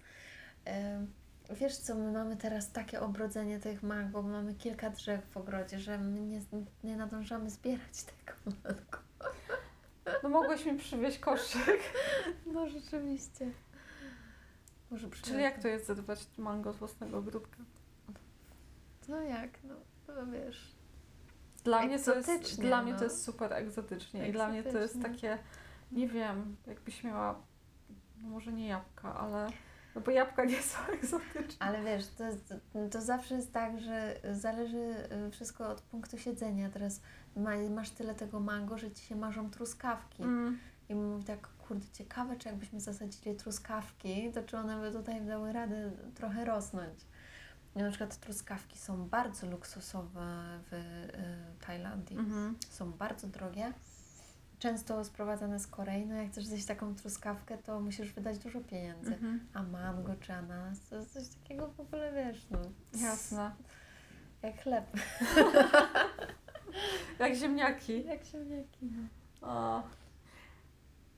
[1.51, 5.99] Wiesz co, my mamy teraz takie obrodzenie tych mango, mamy kilka drzew w ogrodzie, że
[5.99, 6.41] my nie,
[6.85, 8.99] nie nadążamy zbierać tego mango.
[10.23, 11.81] No mogłeś mi przywieźć koszyk.
[12.53, 13.51] No rzeczywiście.
[14.91, 17.59] Może Czyli jak to jest zrywać mango z własnego ogródka?
[19.09, 19.75] No jak, no,
[20.09, 20.75] no wiesz.
[21.65, 22.99] Dla mnie to jest, Egzotycznie, dla mnie no.
[22.99, 24.29] to jest super egzotycznie.
[24.29, 25.39] I dla mnie to jest takie,
[25.93, 27.43] nie wiem, jakbyś miała,
[28.23, 29.47] no może nie jabłka, ale,
[29.95, 31.67] no bo jabłka nie są egzotyczne.
[31.67, 32.55] Ale wiesz, to, jest,
[32.91, 34.95] to zawsze jest tak, że zależy
[35.27, 36.71] y, wszystko od punktu siedzenia.
[36.71, 37.01] Teraz
[37.71, 40.23] masz tyle tego mango, że ci się marzą truskawki.
[40.23, 40.59] Mm.
[40.89, 45.53] I mówi tak, kurde, ciekawe, czy jakbyśmy zasadzili truskawki, to czy one by tutaj dały
[45.53, 46.95] radę trochę rosnąć.
[47.77, 52.19] I na przykład truskawki są bardzo luksusowe w y, Tajlandii.
[52.19, 52.57] Mhm.
[52.71, 53.73] Są bardzo drogie.
[54.59, 56.07] Często sprowadzane z Korei.
[56.07, 59.15] No jak chcesz zjeść taką truskawkę, to musisz wydać dużo pieniędzy.
[59.15, 59.41] Mhm.
[59.55, 62.59] A mango czy ananas to jest coś takiego w ogóle, wiesz, no.
[63.01, 63.51] Jasne.
[64.43, 64.87] Jak chleb.
[67.19, 68.05] Jak ziemniaki.
[68.05, 68.91] Jak ziemniaki.
[69.43, 69.83] O.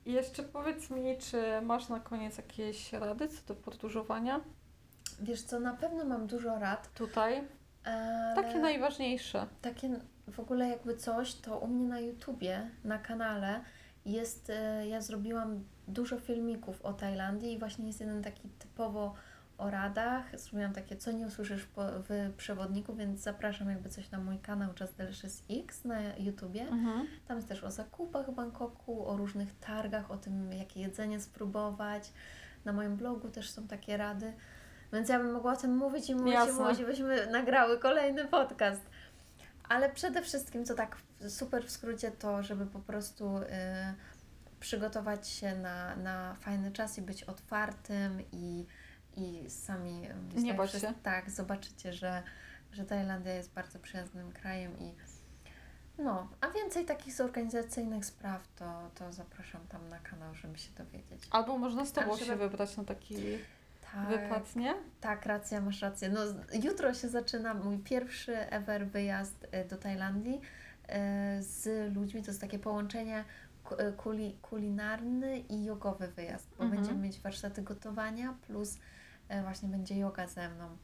[0.05, 4.39] I jeszcze powiedz mi, czy masz na koniec jakieś rady co do podróżowania
[5.19, 7.43] Wiesz co, na pewno mam dużo rad, tutaj?
[7.83, 9.47] ale Takie najważniejsze.
[9.61, 9.99] takie
[10.31, 13.61] w ogóle jakby coś, to u mnie na YouTubie, na kanale
[14.05, 19.13] jest, e, ja zrobiłam dużo filmików o Tajlandii i właśnie jest jeden taki typowo
[19.63, 20.39] o radach.
[20.39, 24.95] Zrobiłam takie, co nie usłyszysz w przewodniku, więc zapraszam jakby coś na mój kanał Just
[24.95, 26.61] Delicious X na YouTubie.
[26.61, 27.07] Mhm.
[27.27, 32.11] Tam jest też o zakupach w Bangkoku, o różnych targach, o tym, jakie jedzenie spróbować.
[32.65, 34.33] Na moim blogu też są takie rady.
[34.93, 36.53] Więc ja bym mogła o tym mówić i mówić Jasne.
[36.53, 38.81] i mówić, byśmy nagrały kolejny podcast.
[39.69, 43.43] Ale przede wszystkim, co tak super w skrócie, to żeby po prostu y,
[44.59, 48.65] przygotować się na, na fajny czas i być otwartym i,
[49.15, 50.93] i sami y, myślę, Nie że-.
[51.03, 52.23] Tak, zobaczycie, że,
[52.71, 54.93] że Tajlandia jest bardzo przyjaznym krajem i
[55.97, 61.27] no, a więcej takich zorganizacyjnych spraw, to, to zapraszam tam na kanał, żeby się dowiedzieć.
[61.31, 63.15] Albo można z Tobą Ale się trzeba- wybrać na taki
[63.93, 64.73] Tak, wypadnie.
[65.01, 66.09] tak, racja, masz rację.
[66.09, 66.19] No,
[66.63, 70.41] jutro się zaczyna mój pierwszy ever wyjazd e, do Tajlandii
[70.87, 72.21] e, z ludźmi.
[72.23, 73.23] To jest takie połączenie
[73.77, 76.81] e, kuli, kulinarny i jogowy wyjazd, bo Mhm.
[76.81, 78.77] będziemy mieć warsztaty gotowania plus
[79.41, 80.77] właśnie będzie yoga ze mną.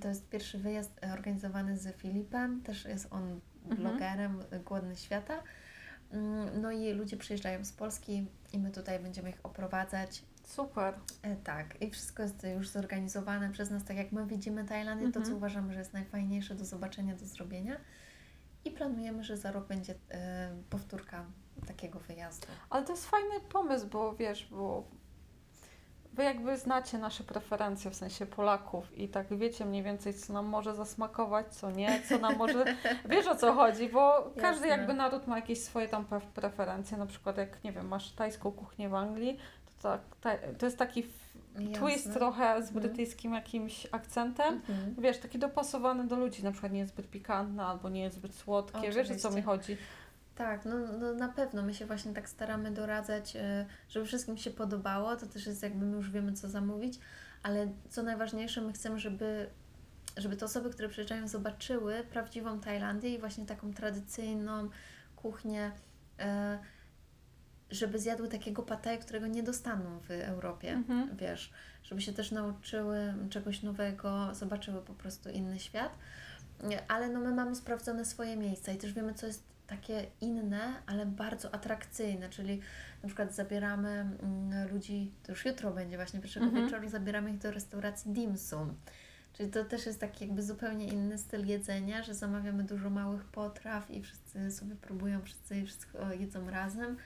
[0.00, 3.80] To jest pierwszy wyjazd e, organizowany z Filipem, też jest on Mhm.
[3.80, 5.42] blogerem e, Głodny Świata.
[6.12, 10.94] Mm, No i ludzie przyjeżdżają z Polski i my tutaj będziemy ich oprowadzać Super.
[11.22, 15.12] E, Tak, i wszystko jest już zorganizowane przez nas, tak jak my widzimy Tajlandię, to
[15.12, 15.36] co Mhm.
[15.36, 17.76] uważamy, że jest najfajniejsze do zobaczenia, do zrobienia.
[18.64, 21.24] I planujemy, że za rok będzie e, powtórka
[21.66, 22.46] takiego wyjazdu.
[22.70, 24.88] Ale to jest fajny pomysł, bo wiesz, bo
[26.12, 30.46] wy jakby znacie nasze preferencje, w sensie Polaków i tak wiecie mniej więcej, co nam
[30.46, 32.64] może zasmakować, co nie, co nam może...
[33.10, 34.68] Wiesz o co chodzi, bo każdy Jasne.
[34.68, 38.88] jakby naród ma jakieś swoje tam preferencje, na przykład jak, nie wiem, masz tajską kuchnię
[38.88, 39.38] w Anglii,
[39.82, 41.02] to, tak, ta, to jest taki
[41.52, 42.12] twist Jasne.
[42.14, 42.80] trochę z Mhm.
[42.80, 44.94] brytyjskim jakimś akcentem, Mhm.
[44.98, 48.34] wiesz, taki dopasowany do ludzi, na przykład nie jest zbyt pikantny albo nie jest zbyt
[48.34, 49.30] słodkie, wiesz o co Oczywiście.
[49.36, 49.76] mi chodzi.
[50.34, 51.62] Tak, no, no na pewno.
[51.62, 55.16] My się właśnie tak staramy doradzać, e, żeby wszystkim się podobało.
[55.16, 56.98] To też jest jakby my już wiemy, co zamówić,
[57.42, 59.50] ale co najważniejsze, my chcemy, żeby,
[60.16, 64.68] żeby te osoby, które przyjeżdżają, zobaczyły prawdziwą Tajlandię i właśnie taką tradycyjną
[65.16, 65.72] kuchnię,
[66.18, 66.58] e,
[67.70, 70.70] żeby zjadły takiego pataja, którego nie dostaną w Europie.
[70.72, 71.16] Mhm.
[71.16, 71.52] Wiesz,
[71.82, 75.98] żeby się też nauczyły czegoś nowego, zobaczyły po prostu inny świat.
[76.62, 80.72] Nie, Ale no my mamy sprawdzone swoje miejsca i też wiemy, co jest takie inne,
[80.86, 82.60] ale bardzo atrakcyjne, czyli
[83.02, 86.64] na przykład zabieramy mm, ludzi, to już jutro będzie właśnie pierwszego Mhm.
[86.64, 88.74] wieczoru, zabieramy ich do restauracji dim sum.
[89.32, 93.90] Czyli to też jest taki jakby zupełnie inny styl jedzenia, że zamawiamy dużo małych potraw
[93.90, 96.96] i wszyscy sobie próbują, wszyscy wszystko jedzą razem.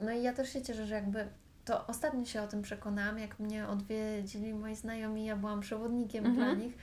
[0.00, 1.28] No i ja też się cieszę, że jakby
[1.64, 6.46] to ostatnio się o tym przekonałam, jak mnie odwiedzili moi znajomi, ja byłam przewodnikiem Mhm.
[6.56, 6.74] dla nich,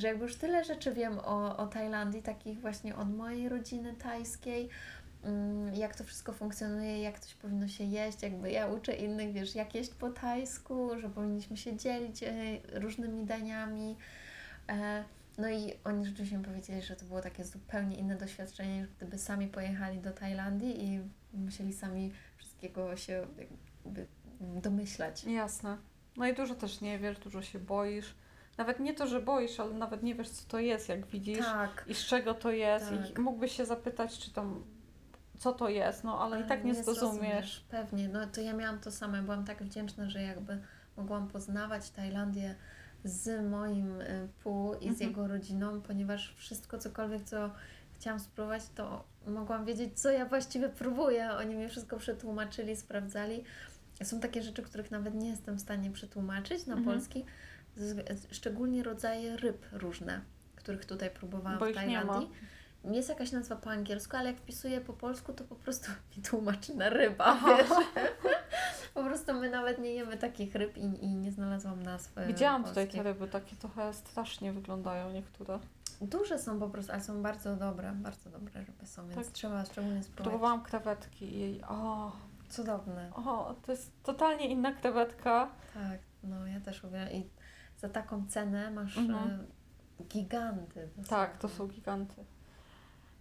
[0.00, 4.68] że jakby już tyle rzeczy wiem o, o Tajlandii, takich właśnie od mojej rodziny tajskiej,
[5.22, 9.54] mm, jak to wszystko funkcjonuje, jak coś powinno się jeść, jakby ja uczę innych, wiesz,
[9.54, 12.30] jak jeść po tajsku, że powinniśmy się dzielić e,
[12.80, 13.96] różnymi daniami.
[14.68, 15.04] E,
[15.38, 19.48] no i oni rzeczywiście mi powiedzieli, że to było takie zupełnie inne doświadczenie, gdyby sami
[19.48, 21.00] pojechali do Tajlandii i
[21.34, 23.26] musieli sami wszystkiego się
[24.40, 25.24] domyślać.
[25.24, 25.76] Jasne.
[26.16, 28.14] No i dużo też nie wiesz, dużo się boisz.
[28.60, 31.84] Nawet nie to, że boisz, ale nawet nie wiesz, co to jest, jak widzisz Tak.
[31.86, 32.90] i z czego to jest.
[32.90, 33.18] Tak.
[33.18, 34.64] I mógłbyś się zapytać, czy tam,
[35.38, 37.00] co to jest, no ale i tak nie, zrozumiesz.
[37.00, 37.64] zrozumiesz.
[37.70, 39.22] Pewnie, no to ja miałam to samo.
[39.22, 40.58] Byłam tak wdzięczna, że jakby
[40.96, 42.54] mogłam poznawać Tajlandię
[43.04, 45.10] z moim y, pół i z Mhm.
[45.10, 47.50] jego rodziną, ponieważ wszystko, cokolwiek, co
[47.94, 51.32] chciałam spróbować, to mogłam wiedzieć, co ja właściwie próbuję.
[51.32, 53.44] Oni mi wszystko przetłumaczyli, sprawdzali.
[54.02, 56.84] Są takie rzeczy, których nawet nie jestem w stanie przetłumaczyć na Mhm.
[56.96, 57.24] polski,
[58.30, 60.20] szczególnie rodzaje ryb różne,
[60.56, 61.82] których tutaj próbowałam Bo w ich nie.
[61.82, 62.30] Tajlandii.
[62.84, 66.74] Jest jakaś nazwa po angielsku, ale jak wpisuję po polsku, to po prostu mi tłumaczy
[66.74, 67.40] na ryba,
[68.94, 72.88] po prostu my nawet nie jemy takich ryb i, i nie znalazłam nazwy Widziałam tutaj
[72.88, 75.58] te ryby, takie trochę strasznie wyglądają niektóre.
[76.00, 79.34] Duże są po prostu, ale są bardzo dobre, bardzo dobre ryby są, więc Tak.
[79.34, 80.30] trzeba szczególnie spróbować.
[80.30, 82.12] Próbowałam krewetki i o,
[82.48, 83.10] Cudowne.
[83.14, 85.48] o, to jest totalnie inna krewetka.
[85.74, 87.12] Tak, no ja też uwielbiam.
[87.12, 87.30] I
[87.80, 89.30] za taką cenę masz Mhm.
[90.00, 90.88] e, giganty.
[91.08, 92.24] Tak, to są giganty.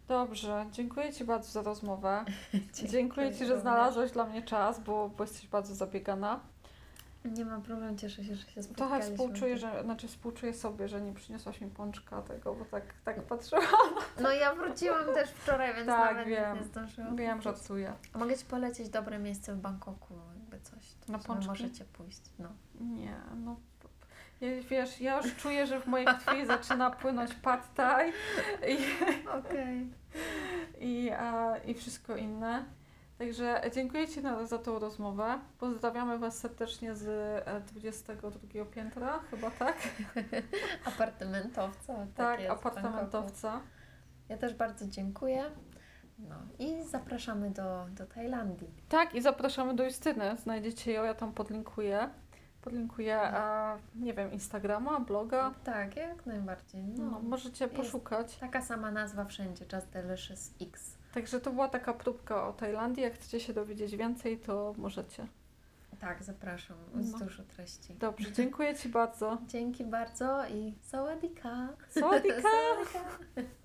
[0.07, 2.25] Dobrze, dziękuję Ci bardzo za rozmowę.
[2.91, 6.39] Dziękuję Ci, że znalazłeś dla mnie czas, bo, bo jesteś bardzo zabiegana.
[7.25, 9.11] Nie ma problemu, cieszę się, że się Trochę spotkaliśmy.
[9.11, 13.65] współczuję, że, znaczy współczuję sobie, że nie przyniosłaś mi pączka tego, bo tak, tak patrzyłam.
[14.21, 16.57] No ja wróciłam też wczoraj, więc Tak, nawet wiem.
[16.57, 17.15] nie zdążyłam.
[17.15, 17.93] Wiem, żartuję.
[18.15, 20.93] Mogę Ci polecić dobre miejsce w Bangkoku, jakby coś.
[21.05, 21.47] To Na pączki?
[21.47, 22.21] możecie pójść.
[22.39, 22.49] No.
[22.81, 23.55] Nie, no.
[24.41, 28.09] Ja, wiesz, ja już czuję, że w mojej krwi zaczyna płynąć pad thai
[28.67, 28.77] i,
[29.39, 29.89] Okej.
[30.79, 32.65] i, a, i wszystko inne.
[33.17, 35.39] Także dziękuję Ci na, za tą rozmowę.
[35.57, 37.07] Pozdrawiamy Was serdecznie z
[37.47, 39.77] e, 22 piętra, chyba tak?
[40.93, 41.93] Apartamentowca.
[41.95, 43.61] Tak, tak jest apartamentowca.
[44.29, 45.43] Ja też bardzo dziękuję.
[46.19, 48.69] No i zapraszamy do, do Tajlandii.
[48.89, 50.37] Tak, i zapraszamy do Justyny.
[50.37, 52.09] Znajdziecie ją, ja tam podlinkuję.
[52.61, 55.53] Podlinkuję, e, nie wiem, Instagrama, bloga.
[55.63, 56.83] Tak, jak najbardziej.
[56.83, 57.03] No.
[57.11, 58.35] No, możecie poszukać.
[58.37, 60.97] Taka sama nazwa wszędzie, Just Delicious X.
[61.13, 63.03] Także to była taka próbka o Tajlandii.
[63.03, 65.27] Jak chcecie się dowiedzieć więcej, to możecie.
[65.99, 66.77] Tak, zapraszam.
[66.95, 67.19] Jest No.
[67.19, 67.93] dużo treści.
[67.95, 69.37] Dobrze, dziękuję Ci bardzo.
[69.47, 71.67] Dzięki bardzo i sawadika.
[71.89, 72.47] Sawadika.